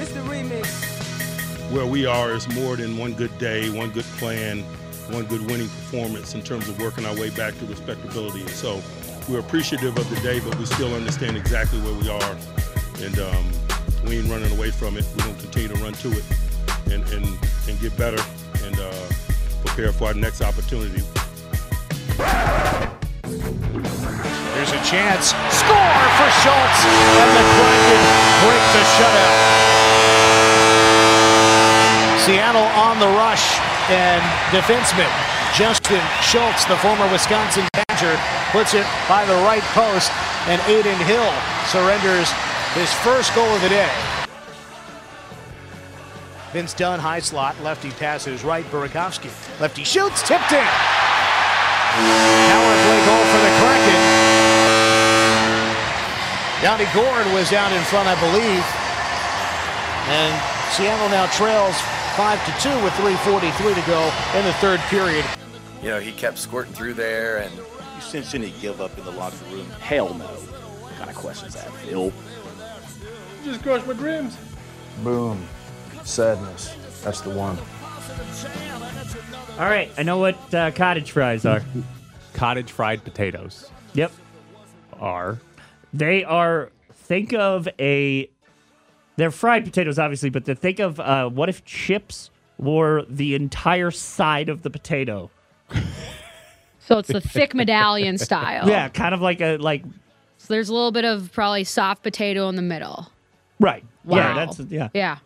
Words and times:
This 0.00 0.12
the 0.12 0.20
remix. 0.20 0.64
Where 1.70 1.84
we 1.84 2.06
are 2.06 2.32
is 2.32 2.48
more 2.54 2.74
than 2.74 2.96
one 2.96 3.12
good 3.12 3.36
day, 3.36 3.68
one 3.68 3.90
good 3.90 4.06
plan, 4.16 4.60
one 5.10 5.26
good 5.26 5.42
winning 5.42 5.68
performance 5.68 6.34
in 6.34 6.40
terms 6.40 6.70
of 6.70 6.80
working 6.80 7.04
our 7.04 7.14
way 7.16 7.28
back 7.28 7.52
to 7.58 7.66
respectability. 7.66 8.40
And 8.40 8.48
so 8.48 8.80
we're 9.28 9.40
appreciative 9.40 9.94
of 9.98 10.08
the 10.08 10.18
day, 10.20 10.40
but 10.40 10.58
we 10.58 10.64
still 10.64 10.94
understand 10.94 11.36
exactly 11.36 11.78
where 11.80 11.92
we 11.92 12.08
are. 12.08 12.36
And 13.04 13.18
um, 13.18 13.44
we 14.06 14.16
ain't 14.16 14.30
running 14.30 14.50
away 14.56 14.70
from 14.70 14.96
it. 14.96 15.04
We're 15.18 15.24
going 15.24 15.36
to 15.36 15.42
continue 15.42 15.68
to 15.68 15.84
run 15.84 15.92
to 15.92 16.08
it 16.12 16.24
and, 16.86 17.06
and, 17.12 17.26
and 17.68 17.78
get 17.78 17.94
better 17.98 18.24
and 18.64 18.80
uh, 18.80 19.06
prepare 19.66 19.92
for 19.92 20.06
our 20.06 20.14
next 20.14 20.40
opportunity. 20.40 21.04
There's 24.56 24.72
a 24.72 24.80
chance. 24.80 25.36
Score 25.52 26.00
for 26.16 26.30
Schultz. 26.40 26.88
And 26.88 27.36
the 27.36 27.44
Kraken 27.52 28.00
break 28.48 28.64
the 28.72 28.80
shutout. 28.96 29.79
Seattle 32.30 32.62
on 32.78 33.00
the 33.00 33.10
rush. 33.18 33.58
And 33.90 34.22
defenseman 34.54 35.10
Justin 35.58 36.00
Schultz, 36.22 36.64
the 36.64 36.76
former 36.76 37.10
Wisconsin 37.10 37.66
Badger, 37.72 38.14
puts 38.52 38.72
it 38.72 38.86
by 39.08 39.24
the 39.24 39.34
right 39.42 39.66
post. 39.74 40.12
And 40.46 40.62
Adin 40.70 40.94
Hill 41.10 41.26
surrenders 41.66 42.30
his 42.78 42.86
first 43.02 43.34
goal 43.34 43.50
of 43.50 43.60
the 43.62 43.68
day. 43.68 43.90
Vince 46.52 46.72
Dunn, 46.72 47.00
high 47.00 47.18
slot, 47.18 47.60
lefty 47.62 47.90
passes 47.90 48.44
right, 48.44 48.64
Burakovsky. 48.66 49.30
Lefty 49.58 49.82
shoots, 49.82 50.22
tipped 50.22 50.52
in. 50.52 50.62
Power 51.90 52.74
play 52.86 53.00
goal 53.10 53.24
for 53.26 53.40
the 53.42 53.52
Kraken. 53.58 54.00
Yanni 56.62 56.86
Gourde 56.94 57.34
was 57.34 57.50
down 57.50 57.72
in 57.72 57.82
front, 57.90 58.06
I 58.06 58.14
believe. 58.22 58.62
And 60.06 60.30
Seattle 60.70 61.08
now 61.08 61.26
trails 61.26 61.74
5 62.16 62.44
to 62.44 62.68
2 62.68 62.84
with 62.84 62.92
3.43 62.94 63.74
to 63.74 63.86
go 63.86 64.12
in 64.38 64.44
the 64.44 64.52
third 64.54 64.80
period. 64.88 65.24
You 65.82 65.88
know, 65.88 66.00
he 66.00 66.12
kept 66.12 66.38
squirting 66.38 66.72
through 66.72 66.94
there 66.94 67.38
and 67.38 67.52
You 67.56 68.00
sense 68.00 68.34
any 68.34 68.50
give 68.60 68.80
up 68.80 68.96
in 68.98 69.04
the 69.04 69.12
locker 69.12 69.44
room? 69.46 69.68
Hell 69.80 70.14
no. 70.14 70.24
What 70.24 70.92
kind 70.94 71.10
of 71.10 71.16
questions 71.16 71.54
that, 71.54 71.72
Phil? 71.74 72.12
Just 73.44 73.62
crushed 73.62 73.86
my 73.86 73.92
dreams. 73.94 74.36
Boom. 75.02 75.46
Sadness. 76.04 76.76
That's 77.02 77.20
the 77.20 77.30
one. 77.30 77.58
All 79.58 79.70
right, 79.70 79.90
I 79.98 80.02
know 80.02 80.18
what 80.18 80.54
uh, 80.54 80.70
cottage 80.70 81.12
fries 81.12 81.44
are. 81.44 81.62
Cottage 82.32 82.70
fried 82.72 83.04
potatoes 83.04 83.70
yep, 83.92 84.12
are 84.98 85.38
they 85.92 86.24
are. 86.24 86.70
Think 86.92 87.32
of 87.34 87.68
a. 87.78 88.30
They're 89.20 89.30
fried 89.30 89.66
potatoes, 89.66 89.98
obviously, 89.98 90.30
but 90.30 90.46
to 90.46 90.54
think 90.54 90.78
of 90.78 90.98
uh, 90.98 91.28
what 91.28 91.50
if 91.50 91.62
chips 91.66 92.30
were 92.56 93.04
the 93.06 93.34
entire 93.34 93.90
side 93.90 94.48
of 94.48 94.62
the 94.62 94.70
potato? 94.70 95.28
So 96.78 96.96
it's 96.98 97.08
the 97.08 97.20
thick 97.20 97.54
medallion 97.54 98.16
style. 98.16 98.66
Yeah, 98.66 98.88
kind 98.88 99.14
of 99.14 99.20
like 99.20 99.42
a 99.42 99.58
like. 99.58 99.84
So 100.38 100.46
there's 100.54 100.70
a 100.70 100.72
little 100.72 100.90
bit 100.90 101.04
of 101.04 101.30
probably 101.32 101.64
soft 101.64 102.02
potato 102.02 102.48
in 102.48 102.56
the 102.56 102.62
middle. 102.62 103.12
Right. 103.58 103.84
Yeah, 104.08 104.32
that's 104.46 104.58
yeah. 104.70 104.88
Yeah. 104.94 105.18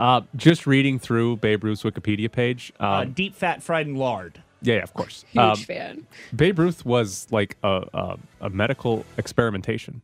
uh, 0.00 0.22
just 0.34 0.66
reading 0.66 0.98
through 0.98 1.36
Babe 1.36 1.62
Ruth's 1.62 1.84
Wikipedia 1.84 2.30
page. 2.30 2.72
Um, 2.80 2.86
Uh, 2.88 3.04
deep 3.04 3.36
fat 3.36 3.62
fried 3.62 3.86
in 3.86 3.94
lard. 3.94 4.42
yeah, 4.60 4.74
yeah, 4.74 4.82
of 4.82 4.92
course. 4.92 5.24
Huge 5.30 5.40
Um, 5.44 5.56
fan. 5.56 6.06
Babe 6.34 6.58
Ruth 6.58 6.84
was 6.84 7.28
like 7.30 7.56
a, 7.62 7.84
a, 7.94 8.18
a 8.40 8.50
medical 8.50 9.06
experimentation. 9.16 10.02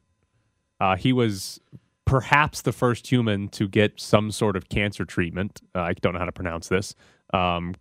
Uh, 0.80 0.94
he 0.94 1.12
was 1.12 1.58
perhaps 2.12 2.60
the 2.60 2.72
first 2.72 3.06
human 3.06 3.48
to 3.48 3.66
get 3.66 3.98
some 3.98 4.30
sort 4.30 4.54
of 4.54 4.68
cancer 4.68 5.02
treatment. 5.02 5.62
Uh, 5.74 5.80
I 5.80 5.92
don't 5.94 6.12
know 6.12 6.18
how 6.18 6.26
to 6.26 6.32
pronounce 6.32 6.68
this. 6.68 6.94
Um, 7.32 7.74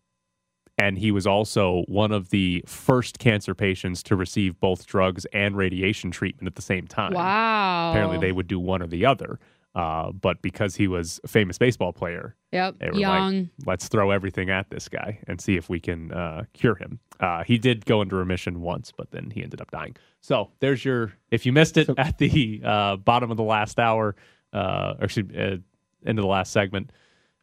and 0.78 0.98
he 0.98 1.12
was 1.12 1.28
also 1.28 1.84
one 1.90 2.14
of 2.14 2.30
the 2.30 2.64
first 2.66 3.20
cancer 3.20 3.54
patients 3.54 4.02
to 4.04 4.16
receive 4.16 4.58
both 4.61 4.88
drugs 4.88 5.26
and 5.33 5.58
radiation 5.58 6.11
treatment 6.11 6.48
at 6.48 6.55
the 6.55 6.61
same 6.61 6.88
time. 6.88 7.11
Wow. 7.11 7.92
Apparently, 7.92 8.20
they 8.20 8.32
would 8.32 8.48
do 8.48 8.58
one 8.58 8.82
or 8.82 8.88
the 8.88 9.05
other. 9.05 9.38
Uh, 9.73 10.11
but 10.11 10.42
because 10.42 10.76
he 10.76 10.87
was 10.87 11.20
a 11.23 11.27
famous 11.30 11.58
baseball 11.58 11.93
player, 11.93 12.36
Yep. 12.52 12.80
they 12.80 12.89
were 12.89 12.98
Young. 12.98 13.37
like, 13.37 13.48
let's 13.65 13.87
throw 13.87 14.11
everything 14.11 14.49
at 14.49 14.70
this 14.70 14.89
guy 14.89 15.20
and 15.27 15.39
see 15.39 15.55
if 15.55 15.70
we 15.70 15.80
can 15.80 16.11
uh, 16.11 16.43
cure 16.54 16.76
him. 16.76 16.99
Uh, 17.21 17.43
he 17.43 17.58
did 17.58 17.86
go 17.86 18.02
into 18.02 18.15
remission 18.17 18.60
once, 18.61 18.92
but 18.92 19.11
then 19.11 19.31
he 19.31 19.42
ended 19.43 19.61
up 19.61 19.71
dying. 19.71 19.95
So 20.20 20.52
there's 20.60 20.83
your, 20.83 21.14
if 21.30 21.45
you 21.45 21.54
missed 21.54 21.77
it 21.77 21.89
at 21.98 22.17
the 22.17 22.61
uh, 22.65 22.98
bottom 22.98 23.31
of 23.31 23.37
the 23.37 23.43
last 23.43 23.80
hour, 23.80 24.15
uh, 24.54 24.95
or 24.99 25.05
excuse 25.05 25.27
me, 25.30 25.37
uh, 25.37 25.58
end 26.05 26.20
of 26.20 26.23
the 26.23 26.27
last 26.27 26.52
segment, 26.52 26.92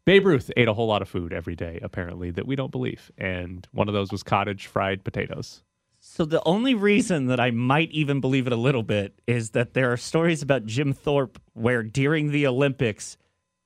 Babe 0.05 0.27
Ruth 0.27 0.51
ate 0.57 0.69
a 0.69 0.75
whole 0.75 0.87
lot 0.87 1.01
of 1.03 1.09
food 1.09 1.33
every 1.33 1.57
day, 1.57 1.79
apparently, 1.83 2.31
that 2.33 2.47
we 2.47 2.57
don't 2.57 2.71
believe. 2.73 3.11
And 3.19 3.67
one 3.73 3.89
of 3.89 3.95
those 3.95 4.11
was 4.13 4.23
cottage 4.23 4.67
fried 4.67 5.05
potatoes. 5.05 5.63
So 6.11 6.25
the 6.25 6.43
only 6.45 6.75
reason 6.75 7.27
that 7.27 7.39
I 7.39 7.51
might 7.53 7.91
even 7.93 8.21
believe 8.21 8.47
it 8.47 8.53
a 8.53 8.57
little 8.57 8.83
bit 8.83 9.21
is 9.27 9.51
that 9.51 9.75
there 9.75 9.93
are 9.93 9.97
stories 9.97 10.43
about 10.43 10.65
Jim 10.67 10.93
Thorpe 10.93 11.39
where 11.53 11.83
during 11.83 12.31
the 12.33 12.47
Olympics 12.47 13.17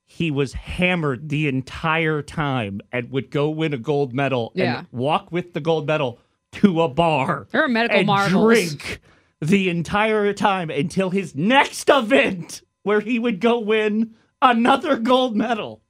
he 0.05 0.31
was 0.31 0.53
hammered 0.53 1.29
the 1.31 1.49
entire 1.49 2.21
time 2.21 2.81
and 2.91 3.11
would 3.11 3.31
go 3.31 3.49
win 3.49 3.73
a 3.73 3.79
gold 3.79 4.13
medal 4.13 4.53
Yeah. 4.55 4.79
and 4.81 4.87
walk 4.93 5.31
with 5.33 5.55
the 5.55 5.61
gold 5.61 5.87
medal 5.87 6.19
to 6.53 6.83
a 6.83 6.89
bar 6.89 7.47
There 7.53 7.63
are 7.65 7.69
medical 7.69 7.99
and 7.99 8.07
marvels. 8.07 8.43
drink 8.45 9.01
the 9.41 9.71
entire 9.71 10.33
time 10.35 10.69
until 10.69 11.09
his 11.11 11.35
next 11.35 11.89
event 11.89 12.61
where 12.83 13.01
he 13.01 13.19
would 13.19 13.41
go 13.41 13.61
win 13.61 14.15
another 14.43 14.97
gold 14.99 15.37
medal. 15.37 15.81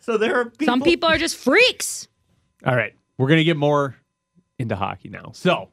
So 0.00 0.18
there 0.18 0.34
are 0.40 0.46
people, 0.50 0.66
Some 0.66 0.82
people 0.82 1.08
are 1.08 1.16
just 1.16 1.36
freaks. 1.36 2.08
All 2.66 2.74
right. 2.76 2.92
We're 3.16 3.28
going 3.28 3.38
to 3.38 3.44
get 3.44 3.56
more 3.56 3.94
into 4.60 4.76
hockey 4.76 5.08
now. 5.08 5.30
So, 5.34 5.70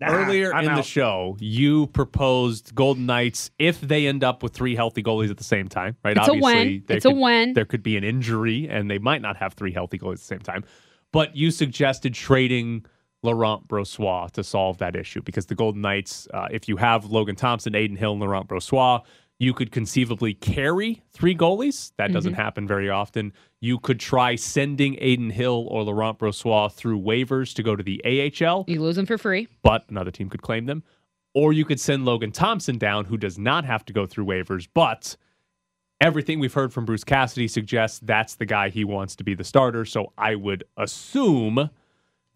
Nah, 0.00 0.08
earlier 0.12 0.54
I'm 0.54 0.66
in 0.66 0.74
the 0.76 0.82
show, 0.82 1.36
you 1.40 1.86
proposed 1.88 2.74
Golden 2.74 3.04
Knights 3.04 3.50
if 3.58 3.82
they 3.82 4.06
end 4.06 4.24
up 4.24 4.42
with 4.42 4.54
three 4.54 4.74
healthy 4.74 5.02
goalies 5.02 5.30
at 5.30 5.36
the 5.36 5.44
same 5.44 5.68
time, 5.68 5.94
right? 6.02 6.16
It's 6.16 6.26
a 6.28 6.32
win. 6.32 6.82
there 6.86 6.96
It's 6.96 7.04
a 7.04 7.10
could- 7.10 7.18
win. 7.18 7.52
There 7.52 7.66
could 7.66 7.82
be 7.82 7.98
an 7.98 8.04
injury 8.04 8.66
and 8.66 8.90
they 8.90 8.98
might 8.98 9.20
not 9.20 9.36
have 9.36 9.52
three 9.54 9.72
healthy 9.72 9.98
goalies 9.98 10.14
at 10.14 10.18
the 10.20 10.24
same 10.24 10.38
time. 10.40 10.64
But 11.12 11.36
you 11.36 11.50
suggested 11.50 12.14
trading 12.14 12.86
Laurent 13.22 13.68
Brossoit 13.68 14.30
to 14.30 14.42
solve 14.42 14.78
that 14.78 14.96
issue 14.96 15.20
because 15.20 15.44
the 15.46 15.54
Golden 15.54 15.82
Knights, 15.82 16.26
uh, 16.32 16.48
if 16.50 16.66
you 16.66 16.78
have 16.78 17.04
Logan 17.04 17.36
Thompson, 17.36 17.74
Adin 17.74 17.96
Hill, 17.96 18.12
and 18.12 18.20
Laurent 18.22 18.48
Brossoit, 18.48 19.02
you 19.40 19.54
could 19.54 19.72
conceivably 19.72 20.34
carry 20.34 21.02
three 21.12 21.34
goalies. 21.34 21.92
That 21.96 22.12
doesn't 22.12 22.32
Mm-hmm. 22.34 22.40
happen 22.42 22.68
very 22.68 22.90
often. 22.90 23.32
You 23.60 23.78
could 23.78 23.98
try 23.98 24.36
sending 24.36 24.96
Adin 25.02 25.30
Hill 25.30 25.66
or 25.70 25.82
Laurent 25.82 26.18
Brossoit 26.18 26.74
through 26.74 27.00
waivers 27.00 27.54
to 27.54 27.62
go 27.62 27.74
to 27.74 27.82
the 27.82 28.00
AHL, 28.04 28.66
You 28.68 28.82
lose 28.82 28.96
them 28.96 29.06
for 29.06 29.16
free. 29.18 29.48
but 29.62 29.86
another 29.88 30.10
team 30.10 30.28
could 30.28 30.42
claim 30.42 30.66
them. 30.66 30.82
Or 31.34 31.52
you 31.54 31.64
could 31.64 31.80
send 31.80 32.04
Logan 32.04 32.32
Thompson 32.32 32.76
down, 32.76 33.06
who 33.06 33.16
does 33.16 33.38
not 33.38 33.64
have 33.64 33.84
to 33.86 33.92
go 33.94 34.04
through 34.06 34.26
waivers, 34.26 34.68
but 34.74 35.16
everything 36.02 36.38
we've 36.38 36.52
heard 36.54 36.72
from 36.72 36.84
Bruce 36.84 37.04
Cassidy 37.04 37.48
suggests 37.48 37.98
that's 38.02 38.34
the 38.34 38.46
guy 38.46 38.68
he 38.68 38.84
wants 38.84 39.16
to 39.16 39.24
be 39.24 39.34
the 39.34 39.44
starter. 39.44 39.84
So 39.86 40.12
I 40.18 40.34
would 40.34 40.64
assume 40.76 41.70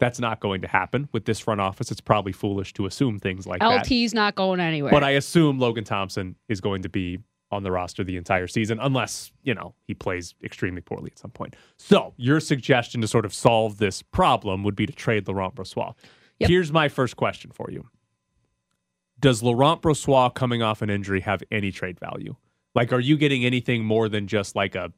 that's 0.04 0.20
not 0.20 0.38
going 0.38 0.60
to 0.60 0.68
happen 0.68 1.08
with 1.12 1.24
this 1.24 1.40
front 1.40 1.62
office. 1.62 1.90
It's 1.90 2.02
probably 2.02 2.32
foolish 2.32 2.74
to 2.74 2.84
assume 2.84 3.18
things 3.18 3.46
like 3.46 3.60
that. 3.60 3.86
LT's 3.86 4.12
not 4.12 4.34
going 4.34 4.60
anywhere. 4.60 4.92
But 4.92 5.02
I 5.02 5.12
assume 5.12 5.58
Logan 5.58 5.84
Thompson 5.84 6.36
is 6.46 6.60
going 6.60 6.82
to 6.82 6.90
be 6.90 7.20
on 7.50 7.62
the 7.62 7.70
roster 7.70 8.04
the 8.04 8.18
entire 8.18 8.46
season, 8.46 8.78
unless, 8.82 9.32
you 9.44 9.54
know, 9.54 9.74
he 9.86 9.94
plays 9.94 10.34
extremely 10.44 10.82
poorly 10.82 11.10
at 11.10 11.18
some 11.18 11.30
point. 11.30 11.56
So 11.78 12.12
your 12.18 12.38
suggestion 12.38 13.00
to 13.00 13.08
sort 13.08 13.24
of 13.24 13.32
solve 13.32 13.78
this 13.78 14.02
problem 14.02 14.62
would 14.62 14.76
be 14.76 14.84
to 14.84 14.92
trade 14.92 15.26
Laurent 15.26 15.54
Brossoit. 15.54 15.94
Yep. 16.40 16.50
Here's 16.50 16.70
my 16.70 16.90
first 16.90 17.16
question 17.16 17.50
for 17.50 17.70
you. 17.70 17.88
Does 19.20 19.42
Laurent 19.42 19.80
Brossoit 19.80 20.34
coming 20.34 20.62
off 20.62 20.82
an 20.82 20.90
injury 20.90 21.20
have 21.20 21.42
any 21.50 21.72
trade 21.72 21.98
value? 21.98 22.36
Like, 22.74 22.92
are 22.92 23.00
you 23.00 23.16
getting 23.16 23.46
anything 23.46 23.86
more 23.86 24.10
than 24.10 24.26
just 24.26 24.54
like 24.54 24.74
a 24.74 24.92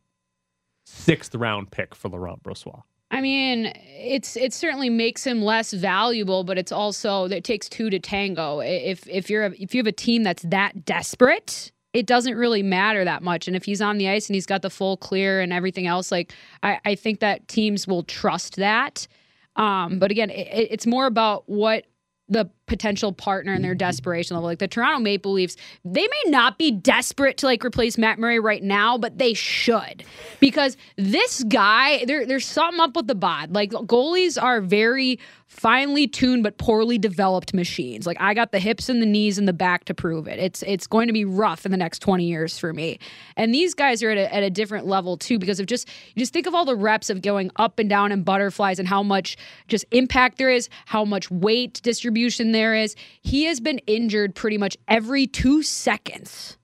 sixth 0.85 1.33
round 1.37 1.71
pick 1.71 1.95
for 1.95 2.09
Laurent 2.09 2.43
Brossoit? 2.43 2.83
I 3.17 3.23
mean, 3.23 3.73
it's 3.75 4.37
it 4.37 4.53
certainly 4.53 4.91
makes 4.91 5.25
him 5.25 5.41
less 5.41 5.73
valuable, 5.73 6.45
but 6.45 6.59
it's 6.59 6.71
also 6.71 7.25
it 7.25 7.45
takes 7.45 7.67
two 7.67 7.89
to 7.89 7.99
tango. 7.99 8.61
If 8.61 9.09
if 9.09 9.31
you're 9.31 9.47
a, 9.47 9.53
if 9.59 9.75
you 9.75 9.79
have 9.79 9.87
a 9.87 9.93
team 9.93 10.23
that's 10.23 10.43
that 10.43 10.85
desperate, 10.85 11.73
it 11.95 12.05
doesn't 12.05 12.37
really 12.37 12.63
matter 12.63 13.07
that 13.07 13.23
much. 13.23 13.47
And 13.47 13.57
if 13.57 13.65
he's 13.65 13.81
on 13.81 13.97
the 13.97 14.07
ice 14.07 14.29
and 14.29 14.35
he's 14.35 14.45
got 14.45 14.61
the 14.61 14.69
full 14.69 14.99
clear 14.99 15.41
and 15.41 15.51
everything 15.51 15.87
else, 15.87 16.13
like 16.13 16.35
I, 16.63 16.79
I 16.85 16.95
think 16.95 17.21
that 17.21 17.49
teams 17.49 17.89
will 17.89 18.03
trust 18.03 18.57
that. 18.57 19.09
Um, 19.57 19.99
but 19.99 20.11
again, 20.11 20.29
it, 20.29 20.69
it's 20.71 20.87
more 20.87 21.07
about 21.07 21.49
what 21.49 21.87
the 22.29 22.51
potential 22.67 23.13
partner 23.13 23.55
in 23.55 23.63
their 23.63 23.75
desperation 23.75 24.37
level. 24.37 24.49
Like 24.49 24.59
the 24.59 24.69
Toronto 24.69 25.01
Maple 25.01 25.33
Leafs, 25.33 25.57
they 25.85 26.07
may 26.07 26.31
not 26.31 26.59
be 26.59 26.71
desperate 26.71 27.37
to 27.39 27.47
like 27.47 27.65
replace 27.65 27.97
Matt 27.97 28.19
Murray 28.19 28.41
right 28.41 28.63
now, 28.63 28.99
but 28.99 29.19
they 29.19 29.35
should 29.35 30.05
because 30.41 30.77
this 30.97 31.45
guy, 31.45 32.05
there, 32.07 32.27
there's 32.27 32.47
something 32.47 32.81
up 32.81 32.97
with 32.97 33.07
the 33.07 33.15
bod. 33.15 33.53
Like 33.53 33.71
goalies 33.71 34.41
are 34.41 34.61
very 34.61 35.19
finely 35.47 36.09
tuned 36.09 36.43
but 36.43 36.59
poorly 36.59 36.99
developed 36.99 37.55
machines. 37.55 38.07
Like 38.07 38.17
I 38.21 38.35
got 38.35 38.53
the 38.53 38.59
hips 38.59 38.89
and 38.89 39.01
the 39.01 39.07
knees 39.07 39.39
and 39.39 39.47
the 39.47 39.53
back 39.53 39.85
to 39.85 39.95
prove 39.95 40.27
it. 40.27 40.39
It's 40.39 40.63
it's 40.65 40.87
going 40.87 41.07
to 41.07 41.13
be 41.13 41.25
rough 41.25 41.65
in 41.65 41.71
the 41.71 41.79
next 41.79 42.01
20 42.01 42.25
years 42.25 42.59
for 42.59 42.73
me. 42.73 42.99
And 43.37 43.55
these 43.55 43.73
guys 43.73 44.03
are 44.03 44.11
at 44.11 44.19
a, 44.19 44.35
at 44.35 44.43
a 44.43 44.51
different 44.51 44.87
level 44.87 45.17
too 45.17 45.39
because 45.39 45.61
of 45.61 45.67
just 45.67 45.89
you 46.15 46.21
just 46.21 46.33
think 46.33 46.47
of 46.47 46.55
all 46.55 46.65
the 46.65 46.77
reps 46.77 47.11
of 47.11 47.23
going 47.23 47.51
up 47.57 47.79
and 47.79 47.89
down 47.89 48.13
in 48.13 48.23
butterflies 48.23 48.79
and 48.79 48.89
how 48.89 49.03
much 49.03 49.37
just 49.69 49.85
impact 49.93 50.39
there 50.39 50.51
is, 50.51 50.69
how 50.87 51.05
much 51.05 51.31
weight 51.31 51.81
distribution 51.83 52.53
there 52.57 52.75
is. 52.75 52.97
He 53.21 53.45
has 53.45 53.61
been 53.61 53.79
injured 53.87 54.35
pretty 54.35 54.59
much 54.59 54.77
every 54.89 55.27
2 55.27 55.63
seconds 55.63 56.59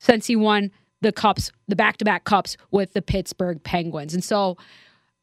since 0.00 0.26
he 0.26 0.36
won 0.36 0.70
the 1.00 1.12
cups, 1.12 1.50
the 1.68 1.76
back-to-back 1.76 2.24
cups 2.24 2.56
with 2.70 2.92
the 2.92 3.02
Pittsburgh 3.02 3.62
Penguins. 3.62 4.14
And 4.14 4.22
so 4.24 4.56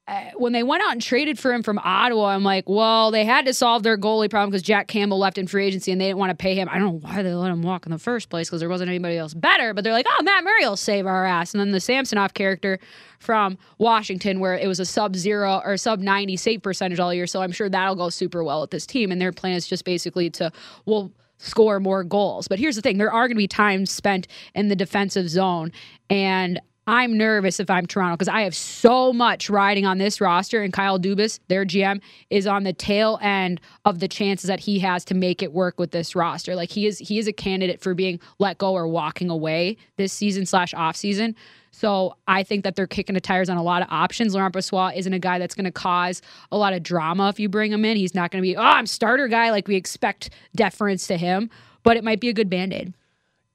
Uh, 0.09 0.31
when 0.38 0.53
they 0.53 0.63
went 0.63 0.81
out 0.81 0.91
and 0.91 1.01
traded 1.03 1.38
for 1.38 1.53
him 1.53 1.61
from 1.61 1.77
Ottawa, 1.83 2.29
I'm 2.29 2.44
like, 2.44 2.67
well, 2.67 3.11
they 3.11 3.23
had 3.23 3.45
to 3.45 3.53
solve 3.53 3.83
their 3.83 3.95
goalie 3.95 4.27
problem 4.27 4.50
because 4.50 4.63
Jack 4.63 4.88
Campbell 4.88 5.19
left 5.19 5.38
in 5.38 5.45
free 5.45 5.67
agency 5.67 5.91
and 5.91 6.01
they 6.01 6.07
didn't 6.07 6.17
want 6.17 6.31
to 6.31 6.35
pay 6.35 6.56
him. 6.56 6.67
I 6.67 6.79
don't 6.79 6.85
know 6.85 7.07
why 7.07 7.21
they 7.21 7.31
let 7.31 7.51
him 7.51 7.61
walk 7.61 7.85
in 7.85 7.91
the 7.91 8.00
first 8.00 8.29
place 8.29 8.50
because 8.50 8.59
there 8.59 8.69
wasn't 8.69 8.89
anybody 8.89 9.17
else 9.17 9.35
better. 9.35 9.71
But 9.71 9.83
they're 9.83 9.94
like, 9.94 10.07
oh, 10.09 10.23
Matt 10.23 10.44
Murray 10.44 10.65
will 10.65 10.77
save 10.77 11.06
our 11.06 11.25
ass. 11.25 11.53
And 11.53 11.61
then 11.61 11.69
the 11.69 11.79
Samsonov 11.79 12.33
character 12.33 12.79
from 13.19 13.59
Washington, 13.77 14.39
where 14.39 14.57
it 14.57 14.67
was 14.67 14.79
a 14.79 14.85
sub 14.85 15.15
zero 15.15 15.61
or 15.63 15.77
sub 15.77 16.00
90 16.00 16.38
save 16.38 16.63
percentage 16.63 17.00
all 17.00 17.13
year. 17.13 17.27
So 17.27 17.44
I'm 17.44 17.51
sure 17.51 17.69
that'll 17.69 17.95
go 17.95 18.09
super 18.09 18.44
well 18.44 18.62
with 18.62 18.71
this 18.71 18.88
team. 18.88 19.12
And 19.12 19.21
their 19.21 19.31
plan 19.31 19.53
is 19.53 19.67
just 19.67 19.85
basically 19.85 20.31
to, 20.31 20.51
well, 20.88 21.12
score 21.38 21.79
more 21.79 22.03
goals. 22.03 22.47
But 22.47 22.57
here's 22.57 22.75
the 22.75 22.81
thing 22.81 22.97
there 22.97 23.13
are 23.13 23.27
going 23.27 23.35
to 23.35 23.35
be 23.35 23.47
times 23.47 23.91
spent 23.91 24.27
in 24.55 24.69
the 24.69 24.75
defensive 24.75 25.29
zone. 25.29 25.71
And 26.09 26.59
I'm 26.89 27.15
nervous 27.15 27.59
if 27.59 27.69
I'm 27.69 27.86
Toronto 27.86 28.15
because 28.15 28.27
I 28.27 28.41
have 28.41 28.56
so 28.56 29.13
much 29.13 29.47
riding 29.47 29.86
on 29.86 30.00
this 30.00 30.19
roster, 30.19 30.63
and 30.63 30.74
Kyle 30.74 30.97
Dubas, 30.97 31.39
their 31.47 31.63
GM, 31.63 32.01
is 32.31 32.47
on 32.47 32.63
the 32.63 32.74
tail 32.74 33.19
end 33.21 33.62
of 33.86 34.00
the 34.00 34.07
chances 34.07 34.47
that 34.47 34.59
he 34.59 34.80
has 34.80 35.06
to 35.06 35.13
make 35.13 35.44
it 35.44 35.53
work 35.53 35.77
with 35.77 35.91
this 35.91 36.15
roster. 36.15 36.56
Like 36.56 36.71
he 36.71 36.88
is, 36.88 36.97
he 36.97 37.19
is 37.19 37.27
a 37.27 37.31
candidate 37.31 37.80
for 37.80 37.94
being 37.94 38.19
let 38.39 38.57
go 38.57 38.74
or 38.74 38.88
walking 38.88 39.30
away 39.30 39.77
this 39.97 40.12
season 40.12 40.47
slash 40.47 40.74
off 40.74 40.95
season. 40.95 41.36
So 41.69 42.15
I 42.27 42.41
think 42.41 42.63
that 42.63 42.75
they're 42.75 42.88
kicking 42.88 43.13
the 43.13 43.21
tires 43.21 43.51
on 43.51 43.57
a 43.57 43.63
lot 43.63 43.83
of 43.83 43.88
options. 43.91 44.33
Laurent 44.33 44.56
Brossoit 44.56 44.97
isn't 44.97 45.13
a 45.13 45.19
guy 45.19 45.38
that's 45.38 45.53
going 45.53 45.65
to 45.65 45.71
cause 45.71 46.24
a 46.51 46.57
lot 46.57 46.74
of 46.74 46.81
drama 46.81 47.30
if 47.30 47.39
you 47.39 47.50
bring 47.50 47.71
him 47.71 47.86
in. 47.86 47.97
He's 47.97 48.15
not 48.15 48.31
going 48.31 48.41
to 48.41 48.47
be, 48.47 48.57
oh, 48.57 48.63
I'm 48.63 48.88
starter 48.88 49.27
guy 49.27 49.51
like 49.51 49.68
we 49.68 49.75
expect 49.75 50.31
deference 50.56 51.06
to 51.06 51.18
him, 51.18 51.51
but 51.83 51.97
it 51.97 52.03
might 52.03 52.19
be 52.19 52.30
a 52.30 52.33
good 52.33 52.50
band 52.50 52.74
aid. 52.74 52.95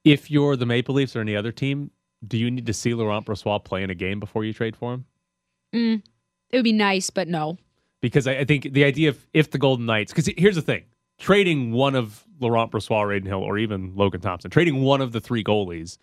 If 0.05 0.31
you're 0.31 0.55
the 0.55 0.67
Maple 0.67 0.95
Leafs 0.95 1.17
or 1.17 1.21
any 1.21 1.35
other 1.35 1.51
team, 1.51 1.91
do 2.27 2.39
you 2.39 2.51
need 2.51 2.67
to 2.67 2.73
see 2.73 2.95
Laurent 2.95 3.27
Brossoit 3.27 3.65
play 3.65 3.83
in 3.83 3.91
a 3.91 3.95
game 3.95 4.21
before 4.21 4.45
you 4.45 4.53
trade 4.53 4.77
for 4.77 4.95
him? 4.95 5.05
Mm, 5.75 6.03
it 6.51 6.57
would 6.57 6.65
be 6.65 6.73
nice, 6.73 7.11
but 7.11 7.29
no. 7.29 7.59
Because 8.01 8.27
I, 8.27 8.39
I 8.39 8.45
think 8.45 8.73
the 8.73 8.85
idea 8.85 9.09
of 9.09 9.27
if 9.33 9.51
the 9.51 9.59
Golden 9.59 9.87
Knights, 9.87 10.13
because 10.13 10.33
here's 10.37 10.57
the 10.57 10.63
thing 10.63 10.85
trading 11.19 11.73
one 11.73 11.95
of 11.95 12.25
Laurent 12.41 12.71
Brossoit, 12.71 13.17
Adin 13.17 13.27
Hill, 13.27 13.43
or 13.43 13.59
even 13.59 13.95
Logan 13.95 14.21
Thompson, 14.21 14.51
trading 14.51 14.83
one 14.83 15.01
of 15.01 15.13
the 15.13 15.21
three 15.21 15.45
goalies 15.45 15.99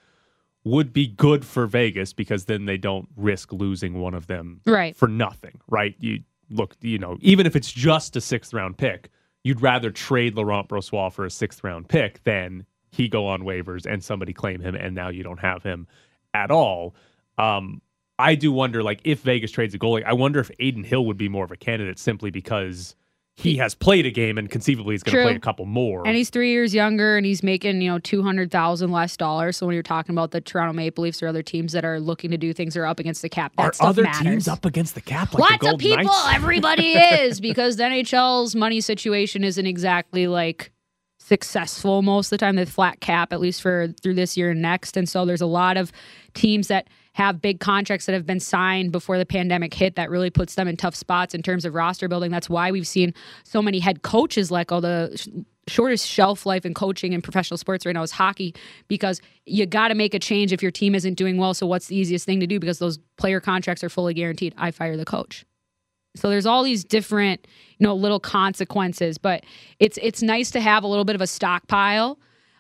would 0.64 0.94
be 0.94 1.08
good 1.08 1.44
for 1.44 1.66
Vegas 1.66 2.14
because 2.14 2.46
then 2.46 2.66
they 2.66 2.78
don't 2.78 3.08
risk 3.16 3.52
losing 3.52 4.00
one 4.00 4.14
of 4.14 4.28
them 4.28 4.62
right. 4.66 4.96
for 4.96 5.08
nothing, 5.08 5.60
right? 5.68 5.96
You 6.00 6.20
look, 6.50 6.76
you 6.82 7.00
know, 7.00 7.18
even 7.22 7.46
if 7.46 7.56
it's 7.56 7.72
just 7.72 8.16
a 8.16 8.22
sixth 8.22 8.54
round 8.54 8.78
pick, 8.78 9.10
you'd 9.44 9.62
rather 9.62 9.90
trade 9.90 10.36
Laurent 10.36 10.68
Brossoit 10.68 11.14
for 11.14 11.26
a 11.26 11.32
sixth 11.32 11.64
round 11.64 11.88
pick 11.90 12.24
than 12.24 12.66
he 12.92 13.08
go 13.08 13.26
on 13.28 13.42
waivers 13.42 13.86
and 13.86 14.04
somebody 14.04 14.34
claim 14.34 14.60
him 14.60 14.76
and 14.76 14.94
now 14.94 15.10
you 15.10 15.24
don't 15.24 15.40
have 15.40 15.64
him 15.64 15.88
at 16.34 16.52
all. 16.52 16.96
Um, 17.38 17.82
I 18.20 18.36
do 18.36 18.52
wonder, 18.52 18.84
like, 18.84 19.02
if 19.04 19.22
Vegas 19.22 19.52
trades 19.52 19.74
a 19.74 19.80
goalie, 19.80 20.04
I 20.06 20.14
wonder 20.14 20.40
if 20.40 20.52
Adin 20.60 20.84
Hill 20.84 21.06
would 21.06 21.18
be 21.18 21.28
more 21.30 21.44
of 21.44 21.52
a 21.52 21.58
candidate 21.58 21.98
simply 21.98 22.30
because 22.30 22.96
he 23.36 23.58
has 23.58 23.74
played 23.74 24.06
a 24.06 24.12
game 24.12 24.38
and 24.38 24.50
conceivably 24.50 24.94
he's 24.94 25.02
going 25.02 25.18
to 25.18 25.24
play 25.24 25.36
a 25.36 25.40
couple 25.40 25.66
more. 25.66 26.06
And 26.06 26.16
he's 26.16 26.30
three 26.30 26.52
years 26.52 26.76
younger 26.76 27.18
and 27.18 27.26
he's 27.26 27.42
making, 27.42 27.82
you 27.82 27.90
know, 27.90 27.98
200000 27.98 28.92
less 28.92 29.18
dollars. 29.18 29.58
So 29.58 29.66
when 29.66 29.74
you're 29.74 29.82
talking 29.82 30.14
about 30.14 30.32
the 30.32 30.42
Toronto 30.42 30.74
Maple 30.74 31.04
Leafs 31.04 31.24
or 31.24 31.28
other 31.28 31.42
teams 31.42 31.72
that 31.72 31.84
are 31.84 32.00
looking 32.00 32.30
to 32.32 32.38
do 32.38 32.54
things 32.54 32.78
are 32.78 32.86
up 32.86 33.00
against 33.00 33.22
the 33.22 33.30
cap, 33.30 33.54
that 33.58 33.64
are 33.64 33.74
stuff 33.74 33.88
other 33.88 34.04
matters. 34.04 34.22
teams 34.22 34.48
up 34.48 34.66
against 34.66 34.96
the 34.96 35.02
cap? 35.02 35.34
Like 35.34 35.50
Lots 35.52 35.66
the 35.66 35.74
of 35.74 35.80
people. 35.80 36.04
Knights? 36.04 36.28
Everybody 36.34 36.92
is 36.92 37.40
because 37.42 37.78
the 37.78 37.84
NHL's 37.84 38.56
money 38.56 38.82
situation 38.82 39.44
isn't 39.44 39.66
exactly 39.66 40.28
like 40.28 40.72
successful 41.32 42.02
most 42.02 42.26
of 42.26 42.32
the 42.32 42.38
time. 42.40 42.58
They 42.58 42.66
flat 42.66 43.00
cap, 43.00 43.32
at 43.32 43.40
least 43.40 43.62
for 43.62 43.88
through 44.04 44.16
this 44.16 44.36
year 44.36 44.50
and 44.50 44.62
next. 44.62 44.98
And 44.98 45.08
so 45.08 45.24
there's 45.24 45.40
a 45.40 45.46
lot 45.46 45.78
of 45.78 45.94
teams 46.34 46.68
that 46.68 46.90
have 47.14 47.42
big 47.42 47.62
contracts 47.62 48.06
that 48.06 48.12
have 48.12 48.26
been 48.26 48.42
signed 48.42 48.92
before 48.92 49.18
the 49.18 49.26
pandemic 49.26 49.74
hit 49.74 49.96
that 49.96 50.10
really 50.10 50.30
puts 50.30 50.56
them 50.56 50.68
in 50.68 50.76
tough 50.76 50.94
spots 50.94 51.34
in 51.34 51.42
terms 51.42 51.64
of 51.64 51.74
roster 51.74 52.10
building. 52.10 52.32
That's 52.32 52.50
why 52.50 52.70
we've 52.70 52.88
seen 52.88 53.14
so 53.46 53.62
many 53.62 53.80
head 53.80 54.02
coaches 54.02 54.52
let 54.52 54.68
go. 54.68 54.82
The 54.82 55.46
shortest 55.70 56.06
shelf 56.06 56.46
life 56.46 56.66
in 56.66 56.74
coaching 56.74 57.14
in 57.14 57.22
professional 57.22 57.58
sports 57.58 57.86
right 57.86 57.94
now 57.94 58.04
is 58.04 58.12
hockey 58.12 58.54
because 58.90 59.22
you 59.46 59.66
got 59.66 59.88
to 59.88 59.96
make 59.96 60.14
a 60.14 60.20
change 60.20 60.52
if 60.52 60.62
your 60.62 60.72
team 60.72 60.96
isn't 60.96 61.14
doing 61.14 61.38
well. 61.38 61.54
So 61.54 61.66
what's 61.66 61.88
the 61.88 61.96
easiest 61.96 62.26
thing 62.26 62.42
to 62.42 62.48
do 62.48 62.60
because 62.60 62.80
those 62.80 63.00
player 63.16 63.40
contracts 63.40 63.86
are 63.86 63.90
fully 63.90 64.14
guaranteed? 64.14 64.54
I 64.58 64.72
fire 64.72 64.98
the 64.98 65.06
coach. 65.06 65.46
So 66.16 66.30
there's 66.30 66.46
all 66.46 66.64
these 66.64 66.84
different, 66.84 67.48
you 67.78 67.88
know, 67.88 67.96
little 67.96 68.20
consequences, 68.20 69.18
but 69.18 69.44
it's 69.80 69.98
it's 70.02 70.22
nice 70.22 70.52
to 70.52 70.60
have 70.60 70.84
a 70.84 70.88
little 70.88 71.06
bit 71.06 71.16
of 71.16 71.22
a 71.22 71.28
stockpile. 71.28 72.20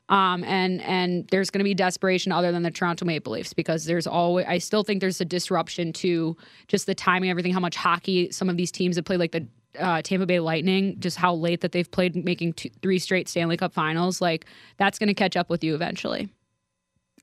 Um, 0.09 0.43
and 0.43 0.81
and 0.81 1.27
there's 1.29 1.49
going 1.49 1.59
to 1.59 1.63
be 1.63 1.73
desperation 1.73 2.31
other 2.31 2.51
than 2.51 2.63
the 2.63 2.71
Toronto 2.71 3.05
Maple 3.05 3.33
Leafs 3.33 3.53
because 3.53 3.85
there's 3.85 4.07
always 4.07 4.45
I 4.47 4.57
still 4.57 4.83
think 4.83 4.99
there's 4.99 5.21
a 5.21 5.25
disruption 5.25 5.93
to 5.93 6.35
just 6.67 6.85
the 6.85 6.95
timing, 6.95 7.29
everything, 7.29 7.53
how 7.53 7.59
much 7.59 7.75
hockey 7.75 8.31
some 8.31 8.49
of 8.49 8.57
these 8.57 8.71
teams 8.71 8.97
have 8.97 9.05
played, 9.05 9.19
like 9.19 9.31
the 9.31 9.47
uh, 9.79 10.01
Tampa 10.01 10.25
Bay 10.25 10.39
Lightning, 10.39 10.99
just 10.99 11.17
how 11.17 11.33
late 11.33 11.61
that 11.61 11.71
they've 11.71 11.89
played, 11.89 12.15
making 12.25 12.53
two, 12.53 12.69
three 12.81 12.99
straight 12.99 13.29
Stanley 13.29 13.55
Cup 13.57 13.73
Finals. 13.73 14.19
Like 14.21 14.45
that's 14.77 14.99
going 14.99 15.07
to 15.07 15.13
catch 15.13 15.37
up 15.37 15.49
with 15.49 15.63
you 15.63 15.75
eventually. 15.75 16.29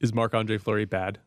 Is 0.01 0.15
Marc 0.15 0.35
Andre 0.35 0.59
Fleury 0.59 0.85
bad? 0.85 1.19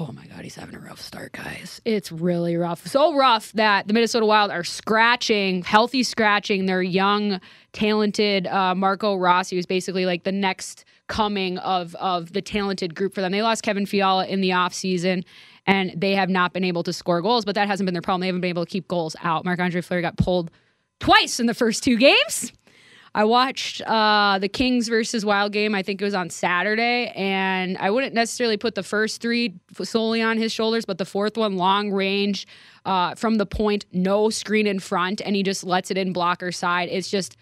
Oh 0.00 0.12
my 0.12 0.26
God, 0.26 0.44
he's 0.44 0.54
having 0.54 0.74
a 0.74 0.78
rough 0.78 1.00
start, 1.00 1.32
guys. 1.32 1.80
It's 1.84 2.12
really 2.12 2.56
rough. 2.56 2.86
So 2.86 3.16
rough 3.16 3.52
that 3.52 3.88
the 3.88 3.94
Minnesota 3.94 4.26
Wild 4.26 4.50
are 4.50 4.62
scratching, 4.64 5.62
healthy 5.62 6.02
scratching 6.02 6.66
their 6.66 6.82
young, 6.82 7.40
talented 7.72 8.46
uh, 8.46 8.74
Marco 8.74 9.16
Rossi, 9.16 9.56
who's 9.56 9.66
basically 9.66 10.06
like 10.06 10.24
the 10.24 10.32
next 10.32 10.84
coming 11.08 11.58
of 11.58 11.94
of 11.96 12.32
the 12.32 12.42
talented 12.42 12.94
group 12.94 13.14
for 13.14 13.20
them. 13.22 13.32
They 13.32 13.42
lost 13.42 13.62
Kevin 13.62 13.86
Fiala 13.86 14.26
in 14.26 14.40
the 14.40 14.50
offseason 14.50 15.24
and 15.66 15.92
they 15.96 16.14
have 16.14 16.30
not 16.30 16.52
been 16.52 16.64
able 16.64 16.82
to 16.84 16.92
score 16.92 17.20
goals, 17.20 17.44
but 17.44 17.54
that 17.54 17.66
hasn't 17.66 17.86
been 17.86 17.94
their 17.94 18.02
problem. 18.02 18.20
They 18.20 18.26
haven't 18.28 18.40
been 18.40 18.50
able 18.50 18.64
to 18.64 18.70
keep 18.70 18.88
goals 18.88 19.16
out. 19.22 19.44
Marc 19.44 19.58
Andre 19.58 19.80
Fleury 19.80 20.02
got 20.02 20.16
pulled 20.16 20.50
twice 21.00 21.40
in 21.40 21.46
the 21.46 21.54
first 21.54 21.82
two 21.82 21.96
games. 21.96 22.52
I 23.18 23.24
watched 23.24 23.82
uh, 23.82 24.38
the 24.38 24.48
Kings 24.48 24.86
versus 24.86 25.24
Wild 25.24 25.50
game. 25.50 25.74
I 25.74 25.82
think 25.82 26.00
it 26.00 26.04
was 26.04 26.14
on 26.14 26.30
Saturday, 26.30 27.10
and 27.16 27.76
I 27.78 27.90
wouldn't 27.90 28.14
necessarily 28.14 28.56
put 28.56 28.76
the 28.76 28.84
first 28.84 29.20
three 29.20 29.58
solely 29.82 30.22
on 30.22 30.38
his 30.38 30.52
shoulders, 30.52 30.84
but 30.84 30.98
the 30.98 31.04
fourth 31.04 31.36
one, 31.36 31.56
long 31.56 31.90
range 31.90 32.46
uh, 32.84 33.16
from 33.16 33.34
the 33.34 33.44
point, 33.44 33.86
no 33.92 34.30
screen 34.30 34.68
in 34.68 34.78
front, 34.78 35.20
and 35.20 35.34
he 35.34 35.42
just 35.42 35.64
lets 35.64 35.90
it 35.90 35.98
in 35.98 36.12
blocker 36.12 36.52
side. 36.52 36.90
It's 36.92 37.10
just 37.10 37.36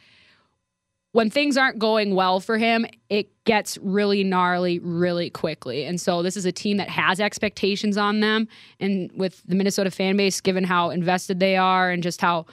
when 1.12 1.28
things 1.28 1.58
aren't 1.58 1.78
going 1.78 2.14
well 2.14 2.40
for 2.40 2.56
him, 2.56 2.86
it 3.10 3.28
gets 3.44 3.76
really 3.82 4.24
gnarly 4.24 4.78
really 4.78 5.28
quickly. 5.28 5.84
And 5.84 6.00
so 6.00 6.22
this 6.22 6.38
is 6.38 6.46
a 6.46 6.52
team 6.52 6.78
that 6.78 6.88
has 6.88 7.20
expectations 7.20 7.98
on 7.98 8.20
them, 8.20 8.48
and 8.80 9.12
with 9.14 9.42
the 9.46 9.54
Minnesota 9.54 9.90
fan 9.90 10.16
base, 10.16 10.40
given 10.40 10.64
how 10.64 10.88
invested 10.88 11.38
they 11.38 11.58
are 11.58 11.90
and 11.90 12.02
just 12.02 12.22
how 12.22 12.46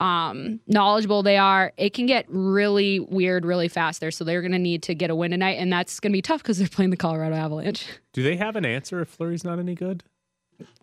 um, 0.00 0.60
knowledgeable 0.66 1.22
they 1.22 1.36
are, 1.36 1.72
it 1.76 1.92
can 1.94 2.06
get 2.06 2.26
really 2.28 3.00
weird 3.00 3.44
really 3.44 3.68
fast 3.68 4.00
there. 4.00 4.10
So 4.10 4.24
they're 4.24 4.42
going 4.42 4.52
to 4.52 4.58
need 4.58 4.82
to 4.84 4.94
get 4.94 5.10
a 5.10 5.14
win 5.14 5.30
tonight, 5.32 5.58
and 5.58 5.72
that's 5.72 6.00
going 6.00 6.12
to 6.12 6.16
be 6.16 6.22
tough 6.22 6.42
because 6.42 6.58
they're 6.58 6.68
playing 6.68 6.90
the 6.90 6.96
Colorado 6.96 7.34
Avalanche. 7.34 7.86
Do 8.12 8.22
they 8.22 8.36
have 8.36 8.56
an 8.56 8.64
answer 8.64 9.00
if 9.00 9.08
Fleury's 9.08 9.44
not 9.44 9.58
any 9.58 9.74
good? 9.74 10.02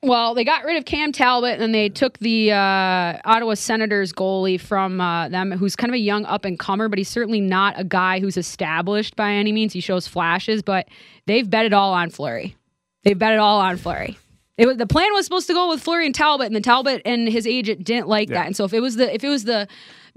Well, 0.02 0.36
they 0.36 0.46
got 0.46 0.64
rid 0.64 0.78
of 0.78 0.86
Cam 0.86 1.12
Talbot 1.12 1.60
and 1.60 1.74
they 1.74 1.90
took 1.90 2.18
the 2.20 2.52
uh, 2.52 3.20
Ottawa 3.26 3.56
Senators 3.56 4.14
goalie 4.14 4.60
from 4.60 5.02
uh, 5.02 5.28
them, 5.28 5.52
who's 5.52 5.76
kind 5.76 5.90
of 5.90 5.96
a 5.96 6.00
young 6.00 6.26
up 6.26 6.46
and 6.46 6.58
comer, 6.58 6.88
but 6.88 6.98
he's 6.98 7.10
certainly 7.10 7.42
not 7.42 7.78
a 7.78 7.84
guy 7.84 8.20
who's 8.20 8.38
established 8.38 9.16
by 9.16 9.34
any 9.34 9.52
means. 9.52 9.74
He 9.74 9.82
shows 9.82 10.08
flashes, 10.08 10.62
but 10.62 10.88
they've 11.26 11.50
bet 11.50 11.66
it 11.66 11.74
all 11.74 11.94
on 11.94 12.10
Fleury. 12.10 12.56
They've 13.04 13.18
bet 13.18 13.34
it 13.34 13.40
all 13.40 13.60
on 13.60 13.78
Fleury. 13.78 14.18
It 14.58 14.68
was 14.68 14.78
the 14.78 14.88
plan 14.88 15.14
was 15.14 15.26
supposed 15.26 15.48
to 15.48 15.54
go 15.54 15.70
with 15.70 15.82
Fleury 15.82 16.06
and 16.06 16.16
Talbot, 16.16 16.48
and 16.48 16.56
the 16.56 16.62
Talbot 16.62 17.02
and 17.06 17.28
his 17.28 17.46
agent 17.46 17.84
didn't 17.84 18.08
like 18.08 18.30
Yeah. 18.30 18.36
that. 18.36 18.46
And 18.48 18.56
so 18.56 18.64
if 18.64 18.74
it 18.74 18.80
was 18.80 18.96
the 18.96 19.14
if 19.14 19.24
it 19.24 19.30
was 19.30 19.44
the 19.44 19.68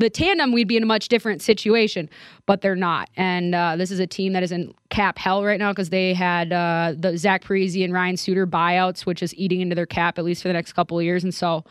the 0.00 0.08
tandem, 0.08 0.52
we'd 0.52 0.68
be 0.68 0.76
in 0.76 0.84
a 0.84 0.86
much 0.86 1.08
different 1.08 1.42
situation. 1.42 2.08
But 2.46 2.60
they're 2.60 2.76
not. 2.76 3.10
And 3.16 3.52
uh, 3.52 3.74
this 3.76 3.90
is 3.90 3.98
a 3.98 4.06
team 4.06 4.32
that 4.34 4.44
is 4.44 4.52
in 4.52 4.72
cap 4.90 5.18
hell 5.18 5.42
right 5.44 5.58
now 5.58 5.72
because 5.72 5.90
they 5.90 6.14
had 6.14 6.52
uh, 6.52 6.94
the 6.96 7.18
Zach 7.18 7.42
Parise 7.42 7.82
and 7.82 7.92
Ryan 7.92 8.16
Suter 8.16 8.46
buyouts, 8.46 9.06
which 9.06 9.24
is 9.24 9.34
eating 9.34 9.60
into 9.60 9.74
their 9.74 9.86
cap 9.86 10.16
at 10.18 10.24
least 10.24 10.42
for 10.42 10.48
the 10.48 10.54
next 10.54 10.72
couple 10.74 10.96
of 10.98 11.04
years. 11.04 11.24
And 11.24 11.34
so, 11.34 11.64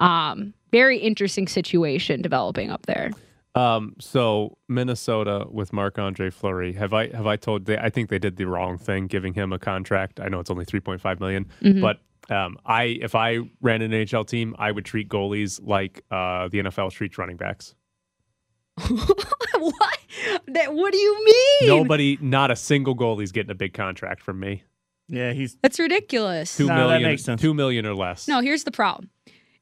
um, 0.00 0.54
very 0.72 0.98
interesting 0.98 1.46
situation 1.46 2.20
developing 2.20 2.70
up 2.70 2.84
there. 2.86 3.12
Um, 3.54 3.94
so 3.98 4.58
Minnesota 4.68 5.46
with 5.50 5.72
Marc 5.72 5.98
Andre 5.98 6.30
Fleury, 6.30 6.72
have 6.74 6.92
I 6.92 7.08
have 7.16 7.26
I 7.28 7.36
told? 7.36 7.64
They, 7.66 7.78
I 7.78 7.90
think 7.90 8.08
they 8.10 8.18
did 8.18 8.36
the 8.36 8.46
wrong 8.46 8.76
thing 8.76 9.06
giving 9.06 9.34
him 9.34 9.52
a 9.52 9.58
contract. 9.58 10.20
I 10.20 10.28
know 10.28 10.40
it's 10.40 10.50
only 10.50 10.64
three 10.64 10.80
point 10.80 11.00
five 11.00 11.18
million, 11.20 11.46
Mhm. 11.62 11.80
but 11.80 12.00
um, 12.30 12.58
I 12.64 12.84
if 13.00 13.14
I 13.14 13.38
ran 13.60 13.82
an 13.82 13.90
NHL 13.92 14.26
team, 14.26 14.54
I 14.58 14.70
would 14.72 14.84
treat 14.84 15.08
goalies 15.08 15.60
like 15.62 16.04
uh, 16.10 16.48
the 16.48 16.58
NFL 16.62 16.92
treats 16.92 17.18
running 17.18 17.36
backs. 17.36 17.74
what? 18.88 19.98
That, 20.48 20.74
what 20.74 20.92
do 20.92 20.98
you 20.98 21.24
mean? 21.24 21.68
Nobody, 21.68 22.18
not 22.20 22.50
a 22.50 22.56
single 22.56 22.94
goalie's 22.96 23.32
getting 23.32 23.50
a 23.50 23.54
big 23.54 23.74
contract 23.74 24.22
from 24.22 24.40
me. 24.40 24.62
Yeah, 25.08 25.32
he's 25.32 25.56
That's 25.62 25.78
ridiculous. 25.78 26.56
Two 26.56 26.66
No, 26.66 26.74
million, 26.76 27.02
that 27.02 27.08
makes 27.08 27.24
sense. 27.24 27.40
two 27.40 27.54
million 27.54 27.86
or 27.86 27.94
less. 27.94 28.28
No, 28.28 28.40
here's 28.40 28.64
the 28.64 28.70
problem. 28.70 29.10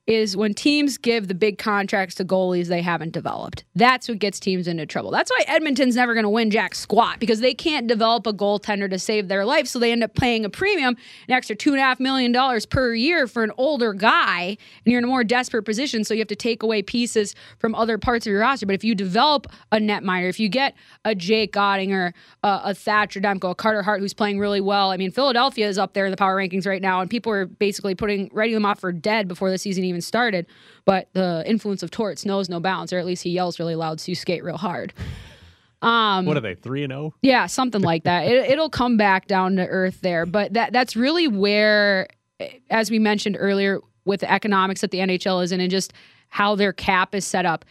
Is 0.06 0.36
when 0.36 0.54
teams 0.54 0.98
give 0.98 1.26
the 1.26 1.34
big 1.34 1.58
contracts 1.58 2.14
to 2.16 2.24
goalies 2.24 2.68
they 2.68 2.80
haven't 2.80 3.10
developed. 3.10 3.64
That's 3.74 4.08
what 4.08 4.20
gets 4.20 4.38
teams 4.38 4.68
into 4.68 4.86
trouble. 4.86 5.10
That's 5.10 5.32
why 5.32 5.42
Edmonton's 5.48 5.96
never 5.96 6.14
going 6.14 6.22
to 6.22 6.30
win 6.30 6.52
jack 6.52 6.76
squat 6.76 7.18
because 7.18 7.40
they 7.40 7.54
can't 7.54 7.88
develop 7.88 8.24
a 8.28 8.32
goaltender 8.32 8.88
to 8.88 9.00
save 9.00 9.26
their 9.26 9.44
life. 9.44 9.66
So 9.66 9.80
they 9.80 9.90
end 9.90 10.04
up 10.04 10.14
paying 10.14 10.44
a 10.44 10.48
premium, 10.48 10.96
an 11.26 11.34
extra 11.34 11.56
two 11.56 11.70
and 11.70 11.80
a 11.80 11.82
half 11.82 11.98
million 11.98 12.30
dollars 12.30 12.66
per 12.66 12.94
year 12.94 13.26
for 13.26 13.42
an 13.42 13.50
older 13.56 13.92
guy, 13.92 14.56
and 14.84 14.92
you're 14.92 14.98
in 14.98 15.04
a 15.04 15.08
more 15.08 15.24
desperate 15.24 15.64
position. 15.64 16.04
So 16.04 16.14
you 16.14 16.20
have 16.20 16.28
to 16.28 16.36
take 16.36 16.62
away 16.62 16.82
pieces 16.82 17.34
from 17.58 17.74
other 17.74 17.98
parts 17.98 18.28
of 18.28 18.30
your 18.30 18.42
roster. 18.42 18.66
But 18.66 18.76
if 18.76 18.84
you 18.84 18.94
develop 18.94 19.48
a 19.72 19.78
netminder, 19.78 20.28
if 20.28 20.38
you 20.38 20.48
get 20.48 20.76
a 21.04 21.16
Jake 21.16 21.54
Oettinger, 21.54 22.12
a, 22.44 22.60
a 22.66 22.74
Thatcher 22.74 23.20
Demko, 23.20 23.50
a 23.50 23.54
Carter 23.56 23.82
Hart 23.82 24.00
who's 24.00 24.14
playing 24.14 24.38
really 24.38 24.60
well. 24.60 24.92
I 24.92 24.96
mean, 24.96 25.10
Philadelphia 25.10 25.68
is 25.68 25.78
up 25.78 25.94
there 25.94 26.04
in 26.06 26.12
the 26.12 26.16
power 26.16 26.36
rankings 26.36 26.64
right 26.64 26.80
now, 26.80 27.00
and 27.00 27.10
people 27.10 27.32
are 27.32 27.46
basically 27.46 27.96
putting 27.96 28.30
writing 28.32 28.54
them 28.54 28.64
off 28.64 28.78
for 28.78 28.92
dead 28.92 29.26
before 29.26 29.50
the 29.50 29.58
season 29.58 29.82
even 29.82 29.95
started. 30.00 30.46
But 30.84 31.08
the 31.12 31.42
influence 31.46 31.82
of 31.82 31.90
Torts 31.90 32.24
knows 32.24 32.48
no 32.48 32.60
bounds, 32.60 32.92
or 32.92 32.98
at 32.98 33.06
least 33.06 33.22
he 33.22 33.30
yells 33.30 33.58
really 33.58 33.74
loud, 33.74 34.00
so 34.00 34.10
you 34.10 34.14
skate 34.14 34.44
real 34.44 34.56
hard. 34.56 34.92
Um, 35.82 36.24
What 36.26 36.36
are 36.36 36.40
they? 36.40 36.54
Three 36.54 36.84
and 36.84 36.92
oh? 36.92 36.96
zero. 36.96 37.14
yeah, 37.22 37.46
something 37.46 37.82
like 37.82 38.04
that. 38.04 38.26
It, 38.26 38.50
it'll 38.50 38.70
come 38.70 38.96
back 38.96 39.26
down 39.26 39.56
to 39.56 39.66
earth 39.66 40.00
there, 40.00 40.26
but 40.26 40.54
that 40.54 40.72
that's 40.72 40.96
really 40.96 41.28
where, 41.28 42.08
as 42.70 42.90
we 42.90 42.98
mentioned 42.98 43.36
earlier, 43.38 43.80
with 44.04 44.20
the 44.20 44.30
economics 44.32 44.80
that 44.80 44.90
the 44.90 44.98
NHL 44.98 45.42
is 45.44 45.52
in, 45.52 45.60
and 45.60 45.70
just 45.70 45.92
how 46.28 46.54
their 46.54 46.72
cap 46.72 47.14
is 47.14 47.24
set 47.24 47.46
up. 47.46 47.64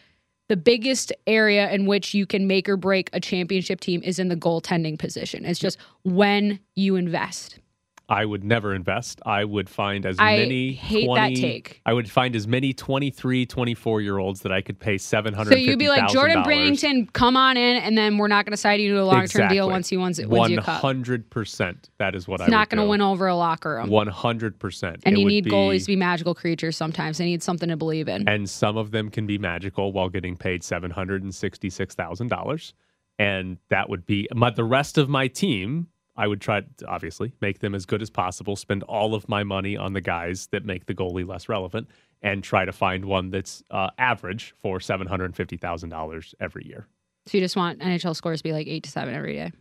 The 0.48 0.58
biggest 0.58 1.12
area 1.26 1.72
in 1.72 1.88
which 1.88 2.14
you 2.14 2.28
can 2.28 2.46
make 2.46 2.70
or 2.70 2.78
break 2.78 3.10
a 3.14 3.20
championship 3.20 3.80
team 3.80 4.04
is 4.04 4.20
in 4.20 4.28
the 4.28 4.36
goaltending 4.36 5.00
position. 5.00 5.44
It's 5.44 5.60
just 5.60 5.80
when 6.04 6.60
you 6.76 6.96
invest. 6.98 7.58
I 8.08 8.24
would 8.24 8.44
never 8.44 8.76
invest. 8.76 9.20
I 9.26 9.44
would 9.46 9.68
find 9.68 10.06
as 10.06 10.18
I 10.20 10.38
many 10.38 10.74
hate 10.74 11.10
that 11.16 11.36
take. 11.36 11.82
I 11.86 11.94
would 11.94 12.10
find 12.10 12.36
as 12.36 12.48
many 12.48 12.72
23, 12.72 13.48
24 13.48 14.02
year 14.02 14.20
olds 14.20 14.42
that 14.42 14.52
I 14.52 14.62
could 14.62 14.80
pay 14.80 14.96
$750,000. 14.96 15.48
So 15.48 15.56
you'd 15.56 15.80
be 15.80 15.90
like 15.90 16.08
Jordan 16.10 16.44
Binnington, 16.44 17.12
come 17.14 17.36
on 17.36 17.58
in, 17.58 17.78
and 17.78 17.98
then 17.98 18.20
we're 18.20 18.28
not 18.28 18.46
going 18.46 18.52
to 18.52 18.58
sign 18.58 18.80
you 18.80 18.94
to 18.94 19.02
a 19.02 19.06
long 19.06 19.26
term 19.26 19.50
deal 19.50 19.68
once 19.70 19.90
he 19.90 19.98
wins, 19.98 20.20
wins 20.24 20.52
you 20.52 20.60
a 20.60 20.62
100%. 20.62 21.76
That 21.98 22.14
is 22.14 22.28
what 22.28 22.42
It's 22.42 22.48
I 22.48 22.52
not 22.52 22.70
going 22.70 22.84
to 22.84 22.88
win 22.88 23.02
over 23.02 23.26
a 23.28 23.36
locker 23.36 23.76
room. 23.76 23.90
100%. 23.90 25.00
and 25.06 25.16
It 25.16 25.20
you 25.20 25.26
need 25.26 25.46
be- 25.46 25.52
goalies 25.52 25.82
to 25.82 25.88
be 25.88 25.96
magical 25.96 26.36
creatures 26.36 26.78
sometimes. 26.78 27.18
They 27.18 27.26
need 27.26 27.42
something 27.42 27.70
to 27.70 27.78
believe 27.78 28.08
in. 28.08 28.30
And 28.30 28.48
some 28.48 28.78
of 28.78 28.92
them 28.92 29.10
can 29.10 29.26
be 29.26 29.40
magical 29.40 29.92
while 29.94 30.10
getting 30.10 30.38
paid 30.38 30.62
$766,000. 30.62 32.74
And 33.18 33.58
that 33.70 33.90
would 33.90 34.06
be 34.06 34.28
my, 34.34 34.50
the 34.50 34.64
rest 34.64 34.98
of 34.98 35.10
my 35.10 35.28
team. 35.28 35.88
I 36.18 36.28
would 36.28 36.42
try 36.42 36.62
to 36.62 36.86
obviously 36.88 37.34
make 37.42 37.60
them 37.60 37.76
as 37.76 37.86
good 37.86 38.02
as 38.02 38.10
possible, 38.10 38.56
spend 38.56 38.84
all 38.84 39.16
of 39.16 39.28
my 39.28 39.44
money 39.44 39.76
on 39.76 39.94
the 39.94 40.02
guys 40.02 40.48
that 40.48 40.66
make 40.66 40.86
the 40.86 40.94
goalie 40.94 41.28
less 41.28 41.50
relevant, 41.50 41.90
and 42.22 42.44
try 42.44 42.66
to 42.66 42.72
find 42.72 43.06
one 43.06 43.30
that's 43.32 43.64
uh, 43.70 43.90
average 43.98 44.56
for 44.62 44.80
$750,000 44.80 46.34
every 46.40 46.66
year. 46.66 46.88
So 47.28 47.38
you 47.38 47.44
just 47.44 47.56
want 47.56 47.80
NHL 47.80 48.16
scores 48.16 48.40
to 48.40 48.44
be 48.44 48.54
like 48.54 48.68
eight 48.68 48.84
to 48.84 48.90
seven 48.90 49.14
every 49.14 49.34
day. 49.34 49.52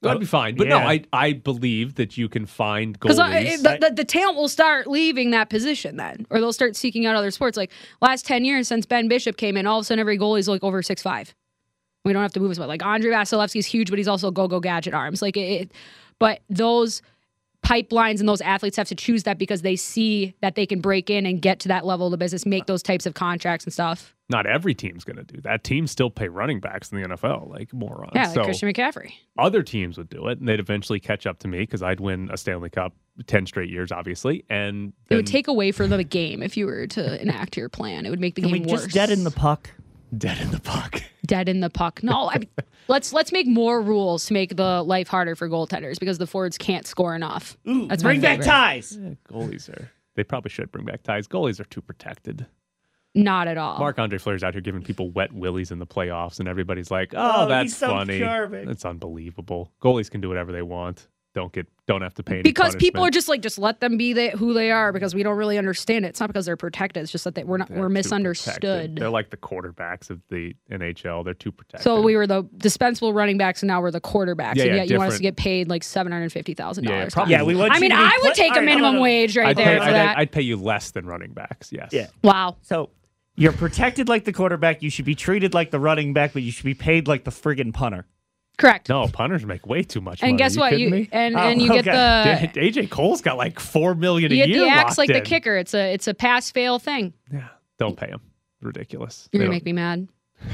That'd 0.00 0.20
be 0.20 0.26
fine. 0.26 0.54
But 0.54 0.68
no. 0.68 0.78
I, 0.78 1.02
I 1.12 1.32
believe 1.32 1.96
that 1.96 2.16
you 2.16 2.28
can 2.28 2.46
find 2.46 2.92
Because 2.92 3.18
goalies. 3.18 3.62
the, 3.62 3.78
the, 3.88 3.94
the 3.96 4.04
talent 4.04 4.36
will 4.36 4.48
start 4.48 4.86
leaving 4.86 5.32
that 5.32 5.50
position 5.50 5.96
then, 5.96 6.24
or 6.30 6.38
they'll 6.38 6.52
start 6.52 6.76
seeking 6.76 7.04
out 7.04 7.16
other 7.16 7.32
sports. 7.32 7.56
Like 7.56 7.72
last 8.00 8.24
10 8.24 8.44
years 8.44 8.68
since 8.68 8.86
Ben 8.86 9.08
Bishop 9.08 9.36
came 9.36 9.56
in, 9.56 9.66
all 9.66 9.80
of 9.80 9.82
a 9.82 9.84
sudden 9.86 9.98
every 9.98 10.16
goalie's 10.16 10.48
like 10.48 10.62
over 10.62 10.82
six 10.82 11.02
five. 11.02 11.34
We 12.08 12.12
don't 12.14 12.22
have 12.22 12.32
to 12.32 12.40
move 12.40 12.50
as 12.50 12.58
well. 12.58 12.68
Like 12.68 12.84
Andre 12.84 13.12
is 13.54 13.66
huge, 13.66 13.90
but 13.90 13.98
he's 13.98 14.08
also 14.08 14.30
go 14.30 14.48
go 14.48 14.58
gadget 14.58 14.94
arms. 14.94 15.22
Like 15.22 15.36
it, 15.36 15.40
it, 15.40 15.72
but 16.18 16.40
those 16.50 17.02
pipelines 17.64 18.20
and 18.20 18.28
those 18.28 18.40
athletes 18.40 18.76
have 18.76 18.88
to 18.88 18.94
choose 18.94 19.24
that 19.24 19.38
because 19.38 19.62
they 19.62 19.76
see 19.76 20.34
that 20.40 20.54
they 20.54 20.64
can 20.64 20.80
break 20.80 21.10
in 21.10 21.26
and 21.26 21.42
get 21.42 21.60
to 21.60 21.68
that 21.68 21.84
level 21.84 22.06
of 22.06 22.10
the 22.12 22.16
business, 22.16 22.46
make 22.46 22.66
those 22.66 22.82
types 22.82 23.04
of 23.04 23.14
contracts 23.14 23.64
and 23.64 23.72
stuff. 23.72 24.14
Not 24.30 24.46
every 24.46 24.74
team's 24.74 25.04
going 25.04 25.16
to 25.16 25.24
do 25.24 25.40
that. 25.42 25.64
Teams 25.64 25.90
still 25.90 26.10
pay 26.10 26.28
running 26.28 26.60
backs 26.60 26.92
in 26.92 27.00
the 27.00 27.08
NFL, 27.08 27.48
like 27.50 27.72
morons. 27.72 28.12
Yeah, 28.14 28.26
like 28.26 28.34
so 28.34 28.44
Christian 28.44 28.72
McCaffrey. 28.72 29.12
other 29.38 29.62
teams 29.62 29.96
would 29.96 30.10
do 30.10 30.28
it, 30.28 30.38
and 30.38 30.46
they'd 30.46 30.60
eventually 30.60 31.00
catch 31.00 31.26
up 31.26 31.38
to 31.40 31.48
me 31.48 31.60
because 31.60 31.82
I'd 31.82 32.00
win 32.00 32.30
a 32.32 32.36
Stanley 32.36 32.70
Cup 32.70 32.94
ten 33.26 33.46
straight 33.46 33.70
years, 33.70 33.90
obviously. 33.90 34.44
And 34.50 34.92
It 35.08 35.16
would 35.16 35.26
take 35.26 35.48
away 35.48 35.72
from 35.72 35.90
the 35.90 36.04
game 36.04 36.42
if 36.42 36.56
you 36.56 36.66
were 36.66 36.86
to 36.88 37.20
enact 37.20 37.56
your 37.56 37.68
plan. 37.68 38.04
It 38.04 38.10
would 38.10 38.20
make 38.20 38.34
the 38.34 38.42
can 38.42 38.50
we 38.50 38.58
game 38.60 38.68
just 38.68 38.84
worse. 38.84 38.92
dead 38.92 39.10
in 39.10 39.24
the 39.24 39.30
puck? 39.30 39.70
Dead 40.16 40.40
in 40.40 40.50
the 40.50 40.60
puck. 40.60 41.02
dead 41.26 41.48
in 41.48 41.60
the 41.60 41.68
puck. 41.70 42.02
No, 42.02 42.30
I, 42.30 42.38
let's 42.88 43.12
let's 43.12 43.30
make 43.32 43.46
more 43.46 43.80
rules 43.82 44.24
to 44.26 44.32
make 44.32 44.56
the 44.56 44.82
life 44.82 45.08
harder 45.08 45.34
for 45.36 45.48
goaltenders 45.48 45.98
because 45.98 46.18
the 46.18 46.26
forwards 46.26 46.56
can't 46.56 46.86
score 46.86 47.14
enough. 47.14 47.56
Ooh, 47.68 47.86
That's 47.88 48.02
bring 48.02 48.20
back 48.20 48.40
ties. 48.40 48.96
Eh, 48.96 49.14
goalies 49.30 49.68
are. 49.68 49.90
They 50.14 50.24
probably 50.24 50.50
should 50.50 50.72
bring 50.72 50.84
back 50.86 51.02
ties. 51.02 51.28
Goalies 51.28 51.60
are 51.60 51.64
too 51.64 51.80
protected. 51.82 52.46
Not 53.14 53.48
at 53.48 53.56
all. 53.58 53.78
Marc 53.78 53.98
Andre 53.98 54.18
Fleury's 54.18 54.44
out 54.44 54.54
here 54.54 54.60
giving 54.60 54.82
people 54.82 55.10
wet 55.10 55.32
willies 55.32 55.70
in 55.70 55.78
the 55.78 55.86
playoffs, 55.86 56.38
and 56.40 56.48
everybody's 56.48 56.90
like, 56.90 57.12
"Oh, 57.14 57.32
Oh, 57.44 57.48
that's 57.48 57.64
he's 57.72 57.76
so 57.76 57.88
funny. 57.88 58.18
charming." 58.20 58.66
That's 58.66 58.84
unbelievable." 58.84 59.72
Goalies 59.82 60.10
can 60.10 60.20
do 60.20 60.28
whatever 60.28 60.52
they 60.52 60.62
want. 60.62 61.08
Don't 61.34 61.52
get. 61.52 61.66
Don't 61.86 62.02
have 62.02 62.14
to 62.14 62.22
pay 62.22 62.34
any 62.34 62.42
because 62.42 62.76
people 62.76 63.02
are 63.04 63.10
just 63.10 63.28
like 63.28 63.40
just 63.40 63.58
let 63.58 63.80
them 63.80 63.96
be 63.96 64.12
the, 64.12 64.30
who 64.30 64.52
they 64.52 64.70
are 64.70 64.92
because 64.92 65.14
we 65.14 65.22
don't 65.22 65.36
really 65.36 65.56
understand 65.56 66.04
it. 66.04 66.08
It's 66.08 66.20
not 66.20 66.26
because 66.26 66.44
they're 66.44 66.56
protected. 66.56 67.02
It's 67.02 67.12
just 67.12 67.24
that 67.24 67.34
they, 67.34 67.44
we're 67.44 67.56
not 67.58 67.68
They're 67.68 67.78
we're 67.80 67.88
misunderstood. 67.88 68.54
protected. 68.60 68.96
They're 68.96 69.08
like 69.08 69.30
the 69.30 69.36
quarterbacks 69.38 70.10
of 70.10 70.20
the 70.30 70.54
NHL. 70.70 71.24
They're 71.24 71.32
too 71.34 71.52
protected. 71.52 71.84
So 71.84 72.02
we 72.02 72.16
were 72.16 72.26
the 72.26 72.42
dispensable 72.58 73.12
running 73.14 73.38
backs, 73.38 73.62
and 73.62 73.68
now 73.68 73.80
we're 73.80 73.90
the 73.90 74.00
quarterbacks. 74.00 74.56
Yeah, 74.56 74.64
and 74.64 74.72
yeah, 74.72 74.82
yet 74.82 74.90
you 74.90 74.98
want 74.98 75.12
us 75.12 75.16
to 75.18 75.22
get 75.22 75.36
paid 75.36 75.68
like 75.68 75.82
seven 75.82 76.12
hundred 76.12 76.32
fifty 76.32 76.52
thousand 76.54 76.84
Yeah, 76.84 77.08
dollars. 77.08 77.30
Yeah, 77.30 77.42
we 77.42 77.54
want 77.54 77.72
I 77.72 77.78
mean, 77.78 77.92
I 77.92 78.18
would 78.22 78.34
pla- 78.34 78.44
take 78.44 78.56
a 78.56 78.60
minimum 78.60 78.82
hold 78.82 78.96
on. 78.96 79.00
wage 79.02 79.36
right 79.36 79.48
I'd 79.48 79.56
there 79.56 79.66
pay, 79.66 79.76
for 79.78 79.82
I'd, 79.84 79.92
that. 79.94 80.18
I'd 80.18 80.32
pay 80.32 80.42
you 80.42 80.56
less 80.56 80.90
than 80.90 81.06
running 81.06 81.32
backs. 81.32 81.70
Yes. 81.72 81.90
Yeah. 81.92 82.08
wow. 82.22 82.56
So 82.62 82.90
you're 83.36 83.52
protected 83.52 84.08
like 84.08 84.24
the 84.24 84.32
quarterback. 84.32 84.82
You 84.82 84.90
should 84.90 85.04
be 85.04 85.14
treated 85.14 85.54
like 85.54 85.70
the 85.70 85.80
running 85.80 86.12
back, 86.12 86.32
but 86.32 86.42
you 86.42 86.50
should 86.50 86.64
be 86.64 86.74
paid 86.74 87.06
like 87.06 87.24
the 87.24 87.30
friggin' 87.30 87.72
punter. 87.72 88.06
Correct. 88.58 88.88
No, 88.88 89.06
punters 89.06 89.46
make 89.46 89.66
way 89.66 89.82
too 89.84 90.00
much 90.00 90.20
money. 90.20 90.30
and 90.32 90.38
guess 90.38 90.54
you 90.56 90.60
what? 90.60 90.78
You 90.78 90.90
me? 90.90 91.08
and 91.12 91.36
Oh, 91.36 91.38
and 91.38 91.62
you 91.62 91.68
get 91.72 91.86
okay. 91.88 92.50
the 92.52 92.60
AJ 92.60 92.90
Cole's 92.90 93.20
got 93.22 93.36
like 93.38 93.58
four 93.60 93.94
million 93.94 94.30
a 94.32 94.34
you 94.34 94.42
get 94.46 94.48
year. 94.50 94.60
the 94.64 94.68
axe 94.68 94.98
locked 94.98 95.10
like 95.10 95.12
the 95.12 95.20
kicker. 95.20 95.56
It's 95.56 95.74
a 95.74 95.92
it's 95.94 96.08
a 96.08 96.14
pass 96.14 96.50
fail 96.50 96.78
thing. 96.78 97.14
Yeah, 97.32 97.48
don't 97.78 97.96
pay 97.96 98.08
him. 98.08 98.20
Ridiculous. 98.60 99.28
You're 99.32 99.38
They 99.40 99.44
gonna 99.46 99.46
don't- 99.46 99.54
make 99.56 99.64
me 99.64 99.72
mad. 99.72 100.08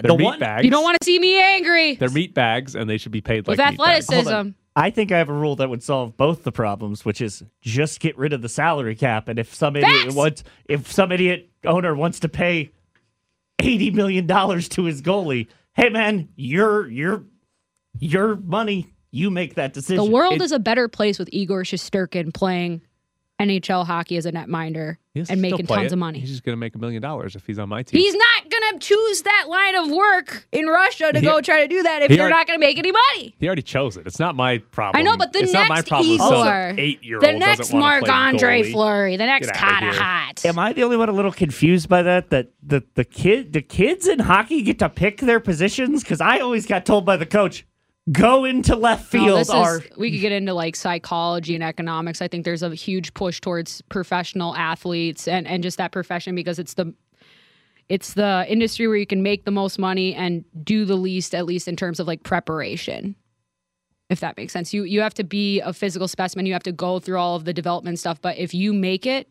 They're 0.00 0.10
The 0.10 0.16
meat 0.16 0.24
one- 0.24 0.38
bags. 0.40 0.64
You 0.64 0.70
don't 0.70 0.82
want 0.82 0.96
to 1.00 1.04
see 1.04 1.18
me 1.18 1.38
angry 1.38 1.94
They're 1.96 2.08
meat 2.10 2.32
bags, 2.34 2.74
and 2.74 2.88
they 2.88 2.96
should 2.98 3.12
be 3.12 3.20
paid 3.20 3.46
like 3.46 3.58
with 3.58 3.60
athleticism. 3.60 4.50
I 4.74 4.88
think 4.90 5.12
I 5.12 5.18
have 5.18 5.28
a 5.28 5.34
rule 5.34 5.54
that 5.56 5.68
would 5.68 5.82
solve 5.82 6.16
both 6.16 6.44
the 6.44 6.50
problems, 6.52 7.04
which 7.04 7.20
is 7.20 7.42
just 7.60 8.00
get 8.00 8.16
rid 8.16 8.32
of 8.32 8.40
the 8.40 8.48
salary 8.48 8.94
cap. 8.96 9.28
And 9.28 9.38
if 9.38 9.54
some 9.54 9.76
idiot 9.76 9.92
Facts! 10.04 10.14
wants, 10.14 10.44
if 10.64 10.90
some 10.90 11.12
idiot 11.12 11.50
owner 11.66 11.94
wants 11.94 12.20
to 12.20 12.28
pay 12.30 12.72
eighty 13.58 13.90
million 13.90 14.26
dollars 14.26 14.68
to 14.70 14.84
his 14.84 15.02
goalie, 15.02 15.48
hey 15.74 15.88
man, 15.88 16.28
your 16.36 16.88
your 16.88 17.24
your 17.98 18.36
money, 18.36 18.92
you 19.10 19.30
make 19.30 19.54
that 19.56 19.72
decision. 19.72 20.04
The 20.04 20.10
world 20.10 20.34
It- 20.34 20.42
is 20.42 20.52
a 20.52 20.58
better 20.58 20.88
place 20.88 21.18
with 21.18 21.28
Igor 21.32 21.62
Shesterkin 21.64 22.32
playing 22.32 22.82
NHL 23.48 23.86
hockey 23.86 24.16
as 24.16 24.26
a 24.26 24.32
netminder 24.32 24.96
He'll 25.14 25.24
and 25.28 25.42
making 25.42 25.66
tons 25.66 25.86
it. 25.86 25.92
of 25.92 25.98
money. 25.98 26.20
He's 26.20 26.30
just 26.30 26.42
gonna 26.42 26.56
make 26.56 26.74
a 26.74 26.78
million 26.78 27.02
dollars 27.02 27.36
if 27.36 27.46
he's 27.46 27.58
on 27.58 27.68
my 27.68 27.82
team. 27.82 28.00
He's 28.00 28.14
not 28.14 28.50
going 28.50 28.72
to 28.72 28.78
choose 28.78 29.22
that 29.22 29.46
line 29.48 29.74
of 29.74 29.90
work 29.90 30.46
in 30.52 30.66
Russia 30.66 31.12
to 31.12 31.20
He- 31.20 31.24
go 31.26 31.40
try 31.40 31.62
to 31.62 31.68
do 31.68 31.82
that 31.82 32.02
if 32.02 32.10
you're 32.10 32.20
already- 32.20 32.32
not 32.34 32.46
going 32.46 32.58
to 32.60 32.66
make 32.66 32.78
any 32.78 32.92
money. 32.92 33.34
he 33.38 33.46
already 33.46 33.62
chose 33.62 33.96
it. 33.96 34.06
It's 34.06 34.18
not 34.18 34.34
my 34.36 34.58
problem. 34.58 34.98
I 35.00 35.02
know, 35.02 35.16
but 35.16 35.32
the 35.32 35.40
it's 35.40 35.52
next 35.52 35.68
not 35.68 35.76
my 35.76 35.82
problem. 35.82 36.10
Igor, 36.14 36.28
Some 36.28 36.78
eight-year-old 36.78 37.24
the 37.24 37.32
next 37.32 37.72
Marc 37.74 38.08
Andre. 38.08 38.62
Fleury, 38.62 39.16
the 39.16 39.26
next 39.26 39.48
Get 39.48 39.56
outta 39.56 39.70
kind 39.72 39.88
of 39.88 39.96
hot. 39.96 40.44
Am 40.44 40.58
I 40.58 40.72
the 40.72 40.82
only 40.84 40.96
one 40.96 41.08
a 41.08 41.12
little 41.12 41.32
confused 41.32 41.88
by 41.88 42.02
that? 42.02 42.30
That 42.30 42.48
the 42.62 42.82
the 42.94 43.04
kid 43.04 43.52
the 43.52 43.62
kids 43.62 44.06
in 44.08 44.20
hockey 44.20 44.62
get 44.62 44.78
to 44.78 44.88
pick 44.88 45.18
their 45.20 45.40
positions? 45.40 46.02
Because 46.02 46.20
I 46.20 46.38
always 46.38 46.66
got 46.66 46.86
told 46.86 47.04
by 47.04 47.16
the 47.16 47.26
coach, 47.26 47.66
go 48.10 48.44
into 48.44 48.74
left 48.74 49.12
No, 49.14 49.20
field. 49.24 49.40
is- 49.40 49.88
we 49.96 50.10
could 50.10 50.20
get 50.20 50.32
into 50.32 50.54
like 50.54 50.74
psychology 50.74 51.54
and 51.54 51.62
economics. 51.62 52.20
I 52.20 52.28
think 52.28 52.44
there's 52.44 52.62
a 52.62 52.74
huge 52.74 53.14
push 53.14 53.40
towards 53.40 53.80
professional 53.82 54.56
athletes 54.56 55.28
and, 55.28 55.46
and 55.46 55.62
just 55.62 55.78
that 55.78 55.92
profession 55.92 56.34
because 56.34 56.58
it's 56.58 56.74
the 56.74 56.94
it's 57.88 58.14
the 58.14 58.46
industry 58.48 58.86
where 58.88 58.96
you 58.96 59.06
can 59.06 59.22
make 59.22 59.44
the 59.44 59.50
most 59.50 59.78
money 59.78 60.14
and 60.14 60.44
do 60.64 60.84
the 60.84 60.94
least, 60.96 61.34
at 61.34 61.44
least 61.46 61.68
in 61.68 61.76
terms 61.76 62.00
of 62.00 62.06
like 62.06 62.22
preparation. 62.22 63.14
If 64.08 64.20
that 64.20 64.36
makes 64.36 64.52
sense. 64.52 64.72
You 64.74 64.84
you 64.84 65.00
have 65.00 65.14
to 65.14 65.24
be 65.24 65.60
a 65.60 65.72
physical 65.72 66.08
specimen. 66.08 66.46
You 66.46 66.52
have 66.54 66.62
to 66.64 66.72
go 66.72 66.98
through 66.98 67.18
all 67.18 67.36
of 67.36 67.44
the 67.44 67.52
development 67.52 67.98
stuff. 67.98 68.20
But 68.20 68.36
if 68.38 68.52
you 68.54 68.72
make 68.72 69.06
it, 69.06 69.30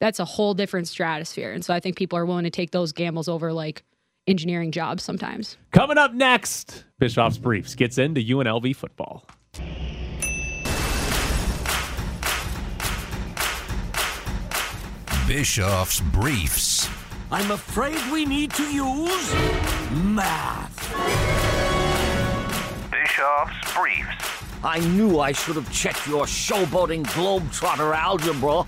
that's 0.00 0.20
a 0.20 0.24
whole 0.24 0.54
different 0.54 0.88
stratosphere. 0.88 1.52
And 1.52 1.64
so 1.64 1.72
I 1.74 1.80
think 1.80 1.96
people 1.96 2.18
are 2.18 2.26
willing 2.26 2.44
to 2.44 2.50
take 2.50 2.70
those 2.70 2.92
gambles 2.92 3.28
over 3.28 3.52
like 3.52 3.82
engineering 4.26 4.70
jobs 4.70 5.02
sometimes. 5.02 5.56
Coming 5.72 5.98
up 5.98 6.12
next, 6.14 6.84
Bischoff's 6.98 7.38
Briefs 7.38 7.74
gets 7.74 7.98
into 7.98 8.20
UNLV 8.20 8.74
football. 8.76 9.26
Bischoff's 15.26 16.00
Briefs. 16.00 16.88
I'm 17.30 17.50
afraid 17.50 17.98
we 18.12 18.26
need 18.26 18.52
to 18.52 18.62
use 18.62 19.34
math. 20.04 20.92
Bischoff's 22.90 23.74
Briefs. 23.74 24.44
I 24.62 24.80
knew 24.80 25.18
I 25.20 25.32
should 25.32 25.56
have 25.56 25.70
checked 25.72 26.06
your 26.06 26.24
showboating 26.24 27.04
globetrotter 27.06 27.94
algebra. 27.96 28.66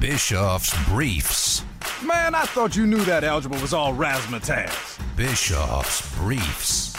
Bischoff's 0.00 0.76
Briefs. 0.88 1.64
Man, 2.04 2.34
I 2.34 2.42
thought 2.42 2.76
you 2.76 2.86
knew 2.86 3.04
that 3.04 3.24
algebra 3.24 3.60
was 3.60 3.72
all 3.72 3.94
razzmatazz. 3.94 5.00
Bischoff's 5.16 6.14
Briefs. 6.16 6.94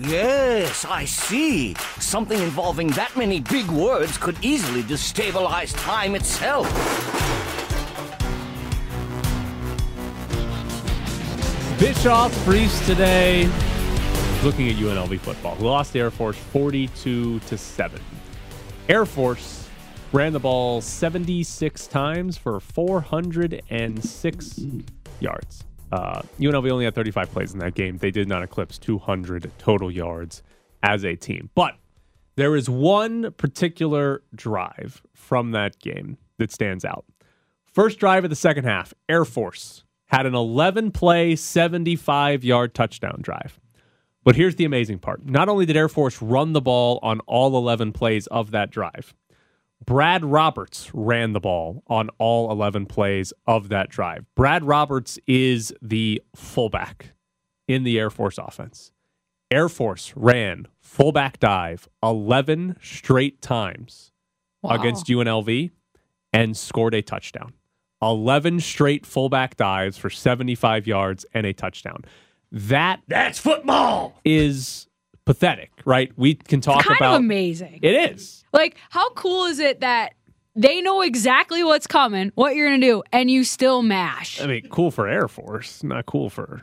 Yes, 0.00 0.84
I 0.84 1.04
see. 1.04 1.74
Something 1.98 2.40
involving 2.40 2.88
that 2.88 3.16
many 3.16 3.40
big 3.40 3.68
words 3.68 4.18
could 4.18 4.36
easily 4.42 4.82
destabilize 4.82 5.74
time 5.82 6.14
itself. 6.14 6.66
Bischoff's 11.78 12.44
Briefs 12.44 12.84
today. 12.86 13.50
Looking 14.42 14.68
at 14.68 14.76
UNLV 14.76 15.18
football, 15.20 15.54
who 15.54 15.64
lost 15.64 15.96
Air 15.96 16.10
Force 16.10 16.36
42 16.36 17.40
to 17.40 17.58
7. 17.58 18.00
Air 18.88 19.06
Force 19.06 19.63
ran 20.14 20.32
the 20.32 20.38
ball 20.38 20.80
76 20.80 21.88
times 21.88 22.38
for 22.38 22.60
406 22.60 24.60
yards. 25.18 25.64
Uh, 25.90 26.22
UNLV 26.38 26.70
only 26.70 26.84
had 26.84 26.94
35 26.94 27.32
plays 27.32 27.52
in 27.52 27.58
that 27.58 27.74
game. 27.74 27.98
They 27.98 28.12
did 28.12 28.28
not 28.28 28.44
eclipse 28.44 28.78
200 28.78 29.50
total 29.58 29.90
yards 29.90 30.44
as 30.84 31.04
a 31.04 31.16
team. 31.16 31.50
But 31.56 31.74
there 32.36 32.54
is 32.54 32.70
one 32.70 33.32
particular 33.32 34.22
drive 34.34 35.02
from 35.14 35.50
that 35.50 35.80
game 35.80 36.16
that 36.38 36.52
stands 36.52 36.84
out. 36.84 37.04
First 37.72 37.98
drive 37.98 38.22
of 38.22 38.30
the 38.30 38.36
second 38.36 38.62
half, 38.64 38.94
Air 39.08 39.24
Force 39.24 39.82
had 40.06 40.26
an 40.26 40.34
11 40.36 40.92
play, 40.92 41.34
75 41.34 42.44
yard 42.44 42.72
touchdown 42.72 43.18
drive. 43.20 43.58
But 44.22 44.36
here's 44.36 44.54
the 44.54 44.64
amazing 44.64 45.00
part. 45.00 45.26
Not 45.26 45.48
only 45.48 45.66
did 45.66 45.76
Air 45.76 45.88
Force 45.88 46.22
run 46.22 46.52
the 46.52 46.60
ball 46.60 47.00
on 47.02 47.18
all 47.20 47.56
11 47.56 47.92
plays 47.92 48.28
of 48.28 48.52
that 48.52 48.70
drive, 48.70 49.12
Brad 49.86 50.24
Roberts 50.24 50.90
ran 50.94 51.32
the 51.32 51.40
ball 51.40 51.82
on 51.88 52.08
all 52.18 52.50
11 52.50 52.86
plays 52.86 53.32
of 53.46 53.68
that 53.68 53.90
drive. 53.90 54.24
Brad 54.34 54.64
Roberts 54.64 55.18
is 55.26 55.74
the 55.82 56.22
fullback 56.34 57.12
in 57.68 57.82
the 57.82 57.98
Air 57.98 58.10
Force 58.10 58.38
offense. 58.38 58.92
Air 59.50 59.68
Force 59.68 60.12
ran 60.16 60.66
fullback 60.80 61.38
dive 61.38 61.88
11 62.02 62.76
straight 62.82 63.42
times 63.42 64.10
Wow. 64.62 64.70
against 64.76 65.06
UNLV 65.06 65.70
and 66.32 66.56
scored 66.56 66.94
a 66.94 67.02
touchdown. 67.02 67.52
11 68.00 68.60
straight 68.60 69.04
fullback 69.04 69.56
dives 69.56 69.98
for 69.98 70.08
75 70.08 70.86
yards 70.86 71.26
and 71.34 71.46
a 71.46 71.52
touchdown. 71.52 72.04
That 72.50 73.00
That's 73.06 73.38
football. 73.38 74.18
is 74.24 74.88
pathetic, 75.24 75.70
right? 75.84 76.12
We 76.16 76.34
can 76.34 76.60
talk 76.60 76.84
about 76.86 77.16
amazing. 77.16 77.80
It 77.82 78.12
is. 78.12 78.44
Like, 78.52 78.76
how 78.90 79.10
cool 79.10 79.44
is 79.44 79.58
it 79.58 79.80
that 79.80 80.14
they 80.54 80.80
know 80.80 81.02
exactly 81.02 81.64
what's 81.64 81.86
coming, 81.86 82.30
what 82.34 82.54
you're 82.54 82.68
going 82.68 82.80
to 82.80 82.86
do, 82.86 83.02
and 83.12 83.30
you 83.30 83.44
still 83.44 83.82
mash? 83.82 84.40
I 84.40 84.46
mean, 84.46 84.68
cool 84.70 84.90
for 84.90 85.08
Air 85.08 85.28
Force, 85.28 85.82
not 85.82 86.06
cool 86.06 86.30
for 86.30 86.62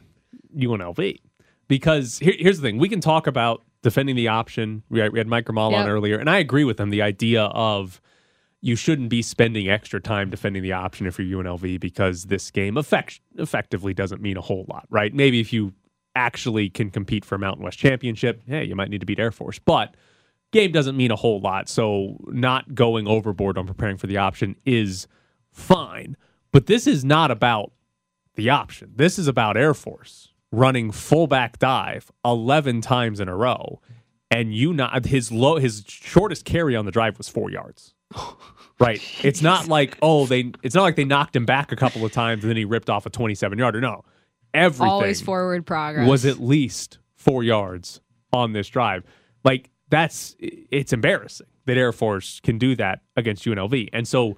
UNLV. 0.56 1.20
Because 1.68 2.20
here, 2.20 2.34
here's 2.38 2.60
the 2.60 2.68
thing: 2.68 2.78
we 2.78 2.90
can 2.90 3.02
talk 3.02 3.28
about 3.28 3.64
defending 3.82 4.16
the 4.16 4.28
option. 4.28 4.84
We 4.90 5.00
had, 5.00 5.14
we 5.14 5.20
had 5.20 5.28
Mike 5.28 5.48
Ramal 5.48 5.74
on 5.74 5.88
earlier, 5.88 6.18
and 6.18 6.30
I 6.30 6.38
agree 6.40 6.64
with 6.64 6.80
him. 6.80 6.90
The 6.90 7.02
idea 7.02 7.44
of 7.44 8.02
you 8.62 8.76
shouldn't 8.76 9.10
be 9.10 9.22
spending 9.22 9.70
extra 9.70 10.00
time 10.00 10.30
defending 10.30 10.62
the 10.62 10.74
option 10.74 11.08
if 11.08 11.18
you're 11.18 11.44
UNLV 11.44 11.80
because 11.80 12.26
this 12.26 12.52
game 12.52 12.78
effect, 12.78 13.20
effectively 13.38 13.94
doesn't 13.94 14.22
mean 14.22 14.38
a 14.38 14.42
whole 14.42 14.66
lot, 14.70 14.86
right? 14.90 15.14
Maybe 15.14 15.40
if 15.40 15.52
you 15.52 15.74
actually 16.16 16.70
can 16.70 16.90
compete 16.90 17.26
for 17.26 17.36
a 17.36 17.40
Mountain 17.40 17.64
West 17.64 17.80
championship, 17.80 18.42
hey, 18.48 18.64
you 18.64 18.76
might 18.76 18.90
need 18.90 19.00
to 19.00 19.06
beat 19.06 19.20
Air 19.20 19.32
Force, 19.32 19.60
but 19.60 19.96
game 20.52 20.72
doesn't 20.72 20.98
mean 20.98 21.12
a 21.12 21.16
whole 21.16 21.40
lot. 21.40 21.70
So 21.70 22.18
not 22.28 22.76
going 22.76 23.08
overboard 23.08 23.58
on 23.58 23.68
preparing 23.68 23.98
for 23.98 24.08
the 24.08 24.18
option 24.18 24.56
is 24.66 25.08
fine. 25.52 26.18
But 26.52 26.66
this 26.66 26.88
is 26.88 27.06
not 27.06 27.32
about 27.32 27.72
the 28.36 28.50
option. 28.50 28.92
This 28.96 29.18
is 29.18 29.28
about 29.28 29.58
Air 29.58 29.74
Force 29.74 30.30
running 30.52 30.92
fullback 30.92 31.60
dive 31.60 32.12
11 32.26 32.82
times 32.82 33.20
in 33.20 33.30
a 33.30 33.36
row. 33.36 33.80
And 34.30 34.54
you 34.54 34.74
not 34.74 35.06
his 35.06 35.32
low 35.32 35.58
his 35.58 35.84
shortest 35.88 36.46
carry 36.46 36.76
on 36.76 36.86
the 36.86 36.92
drive 36.92 37.18
was 37.18 37.28
4 37.30 37.50
yards. 37.52 37.94
Right. 38.80 39.00
It's 39.24 39.44
not 39.44 39.68
like, 39.68 39.96
oh, 40.02 40.26
they 40.26 40.52
it's 40.64 40.74
not 40.74 40.82
like 40.82 40.96
they 40.96 41.06
knocked 41.06 41.36
him 41.36 41.46
back 41.46 41.72
a 41.72 41.76
couple 41.76 42.04
of 42.04 42.12
times 42.12 42.44
and 42.44 42.50
then 42.50 42.58
he 42.58 42.66
ripped 42.66 42.90
off 42.90 43.06
a 43.06 43.12
27 43.12 43.60
yarder. 43.60 43.80
No. 43.80 44.04
Everything 44.54 44.88
Always 44.88 45.22
forward 45.22 45.66
progress. 45.66 46.08
was 46.08 46.26
at 46.26 46.40
least 46.40 47.00
four 47.16 47.44
yards 47.44 48.02
on 48.34 48.54
this 48.54 48.68
drive. 48.68 49.04
Like 49.44 49.70
that's 49.90 50.36
it's 50.40 50.94
embarrassing 50.94 51.48
that 51.66 51.78
Air 51.78 51.92
Force 51.92 52.40
can 52.42 52.58
do 52.58 52.76
that 52.76 53.02
against 53.16 53.46
UNLV. 53.46 53.90
And 53.94 54.08
so 54.08 54.38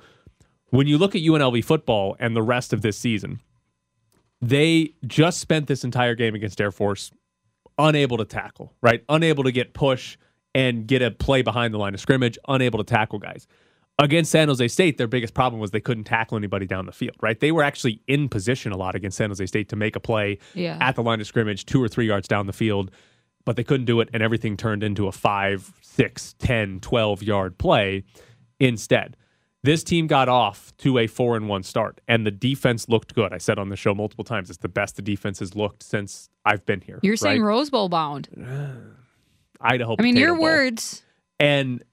when 0.69 0.87
you 0.87 0.97
look 0.97 1.15
at 1.15 1.21
UNLV 1.21 1.63
football 1.63 2.15
and 2.19 2.35
the 2.35 2.41
rest 2.41 2.73
of 2.73 2.81
this 2.81 2.97
season, 2.97 3.39
they 4.41 4.93
just 5.07 5.39
spent 5.39 5.67
this 5.67 5.83
entire 5.83 6.15
game 6.15 6.35
against 6.35 6.59
Air 6.59 6.71
Force 6.71 7.11
unable 7.77 8.17
to 8.17 8.25
tackle, 8.25 8.73
right? 8.81 9.03
Unable 9.09 9.43
to 9.43 9.51
get 9.51 9.73
push 9.73 10.17
and 10.53 10.85
get 10.85 11.01
a 11.01 11.11
play 11.11 11.41
behind 11.41 11.73
the 11.73 11.77
line 11.77 11.93
of 11.93 11.99
scrimmage, 11.99 12.37
unable 12.47 12.77
to 12.77 12.83
tackle 12.83 13.19
guys. 13.19 13.47
Against 13.99 14.31
San 14.31 14.47
Jose 14.47 14.67
State, 14.69 14.97
their 14.97 15.07
biggest 15.07 15.33
problem 15.35 15.59
was 15.61 15.69
they 15.71 15.79
couldn't 15.79 16.05
tackle 16.05 16.35
anybody 16.35 16.65
down 16.65 16.87
the 16.87 16.91
field, 16.91 17.15
right? 17.21 17.39
They 17.39 17.51
were 17.51 17.61
actually 17.63 18.01
in 18.07 18.27
position 18.27 18.71
a 18.71 18.77
lot 18.77 18.95
against 18.95 19.17
San 19.17 19.29
Jose 19.29 19.45
State 19.45 19.69
to 19.69 19.75
make 19.75 19.95
a 19.95 19.99
play 19.99 20.39
Yeah. 20.55 20.77
at 20.81 20.95
the 20.95 21.03
line 21.03 21.21
of 21.21 21.27
scrimmage, 21.27 21.65
two 21.65 21.81
or 21.81 21.87
three 21.87 22.07
yards 22.07 22.27
down 22.27 22.47
the 22.47 22.53
field, 22.53 22.89
but 23.45 23.55
they 23.55 23.63
couldn't 23.63 23.85
do 23.85 23.99
it, 23.99 24.09
and 24.11 24.23
everything 24.23 24.57
turned 24.57 24.83
into 24.83 25.07
a 25.07 25.11
five, 25.11 25.73
six, 25.81 26.33
10, 26.39 26.79
12 26.79 27.21
yard 27.21 27.57
play 27.59 28.03
instead. 28.59 29.15
This 29.61 29.83
team 29.83 30.07
got 30.07 30.27
off 30.27 30.73
to 30.79 30.97
a 30.97 31.05
four 31.07 31.37
and 31.37 31.47
one 31.47 31.61
start, 31.63 32.01
and 32.07 32.25
the 32.25 32.31
defense 32.31 32.89
looked 32.89 33.13
good. 33.13 33.31
I 33.31 33.37
said 33.37 33.59
on 33.59 33.69
the 33.69 33.75
show 33.77 33.93
multiple 33.93 34.25
times, 34.25 34.49
it's 34.49 34.57
the 34.59 34.67
best 34.69 34.95
the 34.95 35.01
defense 35.03 35.37
has 35.39 35.55
looked 35.55 35.83
since 35.83 36.29
I've 36.43 36.65
been 36.65 36.81
here. 36.81 36.99
You're 37.03 37.15
saying? 37.15 37.43
Rose 37.43 37.69
Bowl 37.69 37.89
bound. 37.89 38.27
Idaho. 39.61 39.95
I 39.99 40.01
mean, 40.01 40.17
your 40.17 40.33
Bowl. 40.33 40.43
words. 40.43 41.03
and 41.39 41.83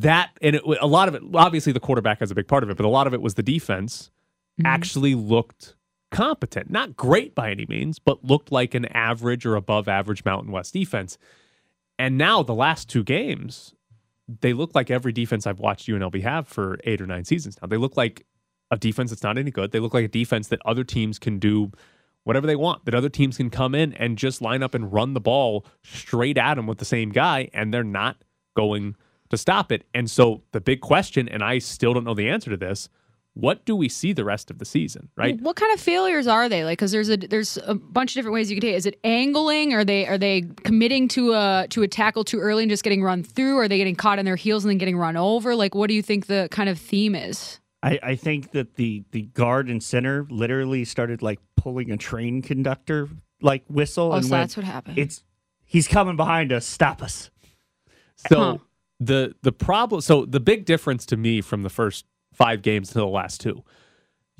that 0.00 0.30
and 0.42 0.56
it, 0.56 0.62
a 0.80 0.86
lot 0.86 1.08
of 1.08 1.14
it 1.14 1.22
obviously 1.34 1.72
the 1.72 1.80
quarterback 1.80 2.18
has 2.20 2.30
a 2.30 2.34
big 2.34 2.48
part 2.48 2.62
of 2.62 2.70
it 2.70 2.76
but 2.76 2.84
a 2.84 2.88
lot 2.88 3.06
of 3.06 3.14
it 3.14 3.20
was 3.22 3.34
the 3.34 3.42
defense 3.42 4.10
Mm-hmm. 4.58 4.66
actually 4.68 5.14
looked 5.14 5.74
competent. 6.10 6.70
Not 6.70 6.96
great 6.96 7.34
by 7.34 7.50
any 7.50 7.66
means 7.68 7.98
but 7.98 8.24
looked 8.24 8.50
like 8.50 8.72
an 8.74 8.86
average 8.86 9.44
or 9.44 9.54
above 9.54 9.86
average 9.86 10.24
mountain 10.24 10.50
west 10.50 10.72
defense. 10.72 11.18
And 11.98 12.16
now 12.16 12.42
the 12.42 12.54
last 12.54 12.88
two 12.88 13.04
games 13.04 13.74
they 14.40 14.54
look 14.54 14.74
like 14.74 14.90
every 14.90 15.12
defense 15.12 15.46
i've 15.46 15.60
watched 15.60 15.86
unlv 15.88 16.20
have 16.22 16.48
for 16.48 16.78
eight 16.84 17.02
or 17.02 17.06
nine 17.06 17.26
seasons 17.26 17.58
now. 17.60 17.68
They 17.68 17.76
look 17.76 17.98
like 17.98 18.24
a 18.70 18.78
defense 18.78 19.10
that's 19.10 19.22
not 19.22 19.36
any 19.36 19.50
good. 19.50 19.72
They 19.72 19.78
look 19.78 19.92
like 19.92 20.06
a 20.06 20.08
defense 20.08 20.48
that 20.48 20.60
other 20.64 20.84
teams 20.84 21.18
can 21.18 21.38
do 21.38 21.70
whatever 22.24 22.46
they 22.46 22.56
want 22.56 22.86
that 22.86 22.94
other 22.94 23.10
teams 23.10 23.36
can 23.36 23.50
come 23.50 23.74
in 23.74 23.92
and 23.92 24.16
just 24.16 24.40
line 24.40 24.62
up 24.62 24.74
and 24.74 24.90
run 24.90 25.12
the 25.12 25.20
ball 25.20 25.66
straight 25.84 26.38
at 26.38 26.54
them 26.54 26.66
with 26.66 26.78
the 26.78 26.86
same 26.86 27.10
guy 27.10 27.50
and 27.52 27.74
they're 27.74 27.84
not 27.84 28.16
going 28.56 28.96
to 29.30 29.36
stop 29.36 29.72
it. 29.72 29.84
And 29.94 30.10
so 30.10 30.42
the 30.52 30.60
big 30.60 30.80
question, 30.80 31.28
and 31.28 31.42
I 31.42 31.58
still 31.58 31.94
don't 31.94 32.04
know 32.04 32.14
the 32.14 32.28
answer 32.28 32.50
to 32.50 32.56
this, 32.56 32.88
what 33.34 33.66
do 33.66 33.76
we 33.76 33.90
see 33.90 34.14
the 34.14 34.24
rest 34.24 34.50
of 34.50 34.58
the 34.58 34.64
season, 34.64 35.10
right? 35.14 35.38
What 35.42 35.56
kind 35.56 35.72
of 35.74 35.78
failures 35.78 36.26
are 36.26 36.48
they? 36.48 36.64
Like, 36.64 36.78
because 36.78 36.90
there's 36.90 37.10
a 37.10 37.18
there's 37.18 37.58
a 37.66 37.74
bunch 37.74 38.12
of 38.12 38.14
different 38.14 38.32
ways 38.32 38.50
you 38.50 38.56
can 38.56 38.62
take. 38.62 38.72
it. 38.72 38.76
Is 38.78 38.86
it 38.86 38.98
angling? 39.04 39.74
Are 39.74 39.84
they 39.84 40.06
are 40.06 40.16
they 40.16 40.42
committing 40.64 41.06
to 41.08 41.34
a 41.34 41.66
to 41.68 41.82
a 41.82 41.88
tackle 41.88 42.24
too 42.24 42.38
early 42.38 42.62
and 42.62 42.70
just 42.70 42.82
getting 42.82 43.02
run 43.02 43.22
through? 43.22 43.58
Are 43.58 43.68
they 43.68 43.76
getting 43.76 43.94
caught 43.94 44.18
in 44.18 44.24
their 44.24 44.36
heels 44.36 44.64
and 44.64 44.70
then 44.70 44.78
getting 44.78 44.96
run 44.96 45.18
over? 45.18 45.54
Like, 45.54 45.74
what 45.74 45.88
do 45.88 45.94
you 45.94 46.00
think 46.02 46.28
the 46.28 46.48
kind 46.50 46.70
of 46.70 46.78
theme 46.78 47.14
is? 47.14 47.60
I, 47.82 47.98
I 48.02 48.14
think 48.16 48.52
that 48.52 48.76
the 48.76 49.04
the 49.10 49.22
guard 49.22 49.68
and 49.68 49.82
center 49.82 50.26
literally 50.30 50.86
started 50.86 51.20
like 51.20 51.38
pulling 51.58 51.90
a 51.90 51.98
train 51.98 52.40
conductor 52.40 53.10
like 53.42 53.64
whistle. 53.68 54.12
Oh, 54.12 54.16
and 54.16 54.24
so 54.24 54.30
went, 54.30 54.42
that's 54.44 54.56
what 54.56 54.64
happened. 54.64 54.96
It's 54.98 55.24
he's 55.62 55.86
coming 55.88 56.16
behind 56.16 56.52
us. 56.52 56.64
Stop 56.64 57.02
us. 57.02 57.30
So 58.30 58.38
Huh. 58.38 58.58
The 59.00 59.34
the 59.42 59.52
problem 59.52 60.00
so 60.00 60.24
the 60.24 60.40
big 60.40 60.64
difference 60.64 61.04
to 61.06 61.16
me 61.16 61.40
from 61.40 61.62
the 61.62 61.70
first 61.70 62.04
five 62.32 62.62
games 62.62 62.88
to 62.88 62.94
the 62.94 63.06
last 63.06 63.40
two, 63.40 63.62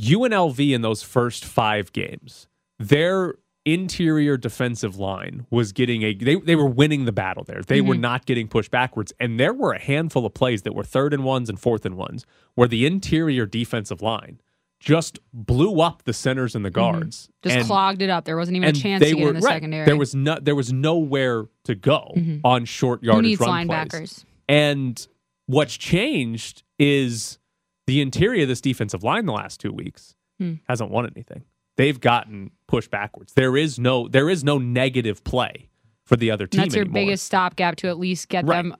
UNLV 0.00 0.72
in 0.74 0.82
those 0.82 1.02
first 1.02 1.44
five 1.44 1.92
games, 1.92 2.48
their 2.78 3.34
interior 3.64 4.36
defensive 4.36 4.96
line 4.96 5.44
was 5.50 5.72
getting 5.72 6.02
a 6.02 6.14
they, 6.14 6.36
they 6.36 6.54
were 6.54 6.66
winning 6.68 7.04
the 7.04 7.12
battle 7.12 7.42
there. 7.44 7.62
They 7.66 7.80
were 7.80 7.96
not 7.96 8.24
getting 8.26 8.46
pushed 8.48 8.70
backwards. 8.70 9.12
And 9.18 9.40
there 9.40 9.52
were 9.52 9.72
a 9.72 9.80
handful 9.80 10.24
of 10.24 10.34
plays 10.34 10.62
that 10.62 10.74
were 10.74 10.84
third 10.84 11.12
and 11.12 11.24
ones 11.24 11.48
and 11.48 11.58
fourth 11.58 11.84
and 11.84 11.96
ones 11.96 12.24
where 12.54 12.68
the 12.68 12.86
interior 12.86 13.44
defensive 13.44 14.00
line 14.02 14.40
just 14.78 15.18
blew 15.32 15.80
up 15.80 16.04
the 16.04 16.12
centers 16.12 16.54
and 16.54 16.64
the 16.64 16.70
guards. 16.70 17.28
Just 17.42 17.56
And- 17.56 17.66
clogged 17.66 18.02
it 18.02 18.10
up. 18.10 18.24
There 18.24 18.36
wasn't 18.36 18.58
even 18.58 18.68
a 18.68 18.72
chance 18.72 19.00
they 19.00 19.10
to 19.12 19.16
get 19.16 19.22
were 19.24 19.30
in 19.30 19.36
the 19.36 19.40
right. 19.40 19.54
secondary. 19.54 19.84
There 19.86 19.96
was 19.96 20.14
no 20.14 20.38
there 20.40 20.54
was 20.54 20.72
nowhere 20.72 21.46
to 21.64 21.74
go 21.74 22.12
Mhm. 22.16 22.42
on 22.44 22.66
short 22.66 23.00
Who 23.00 23.06
yardage 23.08 23.24
needs 23.24 23.40
run 23.40 23.66
linebackers? 23.66 23.88
plays. 23.90 24.24
And 24.48 25.06
what's 25.46 25.76
changed 25.76 26.62
is 26.78 27.38
the 27.86 28.00
interior 28.00 28.42
of 28.42 28.48
this 28.48 28.60
defensive 28.60 29.02
line 29.02 29.26
the 29.26 29.32
last 29.32 29.60
two 29.60 29.72
weeks 29.72 30.14
Hmm. 30.38 30.54
hasn't 30.68 30.90
won 30.90 31.06
anything. 31.06 31.44
They've 31.76 31.98
gotten 32.00 32.50
pushed 32.68 32.90
backwards. 32.90 33.32
There 33.34 33.56
is 33.56 33.78
no 33.78 34.08
there 34.08 34.28
is 34.28 34.44
no 34.44 34.58
negative 34.58 35.24
play 35.24 35.68
for 36.04 36.16
the 36.16 36.30
other 36.30 36.46
team 36.46 36.60
And 36.62 36.70
that's 36.70 36.74
your 36.76 36.84
anymore. 36.84 37.02
biggest 37.02 37.24
stopgap 37.24 37.76
to 37.76 37.88
at 37.88 37.98
least 37.98 38.28
get 38.28 38.44
Right. 38.46 38.62
them 38.62 38.76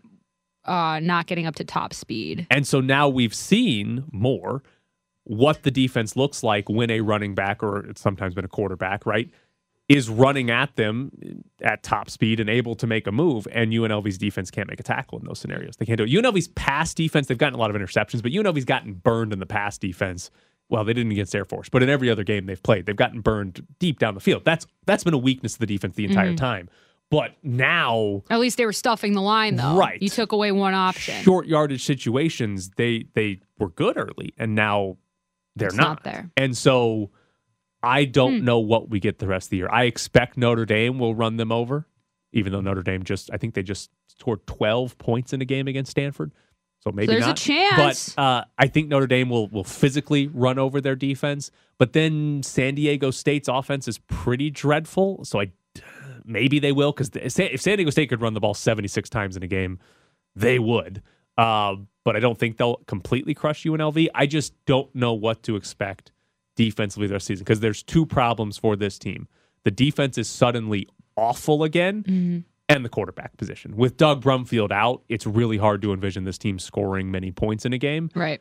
uh, 0.65 0.99
not 1.01 1.27
getting 1.27 1.47
up 1.47 1.55
to 1.55 1.65
top 1.65 1.95
speed. 1.95 2.47
And 2.51 2.67
so 2.67 2.81
now 2.81 3.09
we've 3.09 3.35
seen 3.35 4.05
more 4.13 4.63
what 5.25 5.63
the 5.63 5.71
defense 5.71 6.17
looks 6.17 6.43
like 6.43 6.69
when 6.69 6.91
a 6.91 7.01
running 7.01 7.35
back 7.35 7.63
or 7.63 7.87
it's 7.87 8.01
sometimes 8.01 8.35
been 8.35 8.45
a 8.45 8.49
quarterback, 8.49 9.07
right, 9.07 9.31
is 9.89 10.09
running 10.09 10.51
at 10.51 10.75
them 10.77 11.13
at 11.63 11.83
top 11.85 12.11
speed 12.11 12.41
and 12.41 12.51
able 12.51 12.75
to 12.75 12.87
make 12.89 13.07
a 13.07 13.13
move. 13.13 13.47
And 13.53 13.73
UNLV's 13.73 14.19
defense 14.19 14.51
can't 14.51 14.69
make 14.69 14.81
a 14.81 14.83
tackle 14.83 15.19
in 15.19 15.25
those 15.25 15.39
scenarios. 15.39 15.77
They 15.77 15.87
can't 15.87 15.97
do 15.99 16.05
it. 16.05 16.11
UNLV's 16.11 16.49
pass 16.49 16.93
defense, 16.93 17.29
they've 17.29 17.39
gotten 17.39 17.55
a 17.55 17.59
lot 17.59 17.75
of 17.75 17.81
interceptions, 17.81 18.21
but 18.23 18.33
UNLV's 18.33 18.65
gotten 18.65 18.95
burned 18.95 19.33
in 19.33 19.39
the 19.39 19.47
pass 19.47 19.79
defense. 19.79 20.31
Well, 20.69 20.83
they 20.83 20.93
didn't 20.93 21.13
against 21.13 21.33
Air 21.37 21.45
Force, 21.45 21.69
but 21.69 21.85
in 21.85 21.89
every 21.89 22.11
other 22.11 22.25
game 22.25 22.47
they've 22.47 22.61
played, 22.61 22.87
they've 22.87 22.97
gotten 22.97 23.21
burned 23.21 23.65
deep 23.79 24.01
down 24.01 24.15
the 24.15 24.21
field. 24.21 24.45
That's 24.45 24.67
that's 24.87 25.05
been 25.05 25.15
a 25.15 25.19
weakness 25.19 25.53
of 25.55 25.61
the 25.61 25.67
defense 25.67 25.95
the 25.95 26.05
entire 26.05 26.33
Mhm. 26.33 26.37
time. 26.37 26.69
But 27.09 27.37
now 27.45 28.25
At 28.29 28.41
least 28.41 28.57
they 28.59 28.67
were 28.67 28.73
stuffing 28.73 29.13
the 29.13 29.21
line, 29.23 29.55
though. 29.55 29.77
Right. 29.77 30.03
You 30.03 30.09
took 30.09 30.33
away 30.33 30.51
one 30.51 30.75
option. 30.75 31.23
short 31.23 31.47
yardage 31.47 31.85
situations, 31.85 32.71
they 32.77 33.05
they 33.15 33.39
were 33.61 33.69
good 33.69 33.97
early, 33.97 34.35
and 34.37 34.57
now 34.57 34.97
they're 35.55 35.71
not. 35.71 35.77
not 35.79 36.03
there. 36.03 36.31
And 36.37 36.57
so 36.57 37.13
I 37.87 38.05
don't 38.05 38.41
Hmm. 38.41 38.45
know 38.45 38.59
what 38.59 38.89
we 38.91 39.01
get 39.01 39.19
the 39.19 39.27
rest 39.27 39.47
of 39.47 39.51
the 39.51 39.57
year. 39.59 39.69
I 39.71 39.85
expect 39.85 40.37
Notre 40.37 40.67
Dame 40.67 40.99
will 40.99 41.15
run 41.15 41.37
them 41.37 41.53
over, 41.53 41.87
even 42.33 42.53
though 42.53 42.61
Notre 42.61 42.83
Dame 42.83 43.03
just 43.05 43.31
I 43.33 43.37
think 43.37 43.55
they 43.55 43.63
just 43.63 43.91
scored 44.09 44.47
twelve 44.47 44.99
points 44.99 45.33
in 45.33 45.41
a 45.41 45.45
game 45.45 45.69
against 45.69 45.91
Stanford. 45.93 46.33
So 46.81 46.93
maybe 46.93 47.07
there's 47.09 47.25
a 47.25 47.29
not. 47.29 47.37
chance. 47.37 48.15
But 48.15 48.23
uh, 48.23 48.45
I 48.59 48.67
think 48.69 48.89
Notre 48.89 49.07
Dame 49.07 49.29
will 49.29 49.49
will 49.49 49.65
physically 49.65 50.27
run 50.29 50.59
over 50.59 50.81
their 50.81 50.97
defense. 50.97 51.51
But 51.79 51.93
then 51.93 52.43
San 52.43 52.75
Diego 52.75 53.11
State's 53.11 53.49
offense 53.49 53.89
is 53.89 53.99
pretty 53.99 54.51
dreadful. 54.51 55.25
So 55.25 55.41
I 55.41 55.53
maybe 56.25 56.59
they 56.59 56.73
will 56.73 56.93
because 56.93 57.11
if 57.15 57.61
San 57.61 57.77
Diego 57.79 57.91
State 57.91 58.09
could 58.09 58.21
run 58.21 58.35
the 58.35 58.41
ball 58.41 58.55
76 58.55 59.09
times 59.11 59.37
in 59.37 59.43
a 59.43 59.47
game, 59.47 59.79
they 60.35 60.59
would. 60.59 61.03
Uh, 61.39 61.77
but 62.05 62.17
I 62.17 62.21
don't 62.21 62.39
think 62.39 62.57
they'll 62.57 62.77
completely 62.87 63.35
crush 63.35 63.65
UNLV. 63.65 64.09
I 64.15 64.27
just 64.27 64.55
don't 64.65 64.93
know 64.95 65.13
what 65.13 65.43
to 65.45 65.57
expect 65.57 66.13
defensively 66.57 67.07
this 67.07 67.25
season 67.25 67.45
because 67.45 67.61
there's 67.61 67.83
two 67.83 68.05
problems 68.05 68.59
for 68.59 68.75
this 68.77 68.99
team. 68.99 69.29
The 69.65 69.71
defense 69.71 70.19
is 70.19 70.29
suddenly 70.29 70.89
awful 71.17 71.63
again, 71.65 72.03
Mm-hmm. 72.03 72.39
and 72.69 72.85
the 72.85 72.89
quarterback 72.89 73.37
position. 73.37 73.77
With 73.77 73.97
Doug 73.97 74.23
Brumfield 74.23 74.71
out, 74.73 75.03
it's 75.09 75.27
really 75.27 75.57
hard 75.57 75.81
to 75.83 75.93
envision 75.93 76.25
this 76.25 76.37
team 76.39 76.59
scoring 76.59 77.11
many 77.11 77.31
points 77.31 77.65
in 77.65 77.73
a 77.73 77.79
game. 77.79 78.11
Right. 78.15 78.41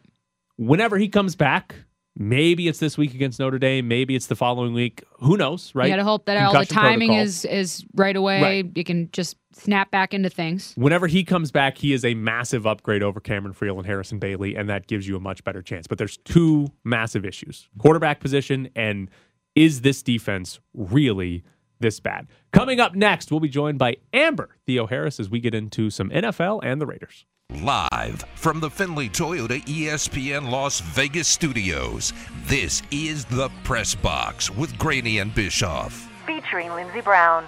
Whenever 0.58 0.98
he 0.98 1.08
comes 1.10 1.36
back, 1.36 1.76
maybe 2.18 2.68
it's 2.68 2.80
this 2.80 2.98
week 2.98 3.14
against 3.14 3.40
Notre 3.40 3.60
Dame, 3.60 3.88
maybe 3.88 4.16
it's 4.16 4.28
the 4.28 4.36
following 4.36 4.74
week. 4.74 5.04
Who 5.20 5.38
knows, 5.38 5.74
right? 5.76 5.86
You 5.86 5.92
got 5.92 5.98
to 5.98 6.04
hope 6.04 6.26
that 6.26 6.38
all 6.38 6.54
the 6.54 6.66
timing 6.66 7.10
protocol. 7.10 7.24
is 7.24 7.46
is 7.46 7.86
right 7.96 8.16
away. 8.16 8.42
Right. 8.42 8.72
You 8.76 8.84
can 8.84 9.10
just 9.12 9.38
snap 9.54 9.92
back 9.92 10.14
into 10.14 10.30
things. 10.30 10.74
Whenever 10.76 11.08
he 11.08 11.24
comes 11.24 11.52
back, 11.52 11.78
he 11.78 11.94
is 11.94 12.04
a 12.04 12.14
massive 12.14 12.66
upgrade 12.66 13.04
over 13.04 13.20
Cameron 13.20 13.54
Friel 13.54 13.78
and 13.78 13.86
Harrison 13.86 14.20
Bailey, 14.20 14.56
and 14.56 14.70
that 14.70 14.88
gives 14.88 15.08
you 15.08 15.16
a 15.16 15.20
much 15.20 15.44
better 15.44 15.62
chance. 15.62 15.88
But 15.88 15.98
there's 15.98 16.18
two 16.18 16.68
massive 16.84 17.26
issues 17.26 17.70
quarterback 17.78 18.20
position, 18.20 18.70
and 18.76 19.10
is 19.56 19.82
this 19.82 20.02
defense 20.02 20.60
really 20.74 21.44
this 21.80 22.00
bad? 22.00 22.28
Coming 22.52 22.80
up 22.80 22.96
next, 22.96 23.32
we'll 23.32 23.40
be 23.40 23.50
joined 23.50 23.80
by 23.80 23.98
Amber 24.14 24.50
Theoharis 24.68 25.20
as 25.20 25.30
we 25.30 25.40
get 25.40 25.54
into 25.54 25.90
some 25.90 26.10
NFL 26.10 26.62
and 26.64 26.80
the 26.82 26.86
Raiders. 26.86 27.26
Live 27.52 28.26
from 28.36 28.60
the 28.60 28.70
Finley 28.70 29.08
Toyota 29.08 29.64
ESPN 29.66 30.50
Las 30.50 30.80
Vegas 30.80 31.28
studios, 31.28 32.12
this 32.48 32.82
is 32.90 33.24
the 33.26 33.50
Press 33.64 33.94
Box 33.94 34.50
with 34.50 34.76
Graney 34.80 35.20
and 35.20 35.34
Bischoff. 35.34 36.12
Featuring 36.26 36.74
Lindsey 36.74 37.02
Brown. 37.02 37.46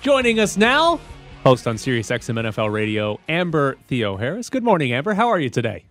Joining 0.00 0.40
us 0.40 0.56
now, 0.56 0.98
host 1.44 1.66
on 1.68 1.76
Sirius 1.76 2.08
XM 2.08 2.50
NFL 2.50 2.72
Radio, 2.72 3.20
Amber 3.28 3.76
Theoharis. 3.90 4.50
Good 4.50 4.64
morning, 4.64 4.92
Amber. 4.92 5.12
How 5.14 5.28
are 5.28 5.38
you 5.38 5.50
today? 5.50 5.84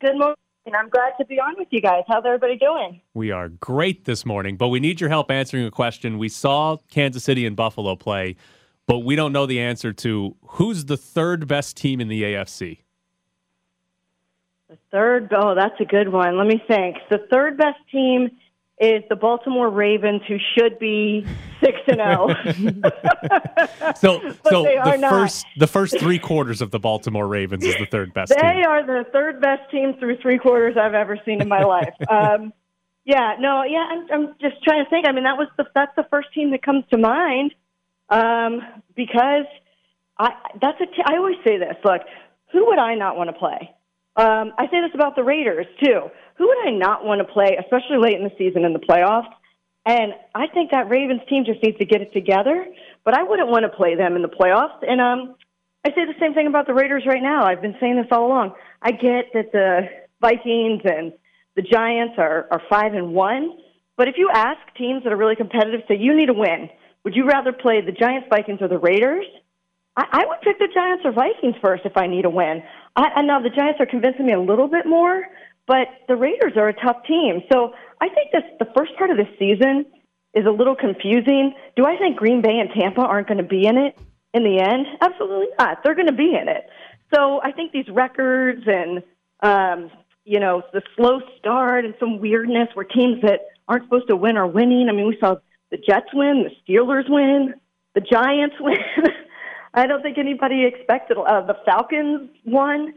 Good 0.00 0.16
morning. 0.16 0.36
I'm 0.72 0.88
glad 0.88 1.14
to 1.18 1.24
be 1.24 1.40
on 1.40 1.56
with 1.58 1.68
you 1.70 1.80
guys. 1.80 2.04
How's 2.06 2.24
everybody 2.24 2.56
doing? 2.56 3.00
We 3.14 3.32
are 3.32 3.48
great 3.48 4.04
this 4.04 4.24
morning, 4.24 4.56
but 4.56 4.68
we 4.68 4.78
need 4.78 5.00
your 5.00 5.10
help 5.10 5.30
answering 5.30 5.66
a 5.66 5.70
question. 5.72 6.18
We 6.18 6.28
saw 6.28 6.76
Kansas 6.90 7.24
City 7.24 7.44
and 7.44 7.56
Buffalo 7.56 7.96
play, 7.96 8.36
but 8.90 9.04
we 9.04 9.14
don't 9.14 9.32
know 9.32 9.46
the 9.46 9.60
answer 9.60 9.92
to 9.92 10.34
who's 10.44 10.86
the 10.86 10.96
third 10.96 11.46
best 11.46 11.76
team 11.76 12.00
in 12.00 12.08
the 12.08 12.24
AFC. 12.24 12.78
The 14.68 14.78
third, 14.90 15.32
oh, 15.32 15.54
that's 15.54 15.80
a 15.80 15.84
good 15.84 16.08
one. 16.08 16.36
Let 16.36 16.48
me 16.48 16.60
think. 16.66 16.96
The 17.08 17.18
third 17.30 17.56
best 17.56 17.78
team 17.92 18.30
is 18.80 19.04
the 19.08 19.14
Baltimore 19.14 19.70
Ravens, 19.70 20.22
who 20.26 20.38
should 20.58 20.80
be 20.80 21.24
six 21.60 21.78
and 21.86 21.98
zero. 21.98 22.34
So, 23.96 24.18
But 24.42 24.50
so 24.50 24.64
they 24.64 24.74
the 24.74 24.80
are 24.80 24.96
not. 24.96 25.10
first 25.10 25.46
the 25.56 25.68
first 25.68 26.00
three 26.00 26.18
quarters 26.18 26.60
of 26.60 26.72
the 26.72 26.80
Baltimore 26.80 27.28
Ravens 27.28 27.64
is 27.64 27.76
the 27.76 27.86
third 27.86 28.12
best 28.12 28.32
They 28.34 28.40
team. 28.40 28.66
are 28.66 28.84
the 28.84 29.08
third 29.12 29.40
best 29.40 29.70
team 29.70 29.94
through 30.00 30.16
three 30.20 30.38
quarters 30.38 30.76
I've 30.76 30.94
ever 30.94 31.16
seen 31.24 31.40
in 31.40 31.46
my 31.48 31.62
life. 31.62 31.94
Um, 32.10 32.52
yeah, 33.04 33.36
no, 33.38 33.62
yeah, 33.62 33.86
I'm, 33.88 34.06
I'm 34.12 34.34
just 34.40 34.62
trying 34.64 34.84
to 34.84 34.90
think. 34.90 35.06
I 35.08 35.12
mean, 35.12 35.24
that 35.24 35.38
was 35.38 35.46
the 35.56 35.64
that's 35.76 35.94
the 35.96 36.06
first 36.10 36.32
team 36.34 36.50
that 36.50 36.62
comes 36.62 36.84
to 36.90 36.98
mind 36.98 37.54
um, 38.10 38.60
because 38.96 39.46
I 40.18 40.30
that's 40.60 40.80
a 40.80 40.86
t- 40.86 41.04
I 41.04 41.16
always 41.16 41.36
say 41.44 41.58
this. 41.58 41.76
Look, 41.84 42.02
who 42.52 42.66
would 42.66 42.78
I 42.78 42.94
not 42.94 43.16
want 43.16 43.30
to 43.30 43.34
play? 43.34 43.70
Um, 44.16 44.52
I 44.58 44.66
say 44.66 44.80
this 44.82 44.94
about 44.94 45.16
the 45.16 45.24
Raiders 45.24 45.66
too. 45.82 46.10
Who 46.36 46.48
would 46.48 46.68
I 46.68 46.70
not 46.70 47.04
want 47.04 47.20
to 47.26 47.32
play, 47.32 47.56
especially 47.58 47.98
late 47.98 48.16
in 48.16 48.24
the 48.24 48.32
season 48.36 48.64
in 48.64 48.72
the 48.72 48.80
playoffs? 48.80 49.30
And 49.86 50.12
I 50.34 50.46
think 50.52 50.72
that 50.72 50.90
Ravens 50.90 51.22
team 51.28 51.44
just 51.44 51.62
needs 51.62 51.78
to 51.78 51.86
get 51.86 52.02
it 52.02 52.12
together. 52.12 52.66
But 53.04 53.16
I 53.16 53.22
wouldn't 53.22 53.48
want 53.48 53.62
to 53.64 53.70
play 53.70 53.94
them 53.94 54.16
in 54.16 54.22
the 54.22 54.28
playoffs. 54.28 54.82
And 54.86 55.00
um, 55.00 55.36
I 55.86 55.90
say 55.90 56.04
the 56.04 56.18
same 56.20 56.34
thing 56.34 56.46
about 56.46 56.66
the 56.66 56.74
Raiders 56.74 57.04
right 57.06 57.22
now. 57.22 57.44
I've 57.44 57.62
been 57.62 57.76
saying 57.80 57.96
this 57.96 58.06
all 58.10 58.26
along. 58.26 58.54
I 58.82 58.90
get 58.90 59.32
that 59.32 59.52
the 59.52 59.88
Vikings 60.20 60.82
and 60.84 61.12
the 61.56 61.62
Giants 61.62 62.14
are, 62.18 62.46
are 62.50 62.60
five 62.68 62.94
and 62.94 63.14
one, 63.14 63.58
but 63.96 64.08
if 64.08 64.14
you 64.18 64.30
ask 64.32 64.58
teams 64.76 65.02
that 65.04 65.12
are 65.12 65.16
really 65.16 65.36
competitive, 65.36 65.80
say 65.88 65.96
you 65.96 66.14
need 66.14 66.28
a 66.28 66.34
win, 66.34 66.68
would 67.04 67.14
you 67.14 67.26
rather 67.26 67.52
play 67.52 67.80
the 67.80 67.92
Giants, 67.92 68.28
Vikings, 68.30 68.60
or 68.60 68.68
the 68.68 68.78
Raiders? 68.78 69.24
I, 69.96 70.06
I 70.12 70.26
would 70.26 70.40
pick 70.42 70.58
the 70.58 70.68
Giants 70.72 71.04
or 71.04 71.12
Vikings 71.12 71.56
first 71.60 71.84
if 71.84 71.96
I 71.96 72.06
need 72.06 72.24
a 72.24 72.30
win. 72.30 72.62
I, 72.96 73.04
I 73.16 73.22
know 73.22 73.42
the 73.42 73.50
Giants 73.50 73.80
are 73.80 73.86
convincing 73.86 74.26
me 74.26 74.32
a 74.32 74.40
little 74.40 74.68
bit 74.68 74.86
more, 74.86 75.24
but 75.66 75.88
the 76.08 76.16
Raiders 76.16 76.52
are 76.56 76.68
a 76.68 76.74
tough 76.74 77.04
team. 77.06 77.42
So 77.50 77.74
I 78.00 78.08
think 78.08 78.32
this 78.32 78.42
the 78.58 78.68
first 78.76 78.96
part 78.96 79.10
of 79.10 79.16
the 79.16 79.28
season 79.38 79.86
is 80.34 80.46
a 80.46 80.50
little 80.50 80.76
confusing. 80.76 81.54
Do 81.76 81.86
I 81.86 81.96
think 81.96 82.16
Green 82.16 82.40
Bay 82.42 82.58
and 82.58 82.70
Tampa 82.70 83.00
aren't 83.00 83.28
going 83.28 83.38
to 83.38 83.44
be 83.44 83.66
in 83.66 83.76
it 83.76 83.98
in 84.32 84.44
the 84.44 84.60
end? 84.60 84.86
Absolutely 85.00 85.48
not. 85.58 85.82
They're 85.82 85.94
going 85.94 86.06
to 86.06 86.12
be 86.12 86.34
in 86.34 86.48
it. 86.48 86.68
So 87.14 87.40
I 87.42 87.52
think 87.52 87.72
these 87.72 87.88
records 87.88 88.62
and 88.66 89.02
um, 89.42 89.90
you 90.24 90.38
know 90.38 90.62
the 90.72 90.82
slow 90.96 91.20
start 91.38 91.84
and 91.84 91.94
some 91.98 92.20
weirdness 92.20 92.68
where 92.74 92.84
teams 92.84 93.22
that 93.22 93.40
aren't 93.66 93.84
supposed 93.84 94.08
to 94.08 94.16
win 94.16 94.36
are 94.36 94.46
winning. 94.46 94.88
I 94.88 94.92
mean, 94.92 95.06
we 95.06 95.16
saw 95.18 95.36
the 95.70 95.76
Jets 95.76 96.08
win, 96.12 96.44
the 96.44 96.72
Steelers 96.72 97.08
win, 97.08 97.54
the 97.94 98.00
Giants 98.00 98.56
win. 98.60 98.76
I 99.74 99.86
don't 99.86 100.02
think 100.02 100.18
anybody 100.18 100.64
expected 100.64 101.16
uh, 101.16 101.46
the 101.46 101.56
Falcons 101.64 102.30
won. 102.44 102.92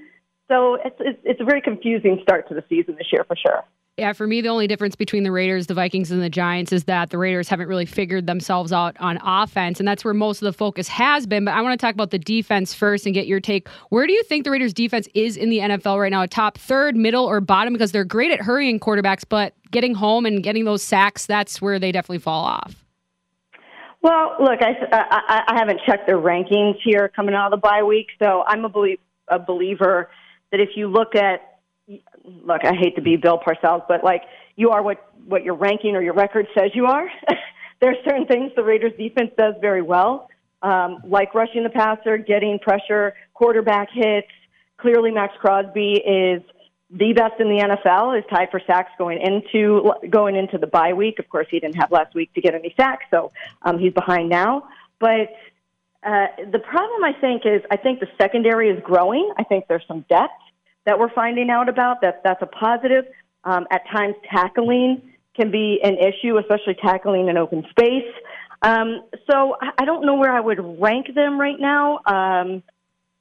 So 0.47 0.75
it's, 0.75 0.95
it's 0.99 1.19
it's 1.23 1.41
a 1.41 1.45
very 1.45 1.61
confusing 1.61 2.19
start 2.21 2.47
to 2.49 2.53
the 2.53 2.63
season 2.67 2.95
this 2.97 3.07
year 3.11 3.23
for 3.23 3.35
sure. 3.35 3.63
Yeah, 3.97 4.13
for 4.13 4.25
me, 4.25 4.41
the 4.41 4.49
only 4.49 4.65
difference 4.65 4.95
between 4.95 5.21
the 5.21 5.31
Raiders, 5.31 5.67
the 5.67 5.75
Vikings, 5.75 6.09
and 6.09 6.19
the 6.19 6.29
Giants 6.29 6.71
is 6.71 6.85
that 6.85 7.11
the 7.11 7.19
Raiders 7.19 7.47
haven't 7.47 7.67
really 7.67 7.85
figured 7.85 8.25
themselves 8.25 8.73
out 8.73 8.97
on 8.99 9.19
offense, 9.23 9.79
and 9.79 9.87
that's 9.87 10.03
where 10.03 10.15
most 10.15 10.41
of 10.41 10.47
the 10.47 10.53
focus 10.53 10.87
has 10.87 11.27
been. 11.27 11.45
But 11.45 11.53
I 11.53 11.61
want 11.61 11.79
to 11.79 11.85
talk 11.85 11.93
about 11.93 12.09
the 12.09 12.17
defense 12.17 12.73
first 12.73 13.05
and 13.05 13.13
get 13.13 13.27
your 13.27 13.39
take. 13.39 13.67
Where 13.89 14.07
do 14.07 14.13
you 14.13 14.23
think 14.23 14.45
the 14.45 14.51
Raiders' 14.51 14.73
defense 14.73 15.07
is 15.13 15.37
in 15.37 15.51
the 15.51 15.59
NFL 15.59 15.99
right 15.99 16.09
now? 16.09 16.25
Top 16.25 16.57
third, 16.57 16.95
middle, 16.95 17.23
or 17.23 17.39
bottom? 17.39 17.71
Because 17.71 17.91
they're 17.91 18.03
great 18.03 18.31
at 18.31 18.41
hurrying 18.41 18.79
quarterbacks, 18.79 19.23
but 19.29 19.53
getting 19.69 19.93
home 19.93 20.25
and 20.25 20.41
getting 20.41 20.65
those 20.65 20.81
sacks, 20.81 21.27
that's 21.27 21.61
where 21.61 21.77
they 21.77 21.91
definitely 21.91 22.17
fall 22.17 22.45
off. 22.45 22.83
Well, 24.01 24.37
look, 24.39 24.59
I, 24.63 24.73
I, 24.91 25.43
I 25.49 25.55
haven't 25.55 25.81
checked 25.85 26.07
their 26.07 26.17
rankings 26.17 26.77
here 26.83 27.11
coming 27.15 27.35
out 27.35 27.53
of 27.53 27.61
the 27.61 27.61
bye 27.61 27.83
week, 27.83 28.07
so 28.17 28.43
I'm 28.47 28.65
a, 28.65 28.69
belie- 28.69 28.97
a 29.27 29.37
believer 29.37 30.09
that 30.51 30.59
if 30.59 30.69
you 30.75 30.87
look 30.87 31.13
at, 31.15 31.52
look, 32.23 32.63
I 32.63 32.73
hate 32.73 32.95
to 32.95 33.01
be 33.01 33.15
Bill 33.15 33.39
Parcells, 33.39 33.83
but 33.87 34.03
like 34.03 34.23
you 34.55 34.71
are 34.71 34.81
what 34.81 35.09
what 35.25 35.43
your 35.43 35.55
ranking 35.55 35.95
or 35.95 36.01
your 36.01 36.13
record 36.13 36.47
says 36.57 36.71
you 36.73 36.85
are. 36.85 37.09
there 37.79 37.91
are 37.91 38.03
certain 38.05 38.25
things 38.25 38.51
the 38.55 38.63
Raiders 38.63 38.93
defense 38.97 39.31
does 39.37 39.55
very 39.61 39.81
well, 39.81 40.29
um, 40.61 41.01
like 41.05 41.33
rushing 41.33 41.63
the 41.63 41.69
passer, 41.69 42.17
getting 42.17 42.59
pressure, 42.59 43.13
quarterback 43.33 43.89
hits. 43.91 44.27
Clearly, 44.77 45.11
Maxx 45.11 45.33
Crosby 45.39 45.93
is 45.93 46.41
the 46.89 47.13
best 47.13 47.39
in 47.39 47.47
the 47.47 47.63
NFL, 47.63 48.17
is 48.17 48.25
tied 48.29 48.49
for 48.51 48.61
sacks 48.67 48.91
going 48.97 49.19
into 49.21 49.93
going 50.09 50.35
into 50.35 50.57
the 50.57 50.67
bye 50.67 50.93
week. 50.93 51.19
Of 51.19 51.29
course, 51.29 51.47
he 51.49 51.59
didn't 51.59 51.75
have 51.75 51.91
last 51.91 52.13
week 52.13 52.33
to 52.33 52.41
get 52.41 52.53
any 52.53 52.73
sacks, 52.77 53.05
so 53.09 53.31
um, 53.63 53.79
he's 53.79 53.93
behind 53.93 54.29
now. 54.29 54.67
But 54.99 55.33
uh, 56.03 56.27
the 56.51 56.59
problem, 56.59 57.03
I 57.03 57.13
think, 57.19 57.43
is 57.45 57.61
I 57.71 57.77
think 57.77 57.99
the 57.99 58.07
secondary 58.17 58.69
is 58.69 58.81
growing. 58.83 59.31
I 59.37 59.43
think 59.43 59.67
there's 59.67 59.85
some 59.87 60.05
depth 60.09 60.33
that 60.85 60.97
we're 60.99 61.13
finding 61.13 61.49
out 61.49 61.69
about. 61.69 62.01
That 62.01 62.21
that's 62.23 62.41
a 62.41 62.47
positive. 62.47 63.05
Um, 63.43 63.67
at 63.71 63.81
times, 63.91 64.15
tackling 64.29 65.01
can 65.35 65.51
be 65.51 65.79
an 65.83 65.97
issue, 65.97 66.37
especially 66.37 66.75
tackling 66.75 67.27
in 67.27 67.37
open 67.37 67.65
space. 67.69 68.11
Um, 68.61 69.03
so 69.29 69.57
I, 69.77 69.83
don't 69.83 70.05
know 70.05 70.15
where 70.15 70.31
I 70.31 70.39
would 70.39 70.79
rank 70.79 71.13
them 71.13 71.39
right 71.39 71.59
now. 71.59 71.99
Um, 72.05 72.63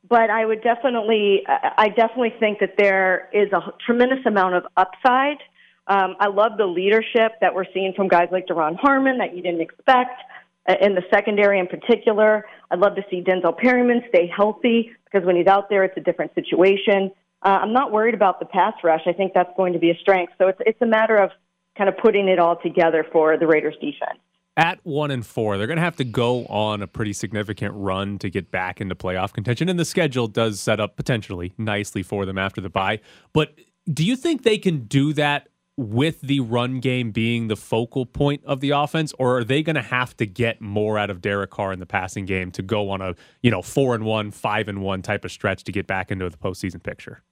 but 0.08 0.30
I 0.30 0.44
would 0.44 0.62
definitely, 0.62 1.42
I 1.46 1.88
definitely 1.88 2.34
think 2.38 2.58
that 2.60 2.74
there 2.76 3.28
is 3.32 3.52
a 3.52 3.60
tremendous 3.84 4.24
amount 4.26 4.54
of 4.54 4.66
upside. 4.76 5.38
Um, 5.86 6.16
I 6.20 6.28
love 6.28 6.52
the 6.58 6.66
leadership 6.66 7.32
that 7.40 7.54
we're 7.54 7.66
seeing 7.72 7.92
from 7.94 8.08
guys 8.08 8.28
like 8.30 8.46
Duron 8.46 8.76
Harmon 8.76 9.18
that 9.18 9.34
you 9.34 9.42
didn't 9.42 9.60
expect 9.60 10.20
uh, 10.68 10.74
in 10.80 10.94
the 10.94 11.02
secondary 11.12 11.58
in 11.58 11.66
particular. 11.66 12.44
I'd 12.70 12.78
love 12.78 12.94
to 12.96 13.02
see 13.10 13.22
Denzel 13.22 13.56
Perryman 13.56 14.02
stay 14.08 14.26
healthy 14.26 14.92
because 15.04 15.26
when 15.26 15.36
he's 15.36 15.46
out 15.46 15.68
there, 15.70 15.82
it's 15.84 15.96
a 15.96 16.00
different 16.00 16.34
situation. 16.34 17.10
Uh, 17.44 17.58
I'm 17.62 17.72
not 17.72 17.90
worried 17.90 18.14
about 18.14 18.38
the 18.38 18.46
pass 18.46 18.74
rush. 18.84 19.02
I 19.06 19.12
think 19.12 19.32
that's 19.34 19.50
going 19.56 19.72
to 19.72 19.78
be 19.78 19.90
a 19.90 19.96
strength. 19.98 20.34
So 20.38 20.48
it's 20.48 20.60
it's 20.64 20.80
a 20.80 20.86
matter 20.86 21.16
of 21.16 21.30
kind 21.76 21.88
of 21.88 21.96
putting 21.96 22.28
it 22.28 22.38
all 22.38 22.56
together 22.56 23.04
for 23.10 23.36
the 23.36 23.46
Raiders 23.46 23.74
defense 23.80 24.20
at 24.56 24.80
one 24.84 25.10
and 25.10 25.24
four, 25.24 25.56
they're 25.56 25.66
going 25.66 25.78
to 25.78 25.82
have 25.82 25.96
to 25.96 26.04
go 26.04 26.44
on 26.46 26.82
a 26.82 26.86
pretty 26.86 27.12
significant 27.12 27.74
run 27.74 28.18
to 28.18 28.28
get 28.28 28.50
back 28.50 28.80
into 28.80 28.94
playoff 28.94 29.32
contention. 29.32 29.68
And 29.68 29.78
the 29.78 29.84
schedule 29.84 30.26
does 30.26 30.60
set 30.60 30.80
up 30.80 30.96
potentially 30.96 31.54
nicely 31.56 32.02
for 32.02 32.26
them 32.26 32.38
after 32.38 32.60
the 32.60 32.68
bye. 32.68 33.00
But 33.32 33.54
do 33.92 34.04
you 34.04 34.14
think 34.14 34.42
they 34.42 34.58
can 34.58 34.84
do 34.84 35.12
that 35.14 35.48
with 35.78 36.20
the 36.20 36.40
run 36.40 36.80
game 36.80 37.12
being 37.12 37.48
the 37.48 37.56
focal 37.56 38.04
point 38.04 38.44
of 38.44 38.60
the 38.60 38.70
offense, 38.70 39.14
or 39.18 39.38
are 39.38 39.44
they 39.44 39.62
going 39.62 39.76
to 39.76 39.82
have 39.82 40.14
to 40.18 40.26
get 40.26 40.60
more 40.60 40.98
out 40.98 41.08
of 41.08 41.22
Derek 41.22 41.50
Carr 41.50 41.72
in 41.72 41.80
the 41.80 41.86
passing 41.86 42.26
game 42.26 42.50
to 42.52 42.62
go 42.62 42.90
on 42.90 43.00
a 43.00 43.14
you 43.42 43.50
know 43.50 43.62
four 43.62 43.94
and 43.94 44.04
one, 44.04 44.30
five 44.30 44.68
and 44.68 44.82
one 44.82 45.00
type 45.00 45.24
of 45.24 45.32
stretch 45.32 45.64
to 45.64 45.72
get 45.72 45.86
back 45.86 46.10
into 46.10 46.28
the 46.28 46.36
postseason 46.36 46.82
picture? 46.82 47.22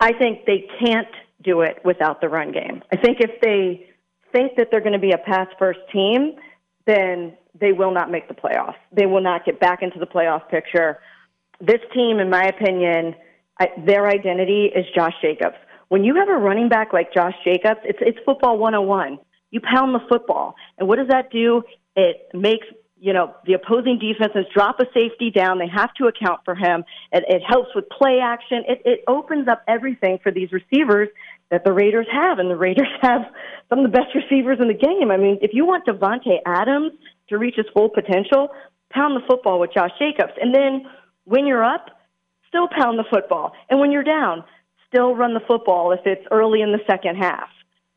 I 0.00 0.12
think 0.12 0.46
they 0.46 0.66
can't 0.82 1.08
do 1.42 1.60
it 1.60 1.78
without 1.84 2.20
the 2.20 2.28
run 2.28 2.52
game. 2.52 2.82
I 2.92 2.96
think 2.96 3.18
if 3.20 3.40
they 3.40 3.86
think 4.32 4.56
that 4.56 4.68
they're 4.70 4.80
going 4.80 4.92
to 4.92 4.98
be 4.98 5.12
a 5.12 5.18
pass 5.18 5.48
first 5.58 5.80
team, 5.92 6.36
then 6.86 7.36
they 7.58 7.72
will 7.72 7.92
not 7.92 8.10
make 8.10 8.28
the 8.28 8.34
playoffs. 8.34 8.76
They 8.92 9.06
will 9.06 9.20
not 9.20 9.44
get 9.44 9.60
back 9.60 9.82
into 9.82 9.98
the 9.98 10.06
playoff 10.06 10.48
picture. 10.48 10.98
This 11.60 11.80
team, 11.92 12.18
in 12.18 12.30
my 12.30 12.44
opinion, 12.44 13.14
I, 13.58 13.68
their 13.84 14.08
identity 14.08 14.70
is 14.74 14.86
Josh 14.94 15.14
Jacobs. 15.20 15.56
When 15.88 16.04
you 16.04 16.14
have 16.14 16.28
a 16.28 16.38
running 16.38 16.68
back 16.68 16.92
like 16.92 17.12
Josh 17.12 17.34
Jacobs, 17.44 17.80
it's 17.84 17.98
it's 18.00 18.18
football 18.24 18.58
101. 18.58 19.18
You 19.50 19.60
pound 19.60 19.94
the 19.94 20.00
football. 20.08 20.54
And 20.78 20.88
what 20.88 20.96
does 20.96 21.08
that 21.08 21.30
do? 21.30 21.62
It 21.96 22.28
makes 22.32 22.66
you 23.00 23.12
know 23.12 23.34
the 23.46 23.54
opposing 23.54 23.98
defenses 23.98 24.44
drop 24.54 24.78
a 24.78 24.84
safety 24.92 25.30
down. 25.30 25.58
They 25.58 25.68
have 25.68 25.92
to 25.94 26.06
account 26.06 26.40
for 26.44 26.54
him. 26.54 26.84
It, 27.12 27.24
it 27.28 27.42
helps 27.46 27.70
with 27.74 27.88
play 27.88 28.20
action. 28.22 28.62
It, 28.68 28.82
it 28.84 29.00
opens 29.08 29.48
up 29.48 29.62
everything 29.66 30.18
for 30.22 30.30
these 30.30 30.50
receivers 30.52 31.08
that 31.50 31.64
the 31.64 31.72
Raiders 31.72 32.06
have, 32.12 32.38
and 32.38 32.50
the 32.50 32.56
Raiders 32.56 32.88
have 33.02 33.22
some 33.68 33.80
of 33.80 33.90
the 33.90 33.96
best 33.96 34.14
receivers 34.14 34.58
in 34.60 34.68
the 34.68 34.74
game. 34.74 35.10
I 35.10 35.16
mean, 35.16 35.38
if 35.40 35.50
you 35.54 35.64
want 35.64 35.86
Davante 35.86 36.38
Adams 36.46 36.92
to 37.28 37.38
reach 37.38 37.56
his 37.56 37.66
full 37.72 37.88
potential, 37.88 38.48
pound 38.90 39.16
the 39.16 39.26
football 39.26 39.58
with 39.58 39.72
Josh 39.72 39.92
Jacobs, 39.98 40.32
and 40.40 40.54
then 40.54 40.86
when 41.24 41.46
you're 41.46 41.64
up, 41.64 41.86
still 42.48 42.68
pound 42.68 42.98
the 42.98 43.04
football, 43.10 43.52
and 43.70 43.80
when 43.80 43.92
you're 43.92 44.04
down, 44.04 44.44
still 44.88 45.14
run 45.14 45.34
the 45.34 45.40
football 45.48 45.92
if 45.92 46.00
it's 46.04 46.26
early 46.30 46.60
in 46.60 46.72
the 46.72 46.80
second 46.86 47.16
half. 47.16 47.48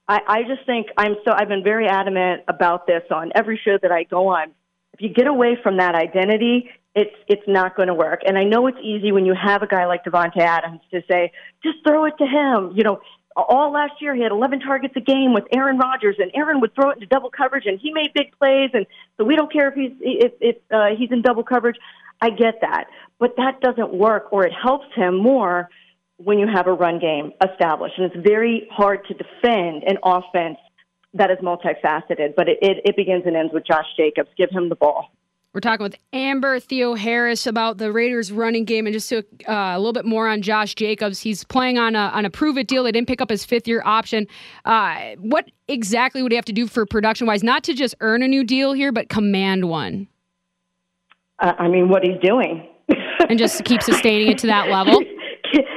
I, 0.08 0.20
I 0.28 0.42
just 0.44 0.66
think 0.66 0.88
I'm 0.98 1.16
so 1.26 1.34
I've 1.34 1.48
been 1.48 1.64
very 1.64 1.88
adamant 1.88 2.44
about 2.48 2.88
this 2.88 3.04
on 3.10 3.32
every 3.36 3.60
show 3.64 3.78
that 3.82 3.92
I 3.92 4.04
go 4.04 4.28
on. 4.28 4.52
If 4.94 5.02
you 5.02 5.10
get 5.10 5.28
away 5.28 5.58
from 5.62 5.78
that 5.78 5.96
identity, 5.96 6.70
it's 6.96 7.16
it's 7.28 7.44
not 7.48 7.76
going 7.76 7.88
to 7.88 7.94
work. 7.94 8.22
And 8.26 8.38
I 8.38 8.44
know 8.44 8.68
it's 8.68 8.78
easy 8.82 9.12
when 9.12 9.26
you 9.26 9.34
have 9.34 9.64
a 9.64 9.68
guy 9.68 9.86
like 9.86 10.04
Davante 10.04 10.38
Adams 10.40 10.82
to 10.92 11.02
say, 11.10 11.32
just 11.64 11.78
throw 11.86 12.06
it 12.06 12.14
to 12.20 12.26
him. 12.26 12.74
You 12.76 12.84
know, 12.84 13.02
all 13.36 13.72
last 13.72 13.94
year 14.00 14.14
he 14.16 14.22
had 14.22 14.32
11 14.32 14.60
targets 14.60 14.94
a 14.96 15.02
game 15.02 15.34
with 15.34 15.46
Aaron 15.52 15.78
Rodgers, 15.78 16.18
and 16.20 16.32
Aaron 16.36 16.62
would 16.62 16.76
throw 16.76 16.92
it 16.92 16.96
into 16.98 17.08
double 17.08 17.32
coverage, 17.32 17.66
and 17.66 17.80
he 17.80 17.92
made 17.92 18.14
big 18.14 18.32
plays, 18.38 18.70
and 18.74 18.86
so 19.18 19.24
we 19.24 19.36
don't 19.36 19.52
care 19.52 19.70
if 19.70 19.76
he's 19.76 19.92
if, 20.02 20.34
if 20.40 20.56
uh, 20.72 20.96
he's 20.98 21.12
in 21.12 21.22
double 21.22 21.44
coverage. 21.44 21.78
I 22.22 22.30
get 22.30 22.62
that, 22.62 22.86
but 23.20 23.36
that 23.38 23.60
doesn't 23.60 23.94
work, 23.94 24.32
or 24.32 24.46
it 24.46 24.54
helps 24.54 24.86
him 24.96 25.18
more 25.18 25.70
when 26.18 26.40
you 26.40 26.48
have 26.48 26.68
a 26.68 26.74
run 26.74 27.00
game 27.00 27.34
established, 27.44 27.96
and 27.98 28.12
it's 28.12 28.28
very 28.28 28.68
hard 28.72 29.06
to 29.08 29.14
defend 29.14 29.84
an 29.88 29.98
offense 30.04 30.58
that 31.14 31.32
is 31.32 31.38
multifaceted. 31.40 32.36
But 32.36 32.50
it, 32.50 32.58
it, 32.62 32.78
it 32.86 32.96
begins 32.96 33.24
and 33.26 33.36
ends 33.36 33.54
with 33.54 33.66
Josh 33.66 33.86
Jacobs. 33.98 34.30
Give 34.38 34.50
him 34.50 34.70
the 34.70 34.76
ball. 34.76 35.10
We're 35.54 35.60
talking 35.60 35.84
with 35.84 35.96
Amber 36.14 36.60
Theoharis 36.60 37.46
about 37.46 37.78
the 37.78 37.92
Raiders 37.92 38.32
running 38.32 38.66
game 38.66 38.88
and 38.88 38.94
just 38.94 39.10
to, 39.10 39.20
uh, 39.48 39.76
a 39.76 39.78
little 39.78 39.94
bit 39.94 40.04
more 40.06 40.28
on 40.28 40.42
Josh 40.42 40.74
Jacobs. 40.74 41.20
He's 41.20 41.44
playing 41.44 41.78
on 41.78 41.96
a, 41.96 42.00
on 42.00 42.26
a 42.26 42.32
prove 42.32 42.58
it 42.58 42.68
deal. 42.68 42.84
They 42.84 42.92
didn't 42.92 43.08
pick 43.08 43.22
up 43.22 43.30
his 43.30 43.46
fifth 43.46 43.68
year 43.68 43.84
option. 43.86 44.28
Uh, 44.66 45.12
what 45.20 45.52
exactly 45.68 46.24
would 46.24 46.32
he 46.32 46.38
have 46.38 46.46
to 46.46 46.54
do 46.54 46.66
for 46.66 46.88
production 46.88 47.28
wise? 47.28 47.44
Not 47.44 47.64
to 47.66 47.76
just 47.76 47.94
earn 48.00 48.24
a 48.24 48.28
new 48.28 48.44
deal 48.44 48.74
here, 48.74 48.92
but 48.92 49.10
command 49.10 49.70
one? 49.70 50.08
Uh, 51.38 51.54
I 51.60 51.68
mean, 51.68 51.88
what 51.88 52.04
he's 52.04 52.20
doing. 52.20 52.68
and 53.30 53.38
just 53.38 53.64
keep 53.64 53.84
sustaining 53.84 54.30
it 54.30 54.40
to 54.40 54.48
that 54.48 54.70
level? 54.70 55.04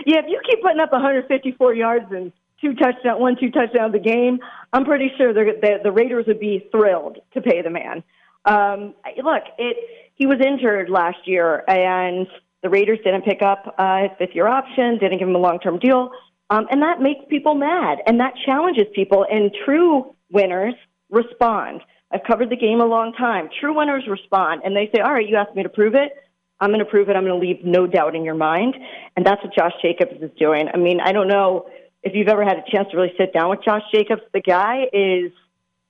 Yeah, 0.07 0.20
if 0.20 0.27
you 0.29 0.40
keep 0.49 0.62
putting 0.62 0.81
up 0.81 0.92
154 0.92 1.75
yards 1.75 2.07
and 2.11 2.33
two 2.61 2.75
touchdown, 2.75 3.21
one, 3.21 3.37
two 3.38 3.51
touchdowns 3.51 3.95
a 3.95 3.99
game, 3.99 4.38
I'm 4.73 4.85
pretty 4.85 5.11
sure 5.16 5.33
the, 5.33 5.81
the 5.83 5.92
Raiders 5.92 6.27
would 6.27 6.40
be 6.40 6.69
thrilled 6.71 7.19
to 7.35 7.40
pay 7.40 7.62
the 7.62 7.71
man. 7.71 8.03
Um, 8.45 8.95
look, 9.23 9.42
it 9.59 9.77
he 10.14 10.27
was 10.27 10.38
injured 10.40 10.88
last 10.88 11.19
year, 11.27 11.62
and 11.69 12.27
the 12.62 12.71
Raiders 12.71 12.99
didn't 13.05 13.23
pick 13.23 13.42
up 13.42 13.75
uh, 13.79 14.03
his 14.03 14.11
fifth 14.19 14.35
year 14.35 14.49
option, 14.49 14.99
didn't 14.99 15.19
give 15.19 15.29
him 15.29 15.35
a 15.35 15.38
long 15.38 15.59
term 15.59 15.79
deal, 15.79 16.11
um, 16.51 16.66
and 16.71 16.81
that 16.83 17.01
makes 17.01 17.25
people 17.29 17.55
mad, 17.55 17.99
and 18.07 18.21
that 18.21 18.33
challenges 18.45 18.87
people. 18.95 19.27
And 19.31 19.51
true 19.64 20.14
winners 20.31 20.75
respond. 21.11 21.83
I've 22.11 22.23
covered 22.27 22.51
the 22.51 22.57
game 22.57 22.81
a 22.81 22.87
long 22.87 23.12
time. 23.12 23.51
True 23.61 23.77
winners 23.77 24.05
respond, 24.09 24.62
and 24.64 24.75
they 24.75 24.90
say, 24.95 25.01
"All 25.01 25.12
right, 25.12 25.29
you 25.29 25.37
asked 25.37 25.55
me 25.55 25.62
to 25.64 25.69
prove 25.69 25.95
it. 25.95 26.12
I'm 26.61 26.71
going 26.71 26.79
to 26.79 26.90
prove 26.90 27.11
it. 27.11 27.16
I'm 27.16 27.25
going 27.25 27.38
to 27.38 27.47
leave 27.47 27.64
no 27.64 27.87
doubt 27.87 28.14
in 28.14 28.25
your 28.25 28.37
mind." 28.37 28.77
And 29.16 29.27
that's 29.27 29.42
what 29.42 29.53
Josh 29.55 29.75
Jacobs 29.83 30.23
is 30.23 30.31
doing. 30.38 30.69
I 30.73 30.79
mean, 30.79 31.01
I 31.01 31.12
don't 31.12 31.29
know 31.29 31.66
if 32.07 32.14
you've 32.14 32.29
ever 32.29 32.45
had 32.45 32.57
a 32.57 32.64
chance 32.71 32.88
to 32.92 32.97
really 32.97 33.12
sit 33.19 33.33
down 33.33 33.51
with 33.51 33.64
Josh 33.64 33.83
Jacobs. 33.92 34.23
The 34.33 34.40
guy 34.40 34.85
is 34.92 35.33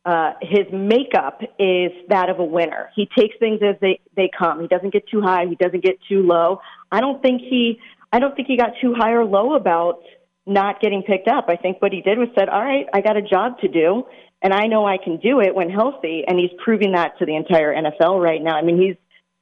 uh, 0.07 0.33
his 0.41 0.65
makeup 0.73 1.43
is 1.59 1.93
that 2.09 2.31
of 2.31 2.39
a 2.39 2.45
winner. 2.45 2.91
He 2.97 3.07
takes 3.19 3.37
things 3.39 3.61
as 3.63 3.77
they, 3.83 4.01
they 4.17 4.31
come. 4.37 4.63
He 4.63 4.67
doesn't 4.67 4.95
get 4.95 5.07
too 5.09 5.21
high. 5.21 5.45
He 5.47 5.57
doesn't 5.57 5.85
get 5.85 5.99
too 6.09 6.23
low. 6.23 6.61
I 6.91 7.01
don't 7.01 7.21
think 7.21 7.43
he 7.43 7.79
I 8.13 8.19
don't 8.19 8.35
think 8.35 8.49
he 8.49 8.57
got 8.57 8.71
too 8.81 8.95
high 8.97 9.11
or 9.11 9.27
low 9.27 9.55
about 9.55 10.01
not 10.47 10.81
getting 10.81 11.03
picked 11.03 11.29
up. 11.29 11.47
I 11.49 11.57
think 11.57 11.83
what 11.83 11.93
he 11.93 12.01
did 12.01 12.19
was 12.19 12.29
said, 12.39 12.49
"All 12.49 12.63
right, 12.63 12.87
I 12.95 13.01
got 13.03 13.17
a 13.17 13.23
job 13.23 13.59
to 13.59 13.69
do, 13.69 14.07
and 14.41 14.55
I 14.55 14.69
know 14.69 14.87
I 14.87 14.97
can 14.97 15.17
do 15.19 15.41
it 15.41 15.55
when 15.55 15.69
healthy." 15.69 16.25
And 16.27 16.39
he's 16.39 16.53
proving 16.65 16.93
that 16.93 17.19
to 17.19 17.27
the 17.27 17.35
entire 17.35 17.75
NFL 17.75 18.23
right 18.23 18.41
now. 18.41 18.57
I 18.57 18.63
mean, 18.63 18.81
he's 18.81 18.97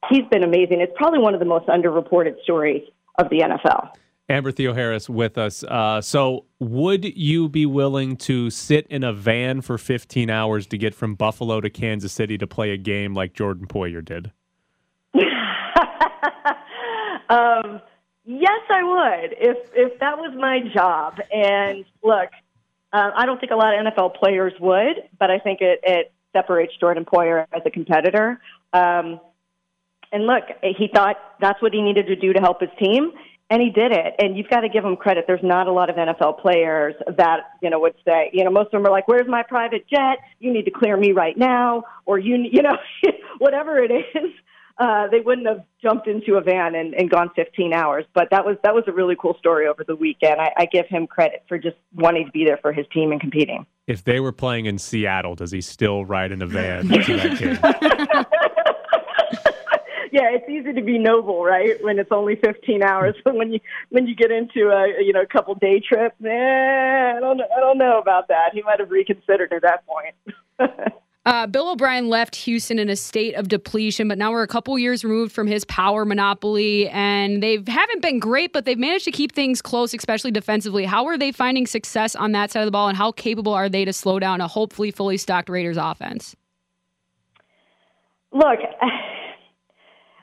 he's 0.09 0.27
been 0.31 0.43
amazing. 0.43 0.81
It's 0.81 0.91
probably 0.95 1.19
one 1.19 1.35
of 1.35 1.39
the 1.39 1.45
most 1.45 1.67
underreported 1.67 2.41
stories 2.43 2.81
of 3.19 3.29
the 3.29 3.41
NFL. 3.41 3.91
Amber 4.27 4.51
Theoharis 4.51 5.07
with 5.07 5.37
us. 5.37 5.63
Uh, 5.63 6.01
so, 6.01 6.45
would 6.59 7.05
you 7.17 7.47
be 7.47 7.65
willing 7.65 8.17
to 8.17 8.49
sit 8.49 8.87
in 8.87 9.03
a 9.03 9.13
van 9.13 9.61
for 9.61 9.77
15 9.77 10.29
hours 10.29 10.65
to 10.67 10.77
get 10.77 10.95
from 10.95 11.13
Buffalo 11.13 11.61
to 11.61 11.69
Kansas 11.69 12.11
City 12.11 12.37
to 12.39 12.47
play 12.47 12.71
a 12.71 12.77
game 12.77 13.13
like 13.13 13.33
Jordan 13.33 13.67
Poyer 13.67 14.03
did? 14.03 14.31
um, 17.29 17.81
yes, 18.25 18.61
I 18.69 18.83
would 18.83 19.35
if 19.37 19.57
if 19.73 19.99
that 19.99 20.17
was 20.17 20.35
my 20.35 20.59
job. 20.73 21.19
And 21.31 21.85
look, 22.03 22.29
uh, 22.91 23.11
I 23.15 23.27
don't 23.27 23.39
think 23.39 23.51
a 23.51 23.55
lot 23.55 23.75
of 23.75 23.85
NFL 23.85 24.15
players 24.15 24.53
would, 24.59 25.03
but 25.19 25.29
I 25.29 25.37
think 25.37 25.61
it, 25.61 25.81
it 25.83 26.11
separates 26.33 26.73
Jordan 26.79 27.05
Poyer 27.05 27.45
as 27.53 27.61
a 27.65 27.69
competitor. 27.69 28.41
Um, 28.73 29.19
and 30.11 30.25
look, 30.25 30.43
he 30.61 30.87
thought 30.93 31.17
that's 31.39 31.61
what 31.61 31.73
he 31.73 31.81
needed 31.81 32.07
to 32.07 32.15
do 32.15 32.33
to 32.33 32.39
help 32.39 32.61
his 32.61 32.69
team 32.79 33.11
and 33.49 33.61
he 33.61 33.69
did 33.69 33.91
it. 33.91 34.15
And 34.19 34.37
you've 34.37 34.49
got 34.49 34.61
to 34.61 34.69
give 34.69 34.83
him 34.83 34.95
credit. 34.95 35.25
There's 35.27 35.43
not 35.43 35.67
a 35.67 35.71
lot 35.71 35.89
of 35.89 35.95
NFL 35.95 36.39
players 36.39 36.95
that, 37.17 37.41
you 37.61 37.69
know, 37.69 37.79
would 37.79 37.95
say, 38.05 38.29
you 38.33 38.43
know, 38.43 38.49
most 38.49 38.67
of 38.67 38.71
them 38.71 38.85
are 38.85 38.91
like, 38.91 39.07
where's 39.07 39.27
my 39.27 39.43
private 39.43 39.87
jet? 39.87 40.17
You 40.39 40.51
need 40.51 40.63
to 40.63 40.71
clear 40.71 40.97
me 40.97 41.11
right 41.11 41.37
now. 41.37 41.83
Or 42.05 42.17
you, 42.17 42.37
you 42.37 42.61
know, 42.61 42.77
whatever 43.37 43.77
it 43.77 43.91
is. 43.91 44.31
Uh, 44.77 45.07
they 45.07 45.21
wouldn't 45.21 45.47
have 45.47 45.63
jumped 45.81 46.05
into 46.05 46.35
a 46.35 46.41
van 46.41 46.75
and, 46.75 46.93
and 46.95 47.09
gone 47.09 47.29
15 47.35 47.71
hours. 47.71 48.03
But 48.13 48.27
that 48.31 48.45
was, 48.45 48.57
that 48.63 48.73
was 48.73 48.83
a 48.87 48.91
really 48.91 49.15
cool 49.17 49.37
story 49.39 49.67
over 49.67 49.85
the 49.85 49.95
weekend. 49.95 50.41
I, 50.41 50.51
I 50.57 50.65
give 50.65 50.87
him 50.87 51.07
credit 51.07 51.43
for 51.47 51.57
just 51.57 51.77
wanting 51.93 52.25
to 52.25 52.31
be 52.31 52.43
there 52.43 52.57
for 52.61 52.73
his 52.73 52.85
team 52.91 53.11
and 53.11 53.21
competing. 53.21 53.65
If 53.87 54.03
they 54.03 54.19
were 54.19 54.33
playing 54.33 54.65
in 54.65 54.79
Seattle, 54.79 55.35
does 55.35 55.51
he 55.51 55.61
still 55.61 56.03
ride 56.03 56.31
in 56.31 56.41
a 56.41 56.47
van 56.47 56.87
to 57.03 57.17
that 57.17 57.39
game? 57.39 58.25
yeah, 60.15 60.29
it's 60.31 60.47
easy 60.47 60.71
to 60.71 60.81
be 60.81 60.97
noble, 60.97 61.43
right? 61.43 61.75
When 61.83 61.99
it's 61.99 62.11
only 62.11 62.37
15 62.37 62.81
hours. 62.81 63.15
But 63.25 63.35
when 63.35 63.51
you 63.51 63.59
when 63.89 64.07
you 64.07 64.15
get 64.15 64.31
into 64.31 64.69
a 64.69 65.03
you 65.03 65.11
know 65.11 65.21
a 65.21 65.25
couple 65.25 65.55
day 65.55 65.81
trip, 65.81 66.13
eh, 66.23 66.29
I 66.29 67.19
don't 67.19 67.41
I 67.41 67.59
don't 67.59 67.77
know 67.77 67.99
about 67.99 68.29
that. 68.29 68.51
He 68.53 68.61
might 68.61 68.79
have 68.79 68.91
reconsidered 68.91 69.51
at 69.51 69.61
that 69.63 69.83
point. 69.85 70.15
Uh, 71.27 71.47
Bill 71.47 71.71
O'Brien 71.71 72.07
left 72.07 72.35
Houston 72.35 72.77
in 72.77 72.87
a 72.87 72.95
state 72.95 73.33
of 73.33 73.47
depletion, 73.47 74.07
but 74.07 74.19
now 74.19 74.29
we're 74.29 74.43
a 74.43 74.47
couple 74.47 74.77
years 74.77 75.03
removed 75.03 75.31
from 75.31 75.47
his 75.47 75.65
power 75.65 76.05
monopoly, 76.05 76.87
and 76.89 77.41
they 77.41 77.57
haven't 77.65 78.03
been 78.03 78.19
great, 78.19 78.53
but 78.53 78.65
they've 78.65 78.77
managed 78.77 79.05
to 79.05 79.11
keep 79.11 79.31
things 79.31 79.59
close, 79.59 79.91
especially 79.95 80.29
defensively. 80.29 80.85
How 80.85 81.07
are 81.07 81.17
they 81.17 81.31
finding 81.31 81.65
success 81.65 82.15
on 82.15 82.33
that 82.33 82.51
side 82.51 82.59
of 82.59 82.67
the 82.67 82.71
ball, 82.71 82.89
and 82.89 82.95
how 82.95 83.11
capable 83.11 83.55
are 83.55 83.69
they 83.69 83.85
to 83.85 83.91
slow 83.91 84.19
down 84.19 84.39
a 84.39 84.47
hopefully 84.47 84.91
fully 84.91 85.17
stocked 85.17 85.49
Raiders 85.49 85.77
offense? 85.77 86.35
Look, 88.31 88.59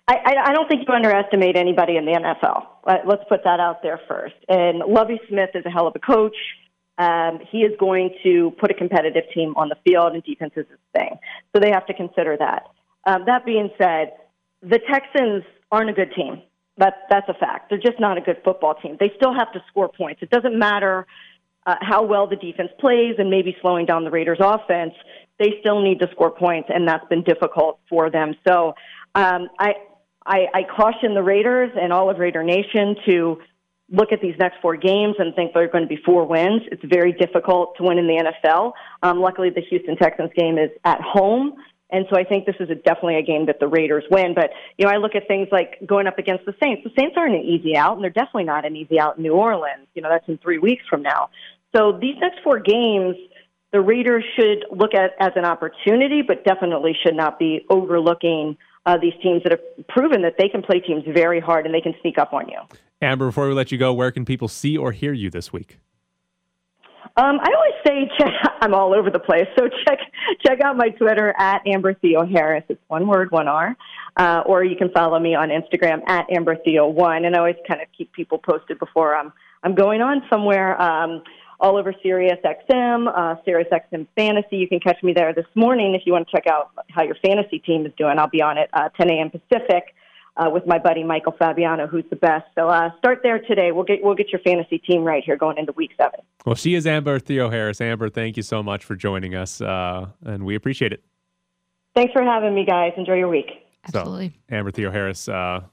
I, 0.08 0.34
I, 0.46 0.52
don't 0.52 0.68
think 0.68 0.86
you 0.86 0.92
underestimate 0.92 1.56
anybody 1.56 1.96
in 1.96 2.04
the 2.04 2.12
NFL. 2.12 2.66
Uh, 2.84 2.98
Let's 3.06 3.22
put 3.28 3.44
that 3.44 3.60
out 3.60 3.82
there 3.82 4.00
first. 4.08 4.34
And 4.48 4.78
Lovie 4.78 5.20
Smith 5.28 5.50
is 5.54 5.64
a 5.64 5.70
hell 5.70 5.86
of 5.86 5.94
a 5.94 6.00
coach. 6.00 6.36
Um, 6.98 7.38
he 7.50 7.58
is 7.58 7.72
going 7.78 8.10
to 8.22 8.52
put 8.60 8.70
a 8.70 8.74
competitive 8.74 9.24
team 9.32 9.54
on 9.56 9.68
the 9.68 9.76
field, 9.84 10.12
and 10.12 10.22
defense 10.24 10.52
is 10.56 10.66
his 10.68 10.78
thing. 10.94 11.18
So 11.54 11.60
they 11.60 11.70
have 11.70 11.86
to 11.86 11.94
consider 11.94 12.36
that. 12.38 12.64
Um, 13.06 13.24
that 13.26 13.46
being 13.46 13.70
said, 13.78 14.12
the 14.60 14.78
Texans 14.90 15.44
aren't 15.70 15.90
a 15.90 15.92
good 15.92 16.12
team. 16.14 16.42
That, 16.78 17.06
that's 17.08 17.28
a 17.28 17.34
fact. 17.34 17.70
They're 17.70 17.78
just 17.78 18.00
not 18.00 18.18
a 18.18 18.20
good 18.20 18.38
football 18.44 18.74
team. 18.74 18.96
They 18.98 19.12
still 19.16 19.32
have 19.32 19.52
to 19.52 19.62
score 19.68 19.88
points. 19.88 20.22
It 20.22 20.30
doesn't 20.30 20.58
matter 20.58 21.06
uh, 21.66 21.76
how 21.80 22.04
well 22.04 22.26
the 22.26 22.36
defense 22.36 22.70
plays 22.78 23.16
and 23.18 23.30
maybe 23.30 23.56
slowing 23.60 23.86
down 23.86 24.04
the 24.04 24.10
Raiders' 24.10 24.38
offense. 24.40 24.94
They 25.38 25.54
still 25.60 25.80
need 25.80 26.00
to 26.00 26.08
score 26.12 26.30
points, 26.30 26.70
and 26.72 26.86
that's 26.86 27.06
been 27.08 27.22
difficult 27.22 27.78
for 27.88 28.10
them. 28.10 28.34
So 28.46 28.74
um, 29.14 29.48
I, 29.58 29.74
I, 30.26 30.46
I 30.54 30.62
caution 30.64 31.14
the 31.14 31.22
Raiders 31.22 31.70
and 31.80 31.92
all 31.92 32.10
of 32.10 32.18
Raider 32.18 32.42
Nation 32.42 32.96
to 33.06 33.38
look 33.90 34.12
at 34.12 34.20
these 34.20 34.34
next 34.38 34.56
four 34.62 34.76
games 34.76 35.16
and 35.18 35.34
think 35.34 35.52
they're 35.52 35.68
going 35.68 35.84
to 35.84 35.88
be 35.88 36.00
four 36.04 36.26
wins. 36.26 36.62
It's 36.70 36.82
very 36.84 37.12
difficult 37.12 37.76
to 37.76 37.82
win 37.82 37.98
in 37.98 38.06
the 38.06 38.32
NFL. 38.44 38.72
Um, 39.02 39.20
luckily, 39.20 39.50
the 39.50 39.60
Houston 39.68 39.96
Texans 39.96 40.30
game 40.36 40.58
is 40.58 40.70
at 40.84 41.00
home. 41.00 41.54
And 41.90 42.06
so 42.10 42.18
I 42.18 42.24
think 42.24 42.46
this 42.46 42.56
is 42.58 42.70
a, 42.70 42.74
definitely 42.74 43.16
a 43.16 43.22
game 43.22 43.46
that 43.46 43.60
the 43.60 43.68
Raiders 43.68 44.04
win. 44.10 44.32
But, 44.34 44.50
you 44.78 44.86
know, 44.86 44.92
I 44.92 44.96
look 44.96 45.14
at 45.14 45.28
things 45.28 45.48
like 45.52 45.78
going 45.86 46.06
up 46.06 46.18
against 46.18 46.46
the 46.46 46.54
Saints. 46.62 46.82
The 46.84 46.90
Saints 46.98 47.16
aren't 47.18 47.34
an 47.34 47.42
easy 47.42 47.76
out, 47.76 47.94
and 47.94 48.02
they're 48.02 48.10
definitely 48.10 48.44
not 48.44 48.64
an 48.64 48.74
easy 48.76 48.98
out 48.98 49.18
in 49.18 49.22
New 49.22 49.34
Orleans. 49.34 49.86
You 49.94 50.00
know, 50.00 50.08
that's 50.08 50.26
in 50.26 50.38
three 50.38 50.58
weeks 50.58 50.84
from 50.88 51.02
now. 51.02 51.28
So 51.76 51.98
these 52.00 52.16
next 52.18 52.38
four 52.42 52.60
games, 52.60 53.16
the 53.72 53.80
Raiders 53.82 54.24
should 54.36 54.64
look 54.70 54.94
at 54.94 55.10
as 55.20 55.32
an 55.36 55.44
opportunity, 55.44 56.22
but 56.22 56.44
definitely 56.44 56.96
should 57.04 57.14
not 57.14 57.38
be 57.38 57.66
overlooking 57.68 58.56
uh, 58.86 58.98
these 58.98 59.14
teams 59.22 59.42
that 59.44 59.52
have 59.52 59.86
proven 59.88 60.22
that 60.22 60.34
they 60.38 60.48
can 60.48 60.62
play 60.62 60.80
teams 60.80 61.04
very 61.06 61.40
hard 61.40 61.66
and 61.66 61.74
they 61.74 61.80
can 61.80 61.94
sneak 62.00 62.18
up 62.18 62.32
on 62.32 62.48
you. 62.48 62.58
Amber, 63.00 63.26
before 63.26 63.48
we 63.48 63.54
let 63.54 63.72
you 63.72 63.78
go, 63.78 63.92
where 63.92 64.10
can 64.10 64.24
people 64.24 64.48
see 64.48 64.76
or 64.76 64.92
hear 64.92 65.12
you 65.12 65.30
this 65.30 65.52
week? 65.52 65.78
Um, 67.16 67.40
I 67.40 67.48
always 67.54 67.74
say 67.86 68.10
check, 68.18 68.32
I'm 68.60 68.74
all 68.74 68.94
over 68.94 69.10
the 69.10 69.18
place, 69.18 69.46
so 69.58 69.68
check 69.86 69.98
check 70.44 70.60
out 70.62 70.76
my 70.76 70.88
Twitter 70.88 71.34
at 71.38 71.60
Amber 71.66 71.94
Theoharis. 71.94 72.64
It's 72.68 72.80
one 72.88 73.06
word, 73.06 73.30
one 73.30 73.48
R. 73.48 73.76
Uh, 74.16 74.42
or 74.46 74.64
you 74.64 74.76
can 74.76 74.90
follow 74.90 75.18
me 75.18 75.34
on 75.34 75.48
Instagram 75.48 76.08
at 76.08 76.26
Amber 76.30 76.56
Theo 76.64 76.86
One, 76.88 77.24
and 77.24 77.34
I 77.34 77.38
always 77.38 77.56
kind 77.68 77.82
of 77.82 77.88
keep 77.96 78.12
people 78.12 78.38
posted 78.38 78.78
before 78.78 79.14
I'm 79.14 79.32
I'm 79.62 79.74
going 79.74 80.00
on 80.00 80.22
somewhere. 80.30 80.80
Um, 80.80 81.22
all 81.62 81.76
over 81.78 81.94
Sirius 82.02 82.38
XM, 82.44 83.06
uh, 83.16 83.36
Sirius 83.44 83.68
XM 83.72 84.06
Fantasy. 84.16 84.56
You 84.56 84.68
can 84.68 84.80
catch 84.80 85.00
me 85.02 85.12
there 85.12 85.32
this 85.32 85.46
morning 85.54 85.94
if 85.94 86.02
you 86.04 86.12
want 86.12 86.28
to 86.28 86.36
check 86.36 86.48
out 86.48 86.72
how 86.90 87.04
your 87.04 87.14
fantasy 87.24 87.60
team 87.60 87.86
is 87.86 87.92
doing. 87.96 88.18
I'll 88.18 88.28
be 88.28 88.42
on 88.42 88.58
at 88.58 88.68
uh, 88.72 88.88
10 88.98 89.10
a.m. 89.10 89.30
Pacific 89.30 89.94
uh, 90.36 90.50
with 90.50 90.66
my 90.66 90.78
buddy 90.78 91.04
Michael 91.04 91.34
Fabiano, 91.38 91.86
who's 91.86 92.04
the 92.10 92.16
best. 92.16 92.46
So 92.56 92.68
uh, 92.68 92.90
start 92.98 93.20
there 93.22 93.38
today. 93.38 93.70
We'll 93.70 93.84
get 93.84 94.02
we'll 94.02 94.16
get 94.16 94.30
your 94.30 94.40
fantasy 94.40 94.78
team 94.78 95.04
right 95.04 95.22
here 95.24 95.36
going 95.36 95.56
into 95.56 95.72
week 95.72 95.92
seven. 95.96 96.20
Well, 96.44 96.56
she 96.56 96.74
is 96.74 96.86
Amber 96.86 97.20
Theoharis. 97.20 97.80
Amber, 97.80 98.10
thank 98.10 98.36
you 98.36 98.42
so 98.42 98.62
much 98.62 98.84
for 98.84 98.96
joining 98.96 99.36
us, 99.36 99.60
uh, 99.60 100.08
and 100.24 100.44
we 100.44 100.56
appreciate 100.56 100.92
it. 100.92 101.04
Thanks 101.94 102.12
for 102.12 102.24
having 102.24 102.54
me, 102.54 102.64
guys. 102.64 102.92
Enjoy 102.96 103.14
your 103.14 103.28
week. 103.28 103.50
Absolutely. 103.86 104.32
So, 104.48 104.56
Amber 104.56 104.72
Theoharis, 104.72 105.32
uh, 105.32 105.64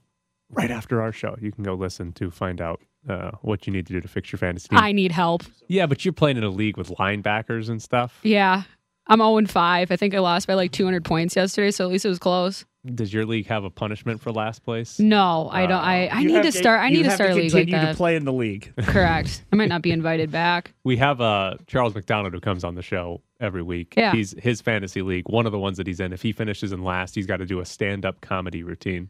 right 0.51 0.69
after 0.69 1.01
our 1.01 1.11
show, 1.11 1.35
you 1.41 1.51
can 1.51 1.63
go 1.63 1.73
listen 1.73 2.11
to 2.13 2.29
find 2.29 2.61
out 2.61 2.81
uh, 3.09 3.31
what 3.41 3.65
you 3.67 3.73
need 3.73 3.87
to 3.87 3.93
do 3.93 4.01
to 4.01 4.07
fix 4.07 4.31
your 4.31 4.39
fantasy 4.39 4.67
team. 4.69 4.79
I 4.79 4.91
need 4.91 5.11
help. 5.11 5.43
Yeah, 5.67 5.85
but 5.85 6.05
you're 6.05 6.13
playing 6.13 6.37
in 6.37 6.43
a 6.43 6.49
league 6.49 6.77
with 6.77 6.89
linebackers 6.89 7.69
and 7.69 7.81
stuff. 7.81 8.19
Yeah. 8.23 8.63
I'm 9.07 9.19
0 9.19 9.47
5. 9.47 9.91
I 9.91 9.95
think 9.95 10.13
I 10.13 10.19
lost 10.19 10.45
by 10.47 10.53
like 10.53 10.71
200 10.71 11.03
points 11.03 11.35
yesterday, 11.35 11.71
so 11.71 11.83
at 11.85 11.89
least 11.91 12.05
it 12.05 12.09
was 12.09 12.19
close. 12.19 12.63
Does 12.93 13.11
your 13.11 13.25
league 13.25 13.47
have 13.47 13.63
a 13.63 13.69
punishment 13.69 14.21
for 14.21 14.31
last 14.31 14.63
place? 14.63 14.99
No, 14.99 15.49
I 15.51 15.65
don't. 15.65 15.81
I, 15.83 16.07
I 16.07 16.19
You 16.21 16.27
need 16.27 16.33
have 16.35 16.45
to 16.45 16.51
start. 16.51 16.79
I 16.79 16.87
you 16.87 16.97
need 16.97 17.03
to 17.03 17.09
have 17.09 17.15
start 17.17 17.31
a 17.31 17.33
league 17.35 17.51
like 17.53 17.65
continue 17.65 17.85
that. 17.85 17.91
to 17.91 17.97
play 17.97 18.15
in 18.15 18.23
the 18.23 18.31
league. 18.31 18.71
Correct. 18.83 19.43
I 19.51 19.55
might 19.55 19.67
not 19.67 19.81
be 19.81 19.91
invited 19.91 20.31
back. 20.31 20.73
We 20.83 20.95
have 20.97 21.19
uh, 21.19 21.55
Charles 21.67 21.93
McDonald 21.95 22.33
who 22.33 22.39
comes 22.39 22.63
on 22.63 22.75
the 22.75 22.81
show 22.83 23.21
every 23.41 23.63
week. 23.63 23.95
Yeah. 23.97 24.11
He's 24.13 24.33
his 24.37 24.61
fantasy 24.61 25.01
league, 25.01 25.27
one 25.27 25.45
of 25.47 25.51
the 25.51 25.59
ones 25.59 25.77
that 25.77 25.87
he's 25.87 25.99
in. 25.99 26.13
If 26.13 26.21
he 26.21 26.31
finishes 26.31 26.71
in 26.71 26.83
last, 26.83 27.15
he's 27.15 27.25
got 27.25 27.37
to 27.37 27.45
do 27.45 27.59
a 27.59 27.65
stand-up 27.65 28.21
comedy 28.21 28.63
routine, 28.63 29.09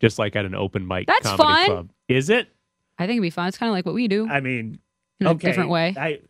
just 0.00 0.18
like 0.18 0.34
at 0.34 0.44
an 0.46 0.54
open 0.54 0.86
mic 0.88 1.06
That's 1.06 1.26
comedy 1.28 1.42
fun. 1.44 1.66
club. 1.66 1.90
Is 2.08 2.28
it? 2.30 2.48
I 2.98 3.06
think 3.06 3.16
it'd 3.16 3.22
be 3.22 3.30
fun. 3.30 3.48
It's 3.48 3.58
kind 3.58 3.68
of 3.68 3.74
like 3.74 3.86
what 3.86 3.94
we 3.94 4.08
do. 4.08 4.28
I 4.28 4.40
mean, 4.40 4.78
in 5.20 5.26
a 5.26 5.34
different 5.34 5.70
way. 5.70 5.94
I, 5.96 6.20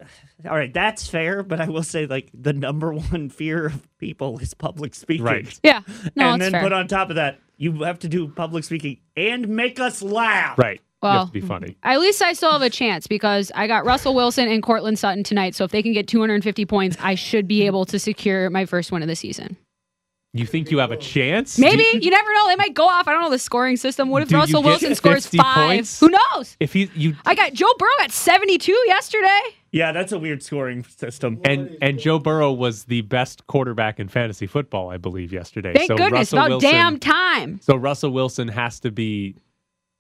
all 0.48 0.56
right, 0.56 0.72
that's 0.72 1.06
fair, 1.08 1.42
but 1.42 1.60
I 1.60 1.68
will 1.68 1.82
say, 1.82 2.06
like, 2.06 2.30
the 2.34 2.52
number 2.52 2.92
one 3.10 3.28
fear 3.30 3.66
of 3.66 3.98
people 3.98 4.38
is 4.38 4.54
public 4.54 4.94
speaking. 4.94 5.24
Right. 5.24 5.60
Yeah. 5.62 5.80
No, 6.14 6.30
and 6.30 6.42
it's 6.42 6.46
then 6.46 6.52
fair. 6.52 6.62
put 6.62 6.72
on 6.72 6.88
top 6.88 7.10
of 7.10 7.16
that, 7.16 7.40
you 7.56 7.82
have 7.82 7.98
to 8.00 8.08
do 8.08 8.28
public 8.28 8.64
speaking 8.64 8.98
and 9.16 9.48
make 9.48 9.80
us 9.80 10.02
laugh. 10.02 10.58
Right. 10.58 10.78
you 10.78 10.82
Well, 11.02 11.18
have 11.20 11.28
to 11.28 11.32
be 11.32 11.40
funny. 11.40 11.76
At 11.82 12.00
least 12.00 12.22
I 12.22 12.32
still 12.32 12.52
have 12.52 12.62
a 12.62 12.70
chance 12.70 13.06
because 13.06 13.50
I 13.54 13.66
got 13.66 13.84
Russell 13.86 14.14
Wilson 14.14 14.48
and 14.48 14.62
Courtland 14.62 14.98
Sutton 14.98 15.24
tonight. 15.24 15.54
So 15.54 15.64
if 15.64 15.70
they 15.70 15.82
can 15.82 15.92
get 15.92 16.06
250 16.06 16.66
points, 16.66 16.96
I 17.00 17.14
should 17.14 17.48
be 17.48 17.66
able 17.66 17.86
to 17.86 17.98
secure 17.98 18.50
my 18.50 18.66
first 18.66 18.92
win 18.92 19.02
of 19.02 19.08
the 19.08 19.16
season. 19.16 19.56
You 20.38 20.46
think 20.46 20.70
you 20.70 20.78
have 20.78 20.90
a 20.90 20.96
chance? 20.96 21.58
Maybe 21.58 21.84
Do 21.92 21.98
you, 21.98 22.10
never 22.10 22.32
know. 22.32 22.48
They 22.48 22.56
might 22.56 22.74
go 22.74 22.86
off. 22.86 23.08
I 23.08 23.12
don't 23.12 23.22
know 23.22 23.30
the 23.30 23.38
scoring 23.38 23.76
system. 23.76 24.08
What 24.10 24.22
if 24.22 24.28
Do 24.28 24.36
Russell 24.36 24.62
Wilson 24.62 24.94
scores 24.94 25.26
five? 25.26 25.54
points? 25.54 26.00
Who 26.00 26.10
knows? 26.10 26.56
If 26.60 26.72
he 26.72 26.90
you 26.94 27.14
I 27.24 27.34
got 27.34 27.52
Joe 27.52 27.72
Burrow 27.78 27.88
at 28.02 28.12
72 28.12 28.72
yesterday. 28.86 29.40
Yeah, 29.72 29.92
that's 29.92 30.12
a 30.12 30.18
weird 30.18 30.42
scoring 30.42 30.84
system. 30.84 31.40
and 31.44 31.76
and 31.82 31.98
Joe 31.98 32.18
Burrow 32.18 32.52
was 32.52 32.84
the 32.84 33.02
best 33.02 33.46
quarterback 33.46 34.00
in 34.00 34.08
fantasy 34.08 34.46
football, 34.46 34.90
I 34.90 34.96
believe, 34.96 35.32
yesterday. 35.32 35.74
Thank 35.74 35.88
so 35.88 35.96
goodness. 35.96 36.32
Russell 36.32 36.38
About 36.38 36.50
Wilson, 36.50 36.70
damn 36.70 36.98
time. 36.98 37.60
So 37.62 37.76
Russell 37.76 38.10
Wilson 38.10 38.48
has 38.48 38.80
to 38.80 38.90
be 38.90 39.36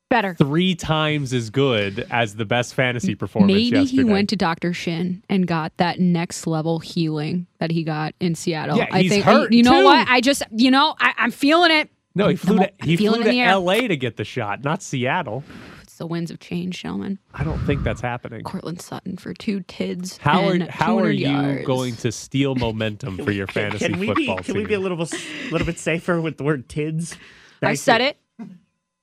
Better. 0.08 0.34
three 0.34 0.76
times 0.76 1.32
as 1.32 1.50
good 1.50 2.06
as 2.12 2.36
the 2.36 2.44
best 2.44 2.74
fantasy 2.74 3.16
performance 3.16 3.52
Maybe 3.52 3.76
yesterday. 3.80 4.02
he 4.02 4.04
went 4.04 4.28
to 4.28 4.36
Dr. 4.36 4.72
Shin 4.72 5.22
and 5.28 5.48
got 5.48 5.76
that 5.78 5.98
next 5.98 6.46
level 6.46 6.78
healing 6.78 7.48
that 7.58 7.72
he 7.72 7.82
got 7.82 8.14
in 8.20 8.36
Seattle. 8.36 8.76
Yeah, 8.78 8.86
I 8.92 9.02
he's 9.02 9.10
think 9.10 9.24
hurt, 9.24 9.52
you 9.52 9.64
know 9.64 9.80
too. 9.80 9.84
what? 9.84 10.08
I 10.08 10.20
just 10.20 10.44
you 10.52 10.70
know, 10.70 10.94
I, 11.00 11.12
I'm 11.18 11.32
feeling 11.32 11.72
it. 11.72 11.90
no, 12.14 12.28
he 12.28 12.36
flew 12.36 12.58
I'm- 12.58 12.68
to 12.78 12.84
he 12.86 12.92
I'm 12.92 12.98
feeling 12.98 13.22
flew 13.22 13.32
to 13.32 13.36
air. 13.36 13.48
L.A. 13.48 13.88
to 13.88 13.96
get 13.96 14.16
the 14.16 14.24
shot, 14.24 14.62
not 14.62 14.82
Seattle. 14.82 15.42
It's 15.82 15.98
the 15.98 16.06
winds 16.06 16.30
of 16.30 16.40
change, 16.40 16.82
gentlemen. 16.82 17.18
I 17.32 17.42
don't 17.42 17.58
think 17.60 17.82
that's 17.82 18.02
happening. 18.02 18.42
Courtland 18.42 18.82
Sutton 18.82 19.16
for 19.16 19.32
two 19.32 19.60
tids. 19.62 20.18
How 20.18 20.44
are 20.48 20.52
and 20.52 20.68
how 20.68 20.98
are 20.98 21.10
you 21.10 21.28
yards. 21.30 21.66
going 21.66 21.96
to 21.96 22.12
steal 22.12 22.54
momentum 22.54 23.16
for 23.24 23.30
your 23.30 23.46
Can- 23.46 23.70
fantasy 23.70 23.88
can 23.88 23.98
we 24.00 24.06
football 24.08 24.36
be 24.36 24.42
can 24.42 24.54
team? 24.54 24.62
we 24.62 24.66
be 24.66 24.74
a 24.74 24.78
little 24.78 24.98
bit 24.98 25.10
little 25.50 25.64
bit 25.66 25.78
safer 25.78 26.20
with 26.20 26.36
the 26.36 26.44
word 26.44 26.68
tids? 26.68 27.16
I 27.62 27.74
said 27.76 28.02
you. 28.02 28.08
it. 28.08 28.18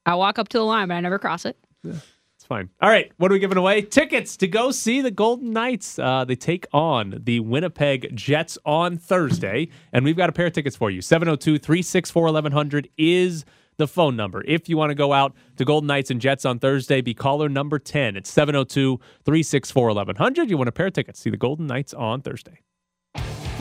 I 0.06 0.16
walk 0.16 0.40
up 0.40 0.50
to 0.50 0.58
the 0.58 0.66
line, 0.66 0.88
but 0.90 0.96
I 0.96 1.00
never 1.00 1.20
cross 1.20 1.46
it. 1.46 1.58
Yeah, 1.84 1.94
It's 2.36 2.46
fine. 2.46 2.70
All 2.82 2.90
right, 2.90 3.12
what 3.18 3.32
are 3.32 3.34
we 3.34 3.40
giving 3.40 3.58
away? 3.58 3.82
Tickets 3.82 4.36
to 4.38 4.48
go 4.48 4.72
see 4.72 5.02
the 5.02 5.12
Golden 5.12 5.52
Knights. 5.52 5.98
Uh, 5.98 6.26
they 6.26 6.36
take 6.36 6.66
on 6.74 7.22
the 7.24 7.40
Winnipeg 7.40 8.16
Jets 8.16 8.58
on 8.66 8.98
Thursday, 8.98 9.70
and 9.92 10.04
we've 10.04 10.18
got 10.18 10.30
a 10.30 10.34
pair 10.34 10.48
of 10.48 10.54
tickets 10.54 10.76
for 10.76 10.90
you. 10.92 11.02
702 11.02 11.58
364 11.58 12.24
1100 12.24 12.90
is 12.98 13.46
the 13.78 13.88
phone 13.88 14.16
number. 14.16 14.44
If 14.46 14.70
you 14.70 14.78
want 14.78 14.92
to 14.92 14.96
go 14.96 15.14
out 15.14 15.34
to 15.56 15.66
Golden 15.66 15.88
Knights 15.88 16.12
and 16.12 16.22
Jets 16.22 16.46
on 16.46 16.60
Thursday, 16.60 17.02
be 17.02 17.14
caller 17.14 17.50
number 17.50 17.80
10. 17.80 18.16
It's 18.18 18.30
702 18.30 18.98
364 19.26 19.88
1100. 19.88 20.50
You 20.50 20.58
want 20.58 20.70
a 20.70 20.72
pair 20.72 20.88
of 20.88 20.94
tickets. 20.94 21.20
See 21.20 21.30
the 21.30 21.38
Golden 21.38 21.66
Knights 21.66 21.94
on 21.94 22.22
Thursday. 22.22 22.60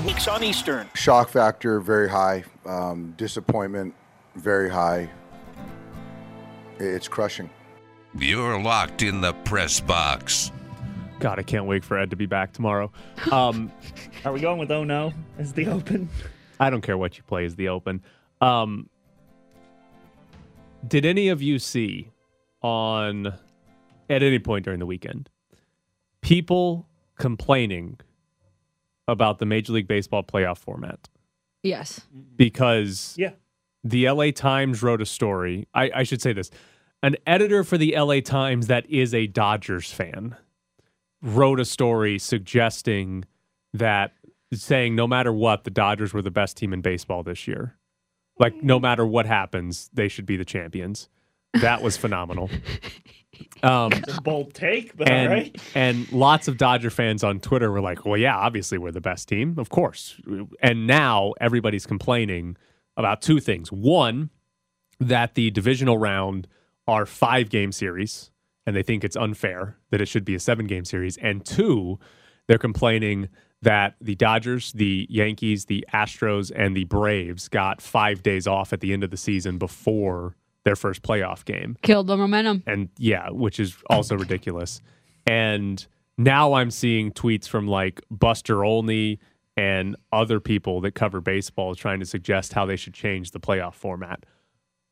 Weeks 0.07 0.27
on 0.27 0.43
Eastern. 0.43 0.89
Shock 0.95 1.29
factor 1.29 1.81
very 1.81 2.09
high. 2.09 2.45
Um, 2.67 3.15
disappointment 3.17 3.95
very 4.35 4.69
high. 4.69 5.09
It's 6.83 7.07
crushing. 7.09 7.49
You're 8.19 8.61
locked 8.61 9.03
in 9.03 9.21
the 9.21 9.33
press 9.45 9.81
box. 9.81 10.51
God, 11.21 11.39
I 11.39 11.43
can't 11.43 11.67
wait 11.67 11.85
for 11.85 11.97
Ed 11.97 12.11
to 12.11 12.17
be 12.17 12.27
back 12.27 12.53
tomorrow. 12.53 12.91
Um, 13.31 13.71
Are 14.25 14.33
we 14.33 14.41
going 14.41 14.59
with 14.59 14.71
oh 14.73 14.83
no 14.85 15.13
as 15.39 15.53
the 15.53 15.69
open? 15.69 16.09
I 16.59 16.69
don't 16.71 16.81
care 16.81 16.99
what 16.99 17.17
you 17.17 17.23
play 17.23 17.45
as 17.45 17.55
the 17.55 17.69
open. 17.69 18.03
Um, 18.41 18.89
did 20.87 21.07
any 21.07 21.29
of 21.29 21.41
you 21.41 21.59
see 21.61 22.11
on 22.61 23.27
at 24.11 24.23
any 24.23 24.39
point 24.41 24.65
during 24.65 24.81
the 24.81 24.87
weekend 24.87 25.29
people 26.21 26.89
complaining 27.19 27.99
about 29.09 29.39
the 29.39 29.47
Major 29.47 29.73
League 29.73 29.87
Baseball 29.89 30.23
playoff 30.25 30.59
format 30.59 31.09
Yes. 31.63 32.01
because 32.37 33.15
Yeah. 33.17 33.31
the 33.85 34.09
LA 34.09 34.31
Times 34.33 34.83
wrote 34.83 35.01
a 35.01 35.07
story. 35.07 35.67
I, 35.75 35.91
I 35.95 36.03
should 36.05 36.21
say 36.23 36.33
this. 36.33 36.51
An 37.03 37.17
editor 37.27 37.65
for 37.65 37.77
the 37.79 37.95
LA 37.97 38.21
Times 38.21 38.69
that 38.69 38.89
is 38.89 39.13
a 39.13 39.27
Dodgers 39.27 39.91
fan 39.91 40.37
wrote 41.21 41.59
a 41.61 41.65
story 41.65 42.19
suggesting 42.19 43.25
that 43.75 44.13
saying 44.53 44.95
no 44.95 45.07
matter 45.07 45.33
what, 45.33 45.65
the 45.65 45.71
Dodgers 45.71 46.13
were 46.13 46.23
the 46.23 46.31
best 46.31 46.57
team 46.57 46.73
in 46.73 46.81
baseball 46.81 47.23
this 47.23 47.49
year. 47.49 47.77
Like 48.39 48.63
no 48.63 48.79
matter 48.79 49.07
what 49.07 49.27
happens, 49.27 49.91
they 49.93 50.09
should 50.09 50.27
be 50.27 50.37
the 50.37 50.45
champions. 50.45 51.09
That 51.55 51.83
was 51.83 51.97
phenomenal. 51.97 52.51
Um, 53.63 53.93
It's 53.93 54.19
a 54.19 54.21
bold 54.21 54.55
take, 54.55 54.97
but 54.97 55.09
and, 55.09 55.29
all 55.29 55.35
right. 55.35 55.57
and 55.75 56.11
lots 56.13 56.49
of 56.49 56.59
Dodger 56.59 56.91
fans 56.91 57.25
on 57.25 57.41
Twitter 57.41 57.71
were 57.71 57.81
like, 57.81 58.05
well, 58.05 58.17
yeah, 58.17 58.37
obviously 58.37 58.77
we're 58.77 58.93
the 58.93 59.01
best 59.01 59.27
team. 59.29 59.55
Of 59.59 59.71
course. 59.71 60.21
And 60.61 60.87
now 60.87 61.33
everybody's 61.41 61.87
complaining 61.87 62.57
about 62.97 63.23
two 63.23 63.41
things. 63.41 63.73
One, 63.73 64.31
that 65.01 65.35
the 65.35 65.51
divisional 65.51 65.97
round 65.97 66.47
are 66.87 67.07
five 67.07 67.49
game 67.51 67.73
series, 67.73 68.31
and 68.67 68.75
they 68.77 68.83
think 68.83 69.05
it's 69.05 69.17
unfair 69.17 69.77
that 69.91 70.01
it 70.01 70.07
should 70.07 70.25
be 70.25 70.35
a 70.35 70.41
seven 70.41 70.67
game 70.67 70.85
series. 70.85 71.17
And 71.19 71.45
two, 71.45 71.99
they're 72.47 72.59
complaining 72.59 73.29
that 73.63 73.95
the 74.01 74.17
Dodgers, 74.17 74.73
the 74.73 75.07
Yankees, 75.09 75.67
the 75.67 75.85
Astros, 75.95 76.51
and 76.55 76.77
the 76.77 76.85
Braves 76.85 77.49
got 77.49 77.81
five 77.81 78.23
days 78.23 78.47
off 78.47 78.73
at 78.73 78.81
the 78.81 78.93
end 78.93 79.05
of 79.05 79.11
the 79.11 79.17
season 79.17 79.59
before 79.59 80.37
their 80.65 80.77
first 80.77 81.03
playoff 81.03 81.45
game 81.45 81.77
Killed 81.83 82.07
the 82.07 82.17
momentum. 82.17 82.63
and 82.67 82.89
yeah, 82.97 83.31
which 83.31 83.59
is 83.59 83.77
also 83.91 84.17
ridiculous. 84.17 84.81
And 85.27 85.85
now 86.19 86.55
I'm 86.55 86.71
seeing 86.71 87.13
tweets 87.13 87.49
from 87.49 87.67
like 87.67 88.01
Buster 88.11 88.65
Olney 88.65 89.19
and 89.57 89.97
other 90.13 90.41
people 90.41 90.81
that 90.81 90.93
cover 90.93 91.21
baseball 91.21 91.75
trying 91.75 92.01
to 92.01 92.07
suggest 92.07 92.53
how 92.53 92.65
they 92.65 92.77
should 92.77 92.95
change 92.95 93.33
the 93.33 93.41
playoff 93.41 93.75
format. 93.75 94.25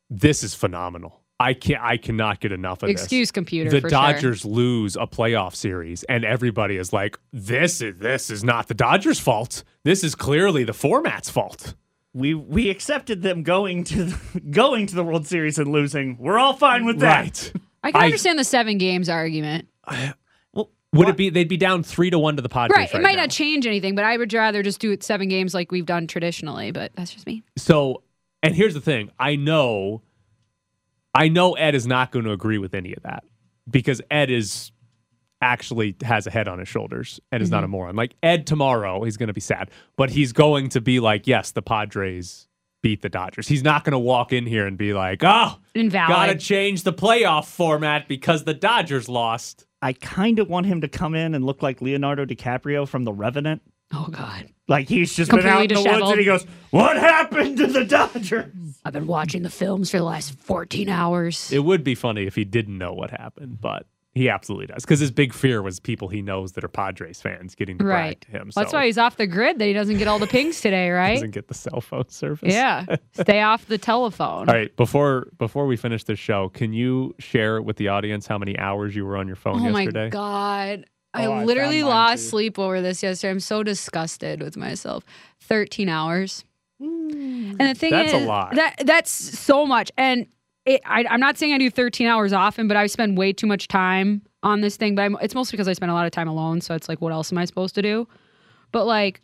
This 0.09 0.43
is 0.43 0.55
phenomenal. 0.55 1.20
I 1.41 1.55
can't. 1.55 1.82
I 1.82 1.97
cannot 1.97 2.41
get 2.41 2.53
enough 2.53 2.82
of 2.82 2.88
this. 2.88 3.01
Excuse 3.01 3.32
computer, 3.32 3.70
The 3.70 3.80
for 3.80 3.88
sure. 3.88 3.99
Dodgers 3.99 4.45
lose 4.45 4.95
a 4.95 5.07
playoff 5.07 5.55
series, 5.55 6.03
and 6.05 6.24
everybody 6.24 6.76
is 6.76 6.93
like, 6.93 7.18
"This 7.32 7.80
is 7.80 7.99
this 7.99 8.28
is 8.30 8.45
not 8.45 8.68
the 8.68 8.74
Dodgers' 8.74 9.18
fault. 9.18 9.64
This 9.82 10.05
is 10.05 10.14
clearly 10.14 10.64
the 10.64 10.74
format's 10.74 11.30
fault." 11.30 11.74
We 12.12 12.34
we 12.34 12.68
accepted 12.68 13.22
them 13.22 13.43
going 13.43 13.84
to 13.84 14.05
the, 14.05 14.41
going 14.51 14.86
to 14.88 14.95
the 14.95 15.03
World 15.03 15.26
Series 15.26 15.59
and 15.59 15.72
losing. 15.72 16.18
We're 16.18 16.38
all 16.38 16.53
fine 16.53 16.84
with 16.84 16.99
that. 17.01 17.51
Right. 17.55 17.62
I 17.82 17.93
can 17.93 18.03
I- 18.03 18.05
understand 18.05 18.38
the 18.38 18.45
seven 18.45 18.76
games 18.78 19.09
argument. 19.09 19.66
Would 20.93 21.09
it 21.09 21.16
be? 21.16 21.30
They'd 21.30 21.49
be 21.49 21.57
down 21.57 21.84
three 21.84 22.11
to 22.11 22.18
one 22.18 22.34
to 22.34 22.43
the 22.43 22.49
Padres. 22.49 22.76
Right. 22.76 22.91
It 22.91 22.95
right 22.95 23.03
might 23.03 23.14
now. 23.16 23.22
not 23.22 23.30
change 23.30 23.64
anything, 23.64 23.95
but 23.95 24.05
I 24.05 24.16
would 24.16 24.32
rather 24.32 24.61
just 24.62 24.80
do 24.80 24.91
it 24.91 25.05
seven 25.05 25.28
games 25.28 25.55
like 25.55 25.70
we've 25.70 25.86
done 25.86 26.09
traditionally, 26.09 26.72
but 26.72 26.91
that's 26.97 27.14
just 27.14 27.26
me. 27.26 27.45
So, 27.57 28.03
and 28.43 28.57
here's 28.57 28.74
the 28.74 28.80
thing: 28.80 29.11
I 29.16 29.36
know, 29.36 30.03
I 31.15 31.29
know 31.29 31.55
Ed 31.55 31.75
is 31.75 31.87
not 31.87 32.13
going 32.13 32.25
to 32.25 32.33
agree 32.33 32.59
with 32.59 32.75
any 32.75 32.95
of 32.95 33.03
that 33.03 33.25
because 33.69 34.01
Ed 34.11 34.31
is 34.31 34.71
actually 35.43 35.97
has 36.03 36.27
a 36.27 36.31
head 36.31 36.49
on 36.49 36.59
his 36.59 36.69
shoulders 36.69 37.19
and 37.33 37.43
is 37.43 37.51
not 37.51 37.63
a 37.63 37.67
Mm-hmm. 37.67 37.71
moron. 37.73 37.97
Like 37.97 38.15
Ed 38.23 38.47
tomorrow, 38.47 39.03
he's 39.05 39.17
going 39.17 39.29
to 39.29 39.33
be 39.33 39.41
sad, 39.41 39.71
but 39.97 40.11
he's 40.11 40.33
going 40.33 40.69
to 40.71 40.81
be 40.81 41.01
like, 41.01 41.27
"Yes, 41.27 41.51
the 41.53 41.63
Padres 41.63 42.47
beat 42.83 43.03
the 43.03 43.09
Dodgers." 43.09 43.49
He's 43.49 43.63
not 43.63 43.85
going 43.85 43.93
to 43.93 43.99
walk 43.99 44.33
in 44.33 44.47
here 44.47 44.67
and 44.67 44.77
be 44.77 44.93
like, 44.93 45.23
"Oh, 45.25 45.57
Invalid. 45.75 46.09
gotta 46.09 46.37
change 46.37 46.83
the 46.83 46.93
playoff 46.93 47.47
format 47.47 48.07
because 48.07 48.45
the 48.45 48.55
Dodgers 48.55 49.09
lost." 49.09 49.67
I 49.83 49.95
kind 49.95 50.39
of 50.39 50.49
want 50.51 50.67
him 50.67 50.83
to 50.83 50.89
come 50.89 51.15
in 51.15 51.35
and 51.35 51.43
look 51.45 51.63
like 51.63 51.81
Leonardo 51.81 52.27
DiCaprio 52.27 52.87
from 52.87 53.05
The 53.05 53.13
Revenant. 53.15 53.63
Oh 53.93 54.09
God. 54.11 54.47
Like 54.68 54.88
he's 54.88 55.14
just 55.16 55.30
been 55.30 55.45
out 55.47 55.62
in 55.62 55.68
the 55.68 55.74
Completely 55.74 56.01
woods 56.01 56.11
and 56.12 56.20
he 56.20 56.24
goes, 56.24 56.47
"What 56.70 56.97
happened 56.97 57.57
to 57.59 57.66
the 57.66 57.84
Dodgers?" 57.84 58.53
I've 58.84 58.93
been 58.93 59.07
watching 59.09 59.43
the 59.43 59.51
films 59.51 59.91
for 59.91 59.99
the 59.99 60.05
last 60.05 60.38
14 60.38 60.88
hours. 60.88 61.51
It 61.53 61.64
would 61.64 61.82
be 61.84 61.95
funny 61.95 62.26
if 62.26 62.34
he 62.36 62.45
didn't 62.45 62.78
know 62.78 62.93
what 62.93 63.11
happened, 63.11 63.61
but 63.61 63.86
he 64.12 64.28
absolutely 64.28 64.66
does 64.66 64.84
because 64.84 65.01
his 65.01 65.11
big 65.11 65.32
fear 65.34 65.61
was 65.61 65.78
people 65.80 66.09
he 66.09 66.22
knows 66.22 66.53
that 66.53 66.62
are 66.64 66.68
Padres 66.68 67.20
fans 67.20 67.55
getting 67.57 67.78
to 67.78 67.84
brag 67.84 68.05
Right. 68.07 68.20
to 68.22 68.30
him. 68.30 68.51
That's 68.55 68.72
why 68.72 68.86
he's 68.86 68.97
off 68.99 69.16
the 69.16 69.26
grid 69.26 69.59
that 69.59 69.66
he 69.66 69.72
doesn't 69.72 69.99
get 69.99 70.07
all 70.09 70.18
the 70.20 70.26
pings 70.28 70.61
today, 70.62 70.91
right? 70.91 71.11
He 71.11 71.14
doesn't 71.16 71.30
get 71.32 71.49
the 71.49 71.55
cell 71.55 71.80
phone 71.80 72.09
service. 72.09 72.53
Yeah. 72.55 72.86
Stay 73.12 73.41
off 73.43 73.66
the 73.66 73.78
telephone. 73.78 74.49
All 74.49 74.55
right. 74.55 74.74
Before 74.76 75.28
before 75.38 75.66
we 75.66 75.76
finish 75.76 76.05
this 76.05 76.18
show, 76.18 76.49
can 76.49 76.72
you 76.72 77.14
share 77.18 77.61
with 77.61 77.76
the 77.76 77.88
audience 77.88 78.26
how 78.28 78.38
many 78.38 78.57
hours 78.59 78.95
you 78.95 79.05
were 79.05 79.16
on 79.16 79.26
your 79.26 79.36
phone 79.36 79.55
yesterday? 79.62 79.68
Oh 79.68 79.72
my 79.72 79.82
yesterday? 79.82 80.11
God. 80.11 80.84
Oh, 81.15 81.19
I 81.19 81.23
I 81.23 81.27
found 81.27 81.47
literally 81.47 81.83
mine 81.83 81.91
lost 81.91 82.23
too. 82.25 82.29
sleep 82.29 82.59
over 82.59 82.81
this 82.81 83.03
yesterday. 83.03 83.31
I'm 83.33 83.41
so 83.41 83.63
disgusted 83.63 84.43
with 84.43 84.57
myself. 84.57 85.05
13 85.41 85.89
hours. 85.89 86.45
Mm. 86.81 87.57
And 87.59 87.61
the 87.61 87.75
thing 87.75 87.91
That's 87.91 88.13
a 88.13 88.19
is, 88.19 88.27
lot. 88.27 88.55
that 88.55 88.83
that's 88.85 89.11
so 89.11 89.67
much. 89.67 89.91
And 89.99 90.27
it, 90.65 90.81
I, 90.85 91.05
I'm 91.11 91.21
not 91.21 91.37
saying 91.37 91.53
I 91.53 91.59
do 91.59 91.71
13 91.71 92.07
hours 92.07 92.33
often, 92.33 92.69
but 92.69 92.77
I 92.77 92.87
spend 92.87 93.19
way 93.19 93.33
too 93.33 93.47
much 93.47 93.69
time 93.69 94.23
on 94.43 94.61
this 94.61 94.77
thing. 94.77 94.95
But 94.95 95.03
I'm, 95.03 95.17
it's 95.21 95.35
mostly 95.35 95.57
because 95.57 95.69
I 95.69 95.73
spend 95.73 95.91
a 95.91 95.95
lot 95.95 96.07
of 96.07 96.13
time 96.13 96.29
alone. 96.29 96.61
So 96.61 96.75
it's 96.75 96.89
like, 96.89 97.01
what 97.01 97.13
else 97.13 97.33
am 97.33 97.39
I 97.39 97.45
supposed 97.45 97.75
to 97.75 97.83
do? 97.83 98.07
But 98.73 98.87
like, 98.87 99.21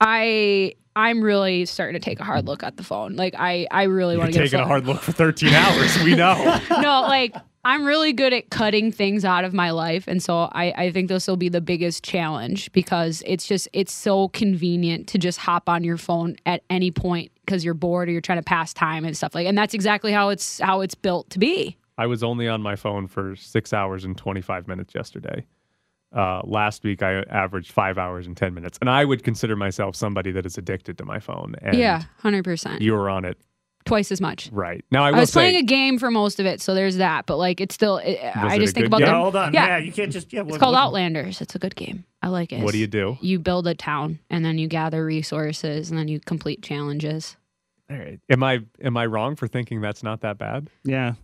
I 0.00 0.74
I'm 0.96 1.22
really 1.22 1.64
starting 1.66 1.94
to 2.00 2.04
take 2.04 2.18
a 2.20 2.24
hard 2.24 2.46
look 2.46 2.62
at 2.62 2.76
the 2.76 2.82
phone. 2.82 3.14
Like 3.16 3.34
I 3.38 3.66
I 3.70 3.84
really 3.84 4.16
want 4.16 4.32
to 4.32 4.38
get 4.38 4.44
taking 4.44 4.60
a 4.60 4.62
phone. 4.62 4.68
hard 4.68 4.86
look 4.86 5.00
for 5.00 5.12
13 5.12 5.52
hours. 5.54 6.02
We 6.02 6.14
know. 6.14 6.60
no, 6.70 7.02
like 7.02 7.34
I'm 7.68 7.84
really 7.84 8.14
good 8.14 8.32
at 8.32 8.48
cutting 8.48 8.90
things 8.90 9.26
out 9.26 9.44
of 9.44 9.52
my 9.52 9.72
life. 9.72 10.08
And 10.08 10.22
so 10.22 10.48
I, 10.52 10.72
I 10.74 10.90
think 10.90 11.10
this 11.10 11.28
will 11.28 11.36
be 11.36 11.50
the 11.50 11.60
biggest 11.60 12.02
challenge 12.02 12.72
because 12.72 13.22
it's 13.26 13.46
just 13.46 13.68
it's 13.74 13.92
so 13.92 14.28
convenient 14.28 15.06
to 15.08 15.18
just 15.18 15.38
hop 15.38 15.68
on 15.68 15.84
your 15.84 15.98
phone 15.98 16.36
at 16.46 16.62
any 16.70 16.90
point 16.90 17.30
because 17.44 17.66
you're 17.66 17.74
bored 17.74 18.08
or 18.08 18.12
you're 18.12 18.22
trying 18.22 18.38
to 18.38 18.42
pass 18.42 18.72
time 18.72 19.04
and 19.04 19.14
stuff 19.14 19.34
like 19.34 19.46
and 19.46 19.58
that's 19.58 19.74
exactly 19.74 20.12
how 20.12 20.30
it's 20.30 20.60
how 20.60 20.80
it's 20.80 20.94
built 20.94 21.28
to 21.28 21.38
be. 21.38 21.76
I 21.98 22.06
was 22.06 22.22
only 22.22 22.48
on 22.48 22.62
my 22.62 22.74
phone 22.74 23.06
for 23.06 23.36
six 23.36 23.74
hours 23.74 24.02
and 24.02 24.16
25 24.16 24.66
minutes 24.66 24.94
yesterday. 24.94 25.44
Uh, 26.10 26.40
last 26.44 26.84
week, 26.84 27.02
I 27.02 27.20
averaged 27.24 27.70
five 27.70 27.98
hours 27.98 28.26
and 28.26 28.34
10 28.34 28.54
minutes. 28.54 28.78
And 28.80 28.88
I 28.88 29.04
would 29.04 29.22
consider 29.22 29.56
myself 29.56 29.94
somebody 29.94 30.32
that 30.32 30.46
is 30.46 30.56
addicted 30.56 30.96
to 30.96 31.04
my 31.04 31.18
phone. 31.18 31.54
And 31.60 31.76
yeah, 31.76 32.04
hundred 32.22 32.44
percent. 32.44 32.80
You 32.80 32.94
were 32.94 33.10
on 33.10 33.26
it 33.26 33.36
Twice 33.88 34.12
as 34.12 34.20
much. 34.20 34.48
right. 34.52 34.84
Now, 34.90 35.02
I 35.04 35.08
I, 35.08 35.20
was 35.20 35.30
say, 35.30 35.40
playing 35.40 35.56
a 35.56 35.62
game 35.62 35.98
for 35.98 36.10
most 36.10 36.38
of 36.38 36.46
it, 36.46 36.60
so 36.60 36.74
there's 36.74 36.98
that. 36.98 37.26
But 37.26 37.38
like, 37.38 37.60
it's 37.60 37.74
still. 37.74 37.96
It, 37.98 38.18
I 38.36 38.56
it 38.56 38.60
just 38.60 38.74
think 38.74 38.86
about 38.86 38.98
game? 39.00 39.06
the. 39.08 39.12
Yeah, 39.12 39.20
hold 39.20 39.36
on. 39.36 39.52
Yeah, 39.54 39.66
Yeah, 39.66 39.78
you 39.78 39.92
can't 39.92 40.12
just. 40.12 40.32
Yeah, 40.32 40.42
it's 40.42 40.52
what- 40.52 40.60
called 40.60 40.74
what- 40.74 40.82
Outlanders. 40.82 41.40
It's 41.40 41.54
a 41.54 41.58
good 41.58 41.74
game. 41.74 42.04
I 42.22 42.28
like 42.28 42.52
it. 42.52 42.62
what 42.62 42.72
do 42.72 42.78
you 42.78 42.86
do? 42.86 43.16
You 43.20 43.38
build 43.38 43.66
a 43.66 43.74
town, 43.74 44.18
and 44.30 44.44
then 44.44 44.58
you 44.58 44.68
gather 44.68 45.04
resources, 45.04 45.90
and 45.90 45.98
then 45.98 46.08
you 46.08 46.20
complete 46.20 46.62
challenges. 46.62 47.36
All 47.90 47.96
right. 47.96 48.20
Am 48.28 48.42
I 48.42 48.60
am 48.82 48.96
I 48.96 49.06
wrong 49.06 49.34
for 49.36 49.48
thinking 49.48 49.80
that's 49.80 50.02
not 50.02 50.20
that 50.20 50.36
bad? 50.38 50.68
Yeah. 50.84 51.14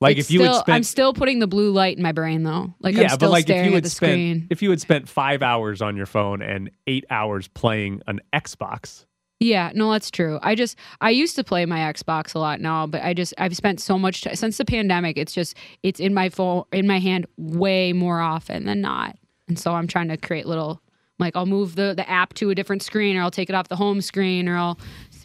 Like 0.00 0.18
It's 0.18 0.28
if 0.28 0.34
you 0.34 0.40
still, 0.40 0.52
had 0.52 0.60
spent 0.60 0.76
I'm 0.76 0.82
still 0.82 1.14
putting 1.14 1.38
the 1.38 1.46
blue 1.46 1.70
light 1.70 1.96
in 1.96 2.02
my 2.02 2.12
brain 2.12 2.42
though. 2.42 2.74
Like 2.80 2.96
yeah, 2.96 3.04
I'm 3.04 3.08
still 3.10 3.28
but 3.28 3.30
like 3.30 3.48
if 3.48 3.64
you 3.64 3.70
at 3.76 3.84
had 3.84 3.86
spent 3.90 4.10
screen. 4.12 4.46
if 4.50 4.60
you 4.62 4.68
had 4.70 4.80
spent 4.80 5.08
five 5.08 5.42
hours 5.42 5.80
on 5.80 5.96
your 5.96 6.04
phone 6.06 6.42
and 6.42 6.70
eight 6.86 7.06
hours 7.08 7.48
playing 7.48 8.02
an 8.06 8.20
Xbox, 8.32 9.06
Yeah, 9.38 9.70
no, 9.74 9.92
that's 9.92 10.10
true. 10.10 10.38
I 10.42 10.54
just 10.54 10.78
I 11.00 11.10
used 11.10 11.36
to 11.36 11.44
play 11.44 11.66
my 11.66 11.78
Xbox 11.92 12.34
a 12.34 12.38
lot 12.38 12.60
now, 12.60 12.86
but 12.86 13.02
I 13.02 13.12
just 13.12 13.34
I've 13.36 13.54
spent 13.56 13.80
so 13.80 13.98
much 13.98 14.22
time 14.22 14.34
since 14.34 14.56
the 14.56 14.64
pandemic. 14.64 15.18
It's 15.18 15.34
just 15.34 15.56
it's 15.82 16.00
in 16.00 16.14
my 16.14 16.30
phone 16.30 16.64
in 16.72 16.86
my 16.86 16.98
hand 16.98 17.26
way 17.36 17.92
more 17.92 18.20
often 18.20 18.64
than 18.64 18.80
not, 18.80 19.16
and 19.46 19.58
so 19.58 19.72
I'm 19.74 19.86
trying 19.86 20.08
to 20.08 20.16
create 20.16 20.46
little 20.46 20.80
like 21.18 21.36
I'll 21.36 21.46
move 21.46 21.76
the 21.76 21.92
the 21.94 22.08
app 22.08 22.32
to 22.34 22.48
a 22.48 22.54
different 22.54 22.82
screen, 22.82 23.14
or 23.16 23.22
I'll 23.22 23.30
take 23.30 23.50
it 23.50 23.54
off 23.54 23.68
the 23.68 23.76
home 23.76 24.00
screen, 24.00 24.48
or 24.48 24.56
I'll 24.56 24.78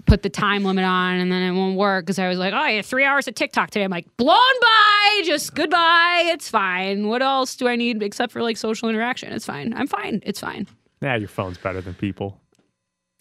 put 0.05 0.23
the 0.23 0.29
time 0.29 0.65
limit 0.65 0.83
on, 0.83 1.15
and 1.15 1.31
then 1.31 1.41
it 1.41 1.57
won't 1.57 1.77
work 1.77 2.05
because 2.05 2.19
I 2.19 2.27
was 2.27 2.37
like, 2.37 2.53
oh, 2.53 2.63
had 2.63 2.85
three 2.85 3.05
hours 3.05 3.29
of 3.29 3.35
TikTok 3.35 3.69
today. 3.69 3.85
I'm 3.85 3.91
like, 3.91 4.07
blown 4.17 4.35
by, 4.61 5.21
just 5.23 5.55
goodbye. 5.55 6.23
It's 6.25 6.49
fine. 6.49 7.07
What 7.07 7.21
else 7.21 7.55
do 7.55 7.67
I 7.69 7.77
need 7.77 8.03
except 8.03 8.33
for 8.33 8.41
like 8.41 8.57
social 8.57 8.89
interaction? 8.89 9.31
It's 9.31 9.45
fine. 9.45 9.73
I'm 9.73 9.87
fine. 9.87 10.21
It's 10.25 10.39
fine. 10.41 10.67
yeah, 11.01 11.15
your 11.15 11.29
phone's 11.29 11.57
better 11.57 11.79
than 11.79 11.93
people. 11.93 12.37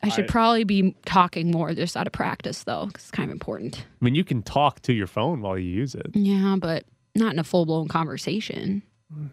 I 0.03 0.09
should 0.09 0.29
probably 0.29 0.65
be 0.65 0.95
talking 1.05 1.51
more 1.51 1.75
just 1.75 1.97
out 1.97 2.07
of 2.07 2.13
practice 2.13 2.65
though, 2.65 2.87
'cause 2.87 3.03
it's 3.03 3.11
kind 3.11 3.29
of 3.31 3.33
important. 3.35 3.85
I 4.01 4.05
mean, 4.05 4.15
you 4.15 4.25
can 4.25 4.43
talk 4.43 4.81
to 4.83 4.93
your 4.93 5.07
phone 5.07 5.41
while 5.43 5.59
you 5.59 5.69
use 5.71 5.95
it. 5.95 6.07
Yeah, 6.15 6.57
but 6.59 6.85
not 7.15 7.33
in 7.35 7.39
a 7.39 7.45
full 7.45 7.67
blown 7.67 7.89
conversation. 7.89 8.83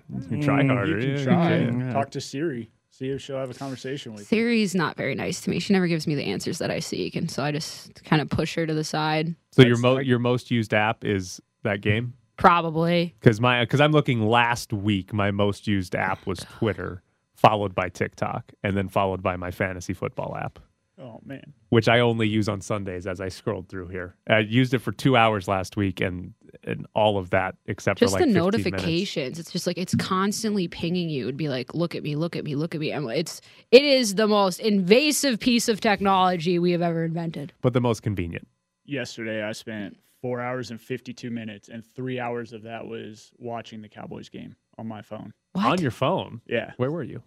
You 0.09 0.27
can 0.27 0.41
try 0.41 0.63
Mm, 0.63 0.73
harder. 0.73 0.99
You 0.99 1.09
yeah, 1.09 1.15
can 1.15 1.23
try. 1.25 1.47
can. 1.57 1.93
Talk 1.93 2.11
to 2.11 2.21
Siri. 2.21 2.69
See 2.89 3.09
if 3.09 3.21
she'll 3.21 3.37
have 3.37 3.51
a 3.51 3.53
conversation 3.53 4.13
with 4.13 4.21
you. 4.21 4.25
Siri's 4.25 4.73
not 4.73 4.97
very 4.97 5.13
nice 5.13 5.39
to 5.41 5.51
me. 5.51 5.59
She 5.59 5.71
never 5.71 5.87
gives 5.87 6.07
me 6.07 6.15
the 6.15 6.23
answers 6.23 6.57
that 6.57 6.71
I 6.71 6.79
seek, 6.79 7.15
and 7.15 7.29
so 7.29 7.43
I 7.43 7.51
just 7.51 8.03
kind 8.03 8.21
of 8.23 8.29
push 8.29 8.55
her 8.55 8.65
to 8.65 8.73
the 8.73 8.83
side. 8.83 9.35
So 9.51 9.61
your 9.61 9.77
mo- 9.77 9.99
your 9.99 10.17
most 10.19 10.49
used 10.49 10.73
app 10.73 11.05
is 11.05 11.39
that 11.63 11.81
game? 11.81 12.13
Probably. 12.37 13.13
Because 13.19 13.39
my 13.39 13.63
because 13.63 13.81
I'm 13.81 13.91
looking 13.91 14.21
last 14.27 14.73
week, 14.73 15.13
my 15.13 15.29
most 15.31 15.67
used 15.67 15.95
app 15.95 16.25
was 16.25 16.39
Twitter, 16.57 17.03
followed 17.37 17.73
by 17.73 17.87
TikTok, 17.89 18.51
and 18.63 18.75
then 18.75 18.89
followed 18.89 19.23
by 19.23 19.37
my 19.37 19.51
fantasy 19.51 19.93
football 19.93 20.35
app, 20.35 20.59
Oh 20.99 21.21
man. 21.23 21.53
which 21.69 21.87
I 21.87 21.99
only 21.99 22.27
use 22.27 22.49
on 22.49 22.59
Sundays 22.59 23.05
as 23.07 23.21
I 23.21 23.29
scrolled 23.29 23.69
through 23.69 23.89
here. 23.89 24.15
I 24.27 24.39
used 24.39 24.73
it 24.73 24.79
for 24.79 24.91
two 24.91 25.15
hours 25.15 25.47
last 25.47 25.77
week, 25.77 26.01
and 26.01 26.33
and 26.63 26.87
all 26.95 27.17
of 27.19 27.29
that 27.29 27.55
except 27.67 27.99
Just 27.99 28.13
for 28.15 28.19
like 28.19 28.27
the 28.27 28.33
15 28.33 28.43
minutes. 28.51 28.65
notifications. 28.65 29.39
It's 29.39 29.51
just 29.51 29.67
like 29.67 29.77
it's 29.77 29.93
constantly 29.95 30.67
pinging 30.67 31.09
you. 31.09 31.25
It'd 31.25 31.37
be 31.37 31.49
like, 31.49 31.73
look 31.75 31.93
at 31.93 32.01
me, 32.03 32.15
look 32.15 32.35
at 32.35 32.43
me, 32.43 32.55
look 32.55 32.73
at 32.73 32.81
me. 32.81 32.91
I'm, 32.91 33.07
it's 33.09 33.39
it 33.71 33.83
is 33.83 34.15
the 34.15 34.27
most 34.27 34.59
invasive 34.59 35.39
piece 35.39 35.69
of 35.69 35.79
technology 35.79 36.57
we 36.57 36.71
have 36.71 36.81
ever 36.81 37.05
invented. 37.05 37.53
but 37.61 37.73
the 37.73 37.81
most 37.81 38.01
convenient. 38.01 38.47
yesterday 38.85 39.43
I 39.43 39.51
spent 39.51 39.97
four 40.21 40.41
hours 40.41 40.71
and 40.71 40.81
52 40.81 41.29
minutes, 41.29 41.69
and 41.69 41.85
three 41.85 42.19
hours 42.19 42.51
of 42.53 42.63
that 42.63 42.87
was 42.87 43.31
watching 43.37 43.81
the 43.83 43.87
Cowboys 43.89 44.29
game 44.29 44.55
on 44.77 44.87
my 44.87 45.01
phone. 45.01 45.33
What? 45.53 45.65
On 45.65 45.81
your 45.81 45.91
phone. 45.91 46.41
Yeah. 46.47 46.71
Where 46.77 46.91
were 46.91 47.03
you? 47.03 47.23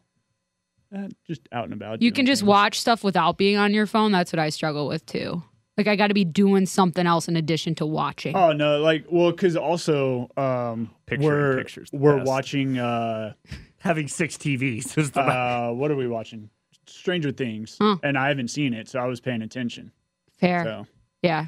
Uh, 0.95 1.09
just 1.27 1.43
out 1.53 1.65
and 1.65 1.73
about. 1.73 2.03
You 2.03 2.11
can 2.13 2.27
just 2.27 2.41
things. 2.43 2.49
watch 2.49 2.81
stuff 2.81 3.05
without 3.05 3.39
being 3.39 3.57
on 3.57 3.73
your 3.75 3.87
phone. 3.87 4.11
That's 4.13 4.33
what 4.33 4.41
I 4.41 4.49
struggle 4.51 4.89
with 4.89 5.07
too. 5.07 5.43
Like 5.77 5.87
I 5.87 5.97
got 5.97 6.09
to 6.09 6.15
be 6.15 6.25
doing 6.25 6.67
something 6.67 7.07
else 7.07 7.29
in 7.29 7.37
addition 7.37 7.75
to 7.77 7.87
watching. 7.87 8.35
Oh 8.37 8.53
no, 8.53 8.81
like 8.81 9.05
well, 9.11 9.31
because 9.31 9.57
also 9.57 10.29
um, 10.37 10.91
Picture 11.07 11.25
we're 11.25 11.57
picture's 11.59 11.91
we're 11.93 12.17
best. 12.19 12.27
watching. 12.29 12.79
Uh, 12.79 13.33
Having 13.79 14.09
six 14.09 14.37
TVs 14.37 14.99
is 14.99 15.13
the 15.13 15.23
uh, 15.23 15.71
what 15.73 15.91
are 15.91 15.97
we 15.97 16.07
watching? 16.07 16.51
Stranger 16.87 17.31
Things, 17.33 17.79
Huh. 17.81 17.97
and 18.03 18.19
I 18.19 18.29
haven't 18.29 18.49
seen 18.49 18.75
it, 18.75 18.89
so 18.91 18.99
I 18.99 19.07
was 19.07 19.21
paying 19.21 19.41
attention. 19.41 19.91
Fair. 20.39 20.65
So 20.65 20.87
Yeah. 21.23 21.47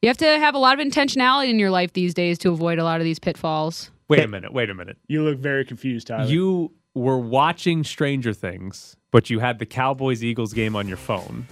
You 0.00 0.08
have 0.08 0.16
to 0.18 0.24
have 0.38 0.54
a 0.54 0.58
lot 0.58 0.80
of 0.80 0.86
intentionality 0.86 1.50
in 1.50 1.58
your 1.58 1.70
life 1.70 1.92
these 1.92 2.14
days 2.14 2.38
to 2.38 2.50
avoid 2.52 2.78
a 2.78 2.84
lot 2.84 3.00
of 3.00 3.04
these 3.04 3.18
pitfalls. 3.18 3.90
Wait 4.08 4.20
a 4.24 4.28
minute. 4.28 4.52
Wait 4.52 4.70
a 4.70 4.74
minute. 4.74 4.96
you 5.06 5.22
look 5.22 5.38
very 5.38 5.64
confused, 5.64 6.06
Tyler. 6.06 6.28
You 6.30 6.72
were 6.94 7.18
watching 7.18 7.84
Stranger 7.84 8.32
Things, 8.32 8.96
but 9.10 9.28
you 9.30 9.38
had 9.38 9.58
the 9.58 9.66
Cowboys 9.66 10.24
Eagles 10.24 10.52
game 10.52 10.74
on 10.74 10.88
your 10.88 10.96
phone, 10.96 11.46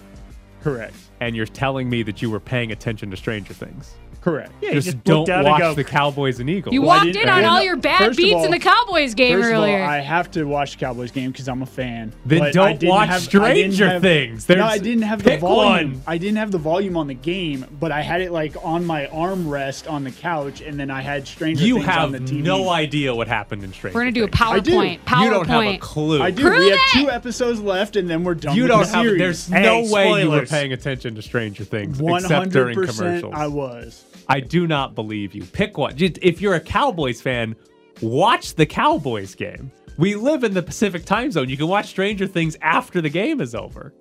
correct? 0.61 0.95
And 1.19 1.35
you're 1.35 1.45
telling 1.45 1.89
me 1.89 2.03
that 2.03 2.21
you 2.21 2.29
were 2.29 2.39
paying 2.39 2.71
attention 2.71 3.11
to 3.11 3.17
Stranger 3.17 3.53
Things. 3.53 3.93
Correct. 4.19 4.51
Yeah, 4.61 4.73
just, 4.73 4.87
just 4.87 5.03
don't 5.05 5.17
looked 5.19 5.27
down 5.27 5.39
and 5.39 5.47
watch 5.47 5.59
go- 5.61 5.73
the 5.75 5.83
Cowboys 5.85 6.41
and 6.41 6.49
Eagles. 6.49 6.73
You 6.73 6.81
Well, 6.81 6.97
walked 7.05 7.15
in 7.15 7.29
on 7.29 7.45
all 7.45 7.61
your 7.61 7.77
bad 7.77 7.99
first 7.99 8.09
of 8.11 8.17
beats 8.17 8.43
in 8.43 8.51
the 8.51 8.59
Cowboys 8.59 9.13
game 9.13 9.37
First 9.39 9.53
earlier. 9.53 9.77
Of 9.77 9.83
all, 9.83 9.89
I 9.89 9.99
have 9.99 10.29
to 10.31 10.43
watch 10.43 10.71
the 10.73 10.79
Cowboys 10.79 11.11
game 11.11 11.31
because 11.31 11.47
I'm 11.47 11.61
a 11.61 11.65
fan. 11.65 12.11
Then 12.25 12.39
but 12.39 12.47
I 12.49 12.51
don't 12.51 12.79
didn't 12.79 12.89
watch 12.89 13.07
have- 13.09 13.21
Stranger 13.21 13.87
have- 13.87 14.01
Things. 14.01 14.49
no, 14.49 14.65
I 14.65 14.79
didn't 14.79 15.03
have 15.03 15.23
the 15.23 15.37
volume. 15.37 15.93
one. 15.93 16.01
I 16.07 16.17
didn't 16.17 16.37
have 16.39 16.51
the 16.51 16.57
volume 16.57 16.97
on 16.97 17.07
the 17.07 17.13
game, 17.13 17.65
but 17.79 17.93
I 17.93 18.01
had 18.01 18.19
it 18.19 18.33
like 18.33 18.55
on 18.65 18.83
my 18.83 19.05
armrest 19.05 19.89
on 19.89 20.03
the 20.03 20.11
couch, 20.11 20.59
and 20.59 20.77
then 20.77 20.91
I 20.91 21.01
had 21.01 21.25
Stranger 21.25 21.63
you 21.65 21.75
Things 21.75 21.87
on 21.87 21.93
have 21.93 22.11
the 22.11 22.19
TV. 22.19 22.29
You 22.31 22.37
have 22.37 22.45
no 22.45 22.69
idea 22.69 23.15
what 23.15 23.29
happened 23.29 23.63
in 23.63 23.71
Stranger 23.71 23.95
We're 23.95 24.01
gonna 24.01 24.11
do 24.11 24.23
a 24.25 24.27
Things. 24.27 24.41
I 24.41 24.59
do. 24.59 24.71
PowerPoint. 24.71 24.99
PowerPoint. 25.05 25.23
You 25.23 25.29
don't 25.29 25.47
have 25.47 25.63
a 25.63 25.77
clue. 25.77 26.21
I 26.21 26.31
do. 26.31 26.41
Prove 26.43 26.59
we 26.59 26.69
have 26.71 26.79
it! 26.95 26.99
two 26.99 27.09
episodes 27.11 27.61
left, 27.61 27.95
and 27.95 28.09
then 28.09 28.25
we're 28.25 28.33
done. 28.35 28.57
You 28.57 28.63
with 28.63 28.71
don't 28.71 28.81
the 28.81 28.87
have. 28.87 29.03
series. 29.05 29.19
There's 29.19 29.47
Hey, 29.47 29.61
no 29.61 29.89
way 29.93 30.23
you 30.23 30.31
were 30.31 30.45
paying 30.45 30.73
attention 30.73 31.06
to 31.15 31.21
Stranger 31.21 31.63
Things 31.63 31.99
One 32.01 32.21
except 32.23 32.51
during 32.51 32.75
commercials. 32.75 33.33
I 33.35 33.47
was. 33.47 34.05
I 34.27 34.39
do 34.39 34.67
not 34.67 34.95
believe 34.95 35.33
you. 35.33 35.43
Pick 35.43 35.77
one. 35.77 35.93
If 35.97 36.41
you're 36.41 36.55
a 36.55 36.59
Cowboys 36.59 37.21
fan, 37.21 37.55
watch 38.01 38.55
the 38.55 38.65
Cowboys 38.65 39.35
game. 39.35 39.71
We 39.97 40.15
live 40.15 40.43
in 40.43 40.53
the 40.53 40.61
Pacific 40.61 41.05
time 41.05 41.31
zone. 41.31 41.49
You 41.49 41.57
can 41.57 41.67
watch 41.67 41.87
Stranger 41.87 42.27
Things 42.27 42.55
after 42.61 43.01
the 43.01 43.09
game 43.09 43.41
is 43.41 43.55
over. 43.55 43.93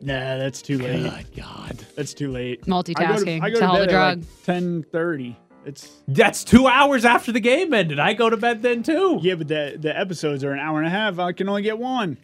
Nah, 0.00 0.36
that's 0.36 0.60
too 0.62 0.78
late. 0.78 1.02
Good 1.02 1.36
God. 1.42 1.78
That's 1.96 2.12
too 2.12 2.30
late. 2.30 2.62
Multitasking. 2.66 3.42
I 3.42 3.48
go 3.50 3.56
It's 3.56 3.58
to, 3.60 3.64
a 3.64 3.68
hell 3.68 3.82
of 3.82 3.86
bed 3.88 3.94
a 3.94 3.96
at 3.98 4.08
like 4.08 4.18
drug. 4.20 4.24
ten 4.44 4.82
thirty. 4.92 5.36
It's 5.64 6.02
That's 6.06 6.44
two 6.44 6.66
hours 6.68 7.04
after 7.04 7.32
the 7.32 7.40
game 7.40 7.74
ended. 7.74 7.98
I 7.98 8.12
go 8.12 8.30
to 8.30 8.36
bed 8.36 8.62
then 8.62 8.82
too. 8.82 9.18
yeah, 9.22 9.34
but 9.34 9.48
the 9.48 9.76
the 9.78 9.98
episodes 9.98 10.44
are 10.44 10.52
an 10.52 10.60
hour 10.60 10.78
and 10.78 10.86
a 10.86 10.90
half. 10.90 11.18
I 11.18 11.32
can 11.32 11.48
only 11.48 11.62
get 11.62 11.78
one. 11.78 12.18